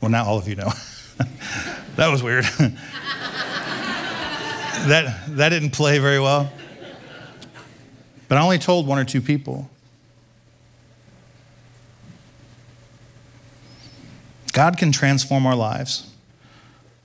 Well, 0.00 0.10
now 0.10 0.24
all 0.24 0.38
of 0.38 0.48
you 0.48 0.56
know. 0.56 0.72
that 1.96 2.08
was 2.08 2.22
weird. 2.22 2.44
that, 4.86 5.24
that 5.28 5.48
didn't 5.50 5.70
play 5.70 5.98
very 5.98 6.18
well. 6.18 6.52
But 8.28 8.38
I 8.38 8.42
only 8.42 8.58
told 8.58 8.86
one 8.86 8.98
or 8.98 9.04
two 9.04 9.20
people. 9.20 9.70
God 14.52 14.76
can 14.76 14.92
transform 14.92 15.46
our 15.46 15.56
lives, 15.56 16.10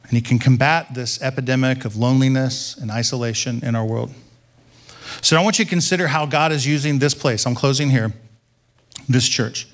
and 0.03 0.11
He 0.13 0.21
can 0.21 0.39
combat 0.39 0.93
this 0.93 1.21
epidemic 1.21 1.85
of 1.85 1.95
loneliness 1.95 2.75
and 2.75 2.89
isolation 2.91 3.63
in 3.63 3.75
our 3.75 3.85
world. 3.85 4.13
So 5.21 5.37
I 5.37 5.43
want 5.43 5.59
you 5.59 5.65
to 5.65 5.69
consider 5.69 6.07
how 6.07 6.25
God 6.25 6.51
is 6.51 6.65
using 6.65 6.99
this 6.99 7.13
place. 7.13 7.45
I'm 7.45 7.55
closing 7.55 7.89
here, 7.89 8.13
this 9.07 9.27
church. 9.27 9.67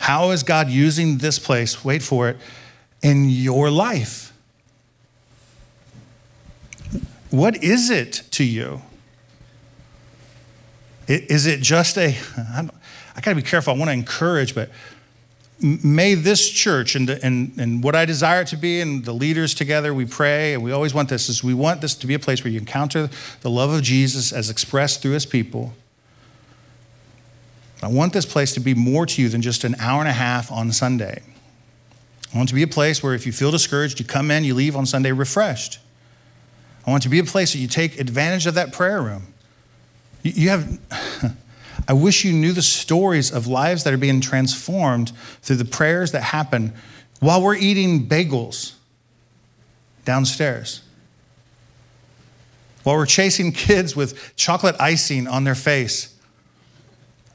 How 0.00 0.30
is 0.30 0.42
God 0.42 0.70
using 0.70 1.18
this 1.18 1.38
place, 1.38 1.84
wait 1.84 2.02
for 2.02 2.28
it, 2.28 2.36
in 3.02 3.28
your 3.28 3.70
life? 3.70 4.32
What 7.30 7.62
is 7.62 7.90
it 7.90 8.22
to 8.32 8.44
you? 8.44 8.82
Is 11.06 11.46
it 11.46 11.60
just 11.60 11.96
a, 11.98 12.16
I, 12.36 12.68
I 13.16 13.20
got 13.20 13.30
to 13.30 13.36
be 13.36 13.42
careful, 13.42 13.74
I 13.74 13.76
want 13.76 13.88
to 13.88 13.92
encourage, 13.92 14.54
but 14.54 14.70
may 15.60 16.14
this 16.14 16.48
church 16.48 16.94
and, 16.94 17.10
and, 17.10 17.52
and 17.58 17.84
what 17.84 17.94
I 17.94 18.04
desire 18.04 18.42
it 18.42 18.48
to 18.48 18.56
be, 18.56 18.80
and 18.80 19.04
the 19.04 19.12
leaders 19.12 19.54
together, 19.54 19.92
we 19.92 20.06
pray, 20.06 20.54
and 20.54 20.62
we 20.62 20.72
always 20.72 20.94
want 20.94 21.08
this, 21.08 21.28
is 21.28 21.44
we 21.44 21.54
want 21.54 21.80
this 21.80 21.94
to 21.96 22.06
be 22.06 22.14
a 22.14 22.18
place 22.18 22.42
where 22.42 22.52
you 22.52 22.58
encounter 22.58 23.10
the 23.42 23.50
love 23.50 23.70
of 23.70 23.82
Jesus 23.82 24.32
as 24.32 24.48
expressed 24.50 25.02
through 25.02 25.12
his 25.12 25.26
people. 25.26 25.74
I 27.82 27.88
want 27.88 28.12
this 28.12 28.26
place 28.26 28.52
to 28.54 28.60
be 28.60 28.74
more 28.74 29.06
to 29.06 29.22
you 29.22 29.28
than 29.28 29.42
just 29.42 29.64
an 29.64 29.74
hour 29.78 30.00
and 30.00 30.08
a 30.08 30.12
half 30.12 30.52
on 30.52 30.72
Sunday. 30.72 31.22
I 32.32 32.36
want 32.36 32.48
it 32.48 32.50
to 32.50 32.54
be 32.54 32.62
a 32.62 32.68
place 32.68 33.02
where 33.02 33.14
if 33.14 33.26
you 33.26 33.32
feel 33.32 33.50
discouraged, 33.50 33.98
you 33.98 34.06
come 34.06 34.30
in, 34.30 34.44
you 34.44 34.54
leave 34.54 34.76
on 34.76 34.86
Sunday 34.86 35.12
refreshed. 35.12 35.78
I 36.86 36.90
want 36.90 37.02
it 37.02 37.06
to 37.06 37.10
be 37.10 37.18
a 37.18 37.24
place 37.24 37.52
that 37.52 37.58
you 37.58 37.68
take 37.68 37.98
advantage 37.98 38.46
of 38.46 38.54
that 38.54 38.72
prayer 38.72 39.02
room. 39.02 39.28
You 40.22 40.50
have, 40.50 40.78
I 41.90 41.92
wish 41.92 42.24
you 42.24 42.32
knew 42.32 42.52
the 42.52 42.62
stories 42.62 43.32
of 43.32 43.48
lives 43.48 43.82
that 43.82 43.92
are 43.92 43.98
being 43.98 44.20
transformed 44.20 45.10
through 45.42 45.56
the 45.56 45.64
prayers 45.64 46.12
that 46.12 46.22
happen 46.22 46.72
while 47.18 47.42
we're 47.42 47.56
eating 47.56 48.06
bagels 48.06 48.74
downstairs. 50.04 50.82
While 52.84 52.94
we're 52.94 53.06
chasing 53.06 53.50
kids 53.50 53.96
with 53.96 54.36
chocolate 54.36 54.76
icing 54.78 55.26
on 55.26 55.42
their 55.42 55.56
face 55.56 56.14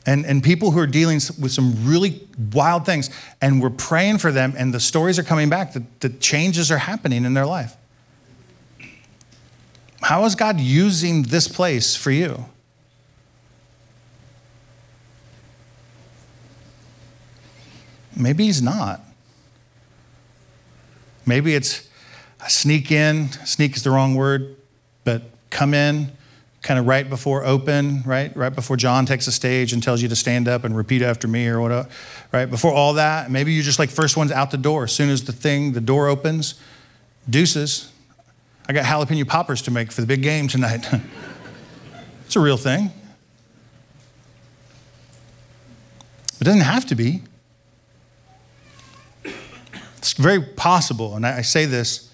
and, 0.06 0.26
and 0.26 0.41
people 0.41 0.72
who 0.72 0.80
are 0.80 0.88
dealing 0.88 1.20
with 1.38 1.51
some 1.51 1.86
really 1.86 2.26
wild 2.53 2.86
things, 2.86 3.10
and 3.41 3.62
we're 3.62 3.70
praying 3.72 4.20
for 4.20 4.32
them, 4.32 4.53
and 4.58 4.74
the 4.74 4.80
stories 4.80 5.20
are 5.20 5.24
coming 5.24 5.49
back, 5.49 5.74
that 5.74 5.99
the 5.99 6.08
changes 6.08 6.72
are 6.72 6.78
happening 6.78 7.26
in 7.26 7.34
their 7.34 7.45
life. 7.45 7.76
How 10.03 10.24
is 10.24 10.34
God 10.34 10.62
using 10.62 11.24
this 11.24 11.49
place 11.49 11.97
for 11.97 12.12
you? 12.12 12.45
Maybe 18.16 18.45
He's 18.45 18.61
not. 18.61 19.01
Maybe 21.26 21.55
it's 21.55 21.88
sneak 22.47 22.91
in, 22.91 23.32
sneak 23.45 23.76
is 23.76 23.84
the 23.84 23.89
wrong 23.89 24.16
word, 24.16 24.55
but 25.03 25.24
come 25.49 25.74
in 25.74 26.11
kind 26.66 26.80
of 26.80 26.88
right 26.88 27.07
before 27.07 27.45
open, 27.45 28.01
right? 28.05 28.36
Right 28.36 28.53
before 28.53 28.76
John 28.76 29.05
takes 29.05 29.26
the 29.28 29.32
stage 29.32 29.72
and 29.72 29.84
tells 29.84 30.01
you 30.01 30.07
to 30.09 30.16
stand 30.16 30.47
up 30.47 30.63
and 30.63 30.76
repeat 30.76 31.03
after 31.03 31.28
me 31.28 31.47
or 31.47 31.61
whatever, 31.61 31.88
right? 32.32 32.47
Before 32.47 32.74
all 32.74 32.93
that, 32.93 33.30
maybe 33.30 33.53
you're 33.53 33.63
just 33.63 33.78
like 33.78 33.91
first 33.91 34.18
one's 34.18 34.32
out 34.32 34.49
the 34.49 34.57
door. 34.57 34.86
As 34.86 34.91
soon 34.91 35.11
as 35.11 35.24
the 35.24 35.32
thing, 35.32 35.74
the 35.74 35.82
door 35.82 36.07
opens, 36.07 36.55
deuces. 37.30 37.91
I 38.68 38.74
got 38.74 38.84
jalapeno 38.84 39.28
poppers 39.28 39.61
to 39.63 39.72
make 39.72 39.91
for 39.91 40.01
the 40.01 40.07
big 40.07 40.24
game 40.24 40.47
tonight. 40.47 40.88
it's 42.26 42.36
a 42.36 42.39
real 42.39 42.57
thing. 42.57 42.91
It 46.41 46.43
doesn't 46.43 46.61
have 46.61 46.88
to 46.88 46.95
be. 46.95 47.22
It's 50.06 50.14
very 50.14 50.39
possible, 50.39 51.16
and 51.16 51.26
I 51.26 51.41
say 51.41 51.66
this 51.66 52.12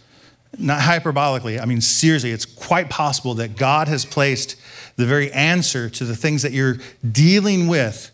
not 0.57 0.79
hyperbolically, 0.79 1.61
I 1.61 1.65
mean, 1.65 1.81
seriously, 1.81 2.31
it's 2.31 2.45
quite 2.45 2.89
possible 2.89 3.33
that 3.33 3.57
God 3.57 3.89
has 3.89 4.05
placed 4.05 4.55
the 4.95 5.05
very 5.05 5.29
answer 5.33 5.89
to 5.89 6.05
the 6.05 6.15
things 6.15 6.41
that 6.43 6.53
you're 6.53 6.77
dealing 7.09 7.67
with 7.67 8.11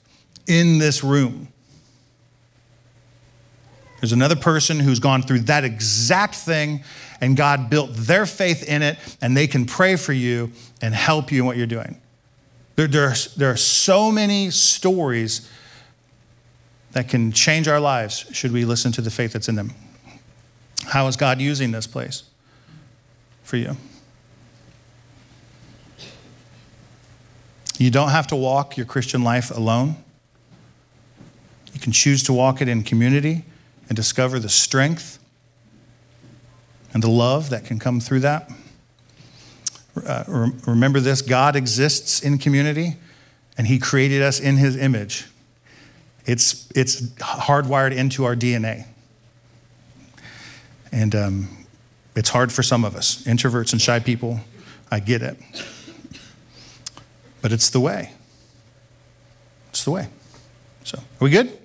in 0.47 0.79
this 0.79 1.03
room. 1.03 1.49
There's 4.01 4.13
another 4.13 4.35
person 4.35 4.79
who's 4.79 4.99
gone 4.99 5.21
through 5.21 5.41
that 5.41 5.63
exact 5.63 6.33
thing, 6.33 6.83
and 7.21 7.37
God 7.37 7.69
built 7.69 7.93
their 7.93 8.25
faith 8.25 8.67
in 8.67 8.81
it, 8.81 8.97
and 9.21 9.37
they 9.37 9.45
can 9.45 9.65
pray 9.65 9.95
for 9.95 10.13
you 10.13 10.51
and 10.81 10.95
help 10.95 11.31
you 11.31 11.41
in 11.41 11.45
what 11.45 11.55
you're 11.55 11.67
doing. 11.67 12.01
There, 12.77 12.87
there, 12.87 13.09
are, 13.09 13.15
there 13.35 13.51
are 13.51 13.57
so 13.57 14.11
many 14.11 14.49
stories 14.49 15.47
that 16.97 17.07
can 17.07 17.31
change 17.31 17.67
our 17.67 17.79
lives 17.79 18.25
should 18.31 18.51
we 18.51 18.65
listen 18.65 18.91
to 18.91 19.01
the 19.01 19.11
faith 19.11 19.33
that's 19.33 19.47
in 19.47 19.53
them. 19.53 19.71
How 20.87 21.05
is 21.05 21.15
God 21.15 21.39
using 21.39 21.69
this 21.69 21.85
place 21.85 22.23
for 23.43 23.57
you? 23.57 23.77
You 27.77 27.91
don't 27.91 28.09
have 28.09 28.25
to 28.27 28.35
walk 28.35 28.77
your 28.77 28.87
Christian 28.87 29.23
life 29.23 29.51
alone. 29.51 29.97
You 31.71 31.79
can 31.79 31.91
choose 31.91 32.23
to 32.23 32.33
walk 32.33 32.63
it 32.63 32.67
in 32.67 32.81
community 32.81 33.45
and 33.89 33.95
discover 33.95 34.39
the 34.39 34.49
strength 34.49 35.19
and 36.95 37.03
the 37.03 37.11
love 37.11 37.51
that 37.51 37.63
can 37.63 37.77
come 37.77 37.99
through 37.99 38.21
that. 38.21 38.51
Uh, 40.03 40.49
remember 40.65 40.99
this 40.99 41.21
God 41.21 41.55
exists 41.55 42.23
in 42.23 42.39
community, 42.39 42.95
and 43.55 43.67
He 43.67 43.77
created 43.77 44.23
us 44.23 44.39
in 44.39 44.57
His 44.57 44.75
image. 44.75 45.27
It's, 46.27 46.69
it's 46.75 47.01
hardwired 47.01 47.95
into 47.95 48.25
our 48.25 48.35
DNA. 48.35 48.85
And 50.91 51.15
um, 51.15 51.65
it's 52.15 52.29
hard 52.29 52.51
for 52.51 52.61
some 52.63 52.83
of 52.83 52.95
us, 52.95 53.23
introverts 53.23 53.71
and 53.71 53.81
shy 53.81 53.99
people. 53.99 54.41
I 54.91 54.99
get 54.99 55.21
it. 55.21 55.37
But 57.41 57.53
it's 57.53 57.69
the 57.69 57.79
way. 57.79 58.11
It's 59.69 59.85
the 59.85 59.91
way. 59.91 60.09
So, 60.83 60.97
are 60.97 61.03
we 61.21 61.29
good? 61.29 61.57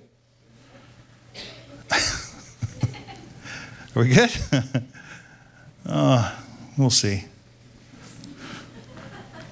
are 3.95 4.01
we 4.01 4.13
good? 4.13 4.31
uh, 5.85 6.35
we'll 6.77 6.89
see. 6.89 7.25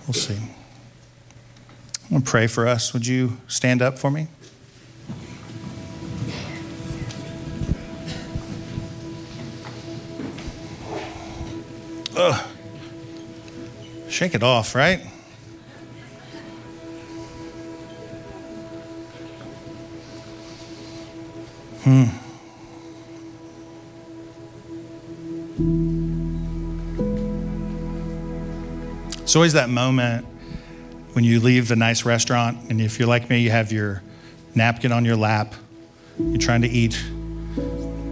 We'll 0.05 0.13
see. 0.13 0.35
I'm 0.35 2.09
going 2.09 2.21
to 2.21 2.29
pray 2.29 2.47
for 2.47 2.67
us. 2.67 2.93
Would 2.93 3.07
you 3.07 3.37
stand 3.47 3.81
up 3.81 3.97
for 3.97 4.11
me? 4.11 4.27
Shake 14.21 14.35
it 14.35 14.43
off, 14.43 14.75
right? 14.75 14.99
Hmm. 21.81 22.03
It's 29.23 29.35
always 29.35 29.53
that 29.53 29.69
moment 29.69 30.27
when 31.13 31.23
you 31.23 31.39
leave 31.39 31.67
the 31.67 31.75
nice 31.75 32.05
restaurant, 32.05 32.69
and 32.69 32.79
if 32.79 32.99
you're 32.99 33.07
like 33.07 33.27
me, 33.27 33.39
you 33.39 33.49
have 33.49 33.71
your 33.71 34.03
napkin 34.53 34.91
on 34.91 35.03
your 35.03 35.15
lap, 35.15 35.55
you're 36.19 36.37
trying 36.37 36.61
to 36.61 36.69
eat 36.69 37.03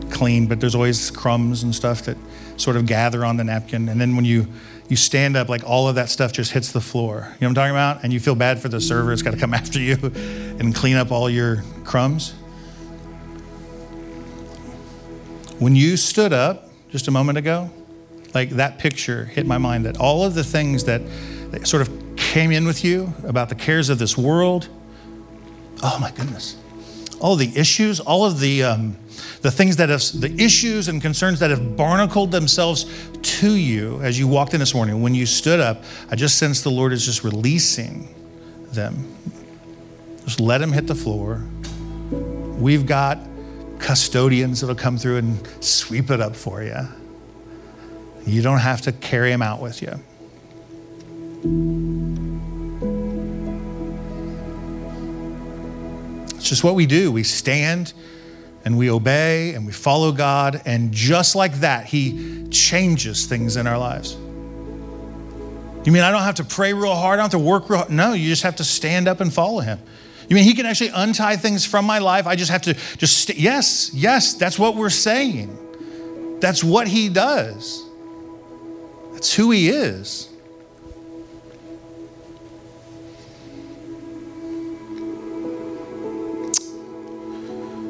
clean, 0.10 0.47
but 0.47 0.60
there's 0.60 0.74
always 0.74 1.12
crumbs 1.12 1.62
and 1.62 1.76
stuff 1.76 2.01
that 2.05 2.18
sort 2.57 2.78
of 2.78 2.88
gather 2.88 3.24
on 3.24 3.38
the 3.38 3.43
napkin. 3.43 3.88
And 3.88 4.01
then 4.01 4.16
when 4.16 4.26
you 4.26 4.47
you 4.90 4.96
stand 4.96 5.38
up, 5.38 5.50
like 5.50 5.64
all 5.64 5.88
of 5.88 5.96
that 5.96 6.10
stuff 6.10 6.32
just 6.34 6.52
hits 6.52 6.72
the 6.72 6.82
floor. 6.82 7.16
You 7.16 7.22
know 7.22 7.28
what 7.30 7.46
I'm 7.48 7.54
talking 7.54 7.72
about? 7.72 8.04
And 8.04 8.12
you 8.12 8.20
feel 8.20 8.36
bad 8.36 8.60
for 8.60 8.70
the 8.70 8.82
server. 8.82 9.14
It's 9.14 9.22
got 9.22 9.32
to 9.32 9.40
come 9.40 9.54
after 9.54 9.80
you 9.80 9.96
and 10.60 10.76
clean 10.76 10.98
up 10.98 11.12
all 11.12 11.30
your 11.30 11.64
crumbs. 11.86 12.32
When 15.60 15.76
you 15.76 15.96
stood 15.96 16.34
up 16.34 16.70
just 16.90 17.08
a 17.08 17.12
moment 17.12 17.38
ago, 17.38 17.70
like 18.34 18.52
that 18.52 18.80
picture 18.80 19.26
hit 19.26 19.46
my 19.46 19.58
mind 19.58 19.86
that 19.86 19.98
all 19.98 20.24
of 20.24 20.34
the 20.34 20.44
things 20.44 20.86
that, 20.86 21.02
that 21.52 21.68
sort 21.68 21.88
of 21.88 22.16
came 22.16 22.52
in 22.52 22.66
with 22.66 22.84
you 22.84 23.14
about 23.26 23.50
the 23.50 23.56
cares 23.56 23.90
of 23.90 24.00
this 24.00 24.18
world, 24.18 24.70
oh 25.84 25.98
my 26.00 26.12
goodness, 26.12 26.58
all 27.20 27.36
the 27.36 27.51
issues, 27.55 27.99
all 27.99 28.26
of 28.26 28.39
the 28.39 28.63
um, 28.63 28.97
the 29.41 29.51
things 29.51 29.78
that 29.78 29.89
have, 29.89 30.01
the 30.13 30.34
issues 30.41 30.88
and 30.88 31.01
concerns 31.01 31.39
that 31.39 31.49
have 31.49 31.78
barnacled 31.78 32.32
themselves 32.32 32.86
to 33.22 33.55
you 33.55 34.01
as 34.01 34.20
you 34.20 34.28
walked 34.28 34.53
in 34.53 34.59
this 34.59 34.74
morning, 34.74 35.01
when 35.01 35.13
you 35.13 35.26
stood 35.26 35.59
up, 35.59 35.84
I 36.09 36.15
just 36.15 36.38
sense 36.38 36.61
the 36.61 36.72
Lord 36.72 36.93
is 36.93 37.05
just 37.05 37.24
releasing 37.24 38.13
them. 38.72 39.13
Just 40.26 40.39
let 40.39 40.59
them 40.59 40.72
hit 40.72 40.88
the 40.88 40.95
floor. 40.95 41.41
We've 42.57 42.86
got 42.86 43.20
custodians 43.80 44.61
that'll 44.61 44.76
come 44.76 44.97
through 44.97 45.17
and 45.17 45.47
sweep 45.63 46.11
it 46.11 46.20
up 46.20 46.36
for 46.36 46.61
you. 46.61 46.88
You 48.26 48.41
don't 48.41 48.59
have 48.59 48.82
to 48.82 48.91
carry 48.91 49.32
them 49.32 49.41
out 49.41 49.61
with 49.61 49.82
you. 49.82 49.99
Just 56.50 56.64
what 56.64 56.74
we 56.74 56.88
do. 56.88 57.12
We 57.12 57.22
stand 57.22 57.93
and 58.66 58.76
we 58.76 58.89
obey 58.89 59.54
and 59.54 59.68
we 59.68 59.72
follow 59.72 60.12
God, 60.12 60.64
and 60.66 60.91
just 60.91 61.36
like 61.36 61.60
that, 61.60 61.86
He 61.86 62.47
changes 62.50 63.28
things 63.28 63.56
in 63.56 63.68
our 63.68 63.78
lives. 63.78 64.14
You 65.86 65.91
mean 65.91 66.02
I 66.02 66.10
don't 66.10 66.24
have 66.24 66.36
to 66.36 66.43
pray 66.43 66.74
real 66.74 66.95
hard? 66.95 67.20
I 67.20 67.22
don't 67.22 67.32
have 67.32 67.39
to 67.39 67.47
work 67.47 67.70
real 67.70 67.80
hard? 67.82 67.91
No, 67.91 68.14
you 68.14 68.28
just 68.28 68.41
have 68.41 68.56
to 68.56 68.64
stand 68.64 69.08
up 69.08 69.22
and 69.22 69.32
follow 69.32 69.60
Him. 69.60 69.78
You 70.28 70.36
mean 70.36 70.43
He 70.43 70.56
can 70.56 70.66
actually 70.66 70.89
untie 70.89 71.36
things 71.36 71.68
from 71.68 71.86
my 71.86 72.00
life? 72.00 72.26
I 72.26 72.36
just 72.36 72.50
have 72.50 72.64
to 72.64 72.74
just, 72.74 73.20
st- 73.20 73.38
yes, 73.38 73.91
yes, 73.93 74.34
that's 74.34 74.58
what 74.58 74.76
we're 74.76 74.89
saying. 74.89 75.56
That's 76.39 76.64
what 76.64 76.88
He 76.88 77.10
does, 77.10 77.84
that's 79.14 79.36
who 79.36 79.52
He 79.52 79.70
is. 79.70 80.29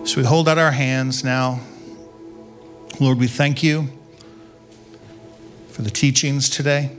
So 0.09 0.19
we 0.19 0.25
hold 0.25 0.49
out 0.49 0.57
our 0.57 0.71
hands 0.71 1.23
now. 1.23 1.59
Lord, 2.99 3.19
we 3.19 3.27
thank 3.27 3.61
you 3.61 3.89
for 5.69 5.83
the 5.83 5.91
teachings 5.91 6.49
today. 6.49 6.89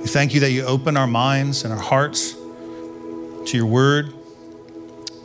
We 0.00 0.08
thank 0.08 0.34
you 0.34 0.40
that 0.40 0.50
you 0.50 0.64
open 0.64 0.96
our 0.96 1.06
minds 1.06 1.62
and 1.62 1.72
our 1.72 1.78
hearts 1.78 2.32
to 2.32 3.50
your 3.52 3.66
word. 3.66 4.12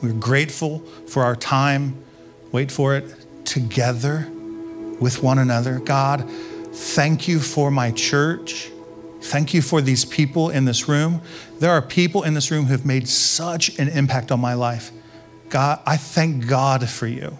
We're 0.03 0.13
grateful 0.13 0.81
for 1.07 1.23
our 1.23 1.35
time, 1.35 1.97
wait 2.51 2.71
for 2.71 2.95
it, 2.95 3.25
together 3.45 4.29
with 4.99 5.23
one 5.23 5.39
another. 5.39 5.79
God, 5.79 6.29
thank 6.29 7.27
you 7.27 7.39
for 7.39 7.71
my 7.71 7.89
church. 7.89 8.69
Thank 9.19 9.55
you 9.55 9.63
for 9.63 9.81
these 9.81 10.05
people 10.05 10.51
in 10.51 10.65
this 10.65 10.87
room. 10.87 11.23
There 11.57 11.71
are 11.71 11.81
people 11.81 12.21
in 12.21 12.35
this 12.35 12.51
room 12.51 12.65
who 12.65 12.73
have 12.73 12.85
made 12.85 13.07
such 13.07 13.79
an 13.79 13.87
impact 13.87 14.31
on 14.31 14.39
my 14.39 14.53
life. 14.53 14.91
God, 15.49 15.79
I 15.85 15.97
thank 15.97 16.47
God 16.47 16.89
for 16.89 17.07
you. 17.07 17.37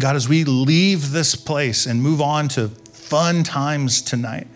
God, 0.00 0.16
as 0.16 0.28
we 0.28 0.44
leave 0.44 1.12
this 1.12 1.34
place 1.34 1.86
and 1.86 2.02
move 2.02 2.20
on 2.20 2.48
to 2.48 2.68
fun 2.68 3.42
times 3.44 4.02
tonight, 4.02 4.48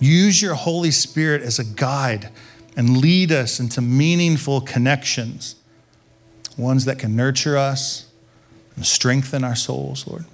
use 0.00 0.42
your 0.42 0.54
Holy 0.54 0.90
Spirit 0.90 1.42
as 1.42 1.58
a 1.58 1.64
guide 1.64 2.30
and 2.76 2.98
lead 2.98 3.30
us 3.30 3.60
into 3.60 3.80
meaningful 3.80 4.60
connections, 4.60 5.56
ones 6.56 6.84
that 6.86 6.98
can 6.98 7.14
nurture 7.14 7.56
us 7.56 8.08
and 8.74 8.84
strengthen 8.86 9.44
our 9.44 9.56
souls, 9.56 10.06
Lord. 10.06 10.24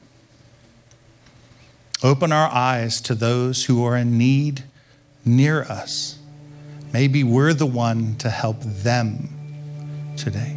Open 2.03 2.33
our 2.33 2.51
eyes 2.51 3.01
to 3.03 3.15
those 3.15 3.65
who 3.65 3.85
are 3.85 3.97
in 3.97 4.19
need 4.19 4.65
near 5.25 5.63
us. 5.63 6.19
Maybe 6.93 7.25
we're 7.25 7.55
the 7.55 7.67
one 7.67 8.17
to 8.17 8.31
help 8.31 8.61
them 8.61 9.34
today. 10.17 10.57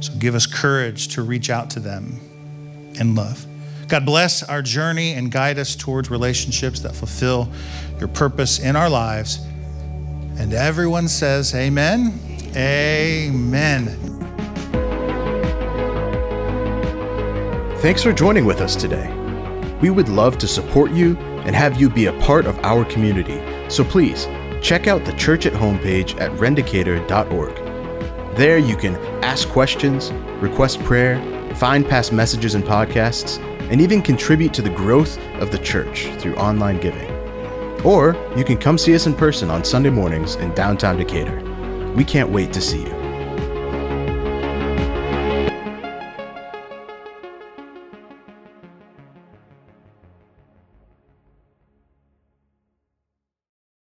So 0.00 0.12
give 0.14 0.34
us 0.34 0.46
courage 0.46 1.08
to 1.14 1.22
reach 1.22 1.50
out 1.50 1.70
to 1.70 1.80
them 1.80 2.20
in 2.94 3.14
love. 3.14 3.46
God 3.88 4.04
bless 4.04 4.42
our 4.42 4.60
journey 4.60 5.14
and 5.14 5.30
guide 5.30 5.58
us 5.58 5.74
towards 5.74 6.10
relationships 6.10 6.80
that 6.80 6.94
fulfill 6.94 7.48
your 7.98 8.08
purpose 8.08 8.58
in 8.58 8.76
our 8.76 8.90
lives. 8.90 9.38
And 10.38 10.52
everyone 10.52 11.08
says, 11.08 11.54
Amen. 11.54 12.20
Amen. 12.54 13.86
Thanks 17.78 18.02
for 18.02 18.12
joining 18.12 18.44
with 18.44 18.60
us 18.60 18.76
today. 18.76 19.14
We 19.80 19.90
would 19.90 20.08
love 20.08 20.36
to 20.38 20.48
support 20.48 20.90
you 20.90 21.16
and 21.16 21.54
have 21.54 21.80
you 21.80 21.88
be 21.88 22.06
a 22.06 22.12
part 22.20 22.44
of 22.44 22.58
our 22.64 22.84
community. 22.84 23.40
So 23.70 23.84
please 23.84 24.26
check 24.60 24.86
out 24.86 25.04
the 25.04 25.12
church 25.12 25.46
at 25.46 25.52
homepage 25.52 26.20
at 26.20 26.32
rendicator.org. 26.32 27.67
There 28.38 28.56
you 28.56 28.76
can 28.76 28.94
ask 29.24 29.48
questions, 29.48 30.12
request 30.40 30.78
prayer, 30.84 31.20
find 31.56 31.84
past 31.84 32.12
messages 32.12 32.54
and 32.54 32.62
podcasts, 32.62 33.42
and 33.68 33.80
even 33.80 34.00
contribute 34.00 34.54
to 34.54 34.62
the 34.62 34.70
growth 34.70 35.18
of 35.40 35.50
the 35.50 35.58
church 35.58 36.06
through 36.20 36.36
online 36.36 36.78
giving. 36.78 37.10
Or 37.84 38.14
you 38.36 38.44
can 38.44 38.56
come 38.56 38.78
see 38.78 38.94
us 38.94 39.08
in 39.08 39.14
person 39.14 39.50
on 39.50 39.64
Sunday 39.64 39.90
mornings 39.90 40.36
in 40.36 40.54
downtown 40.54 40.98
Decatur. 40.98 41.42
We 41.96 42.04
can't 42.04 42.30
wait 42.30 42.52
to 42.52 42.60
see 42.60 42.80
you. 42.80 42.97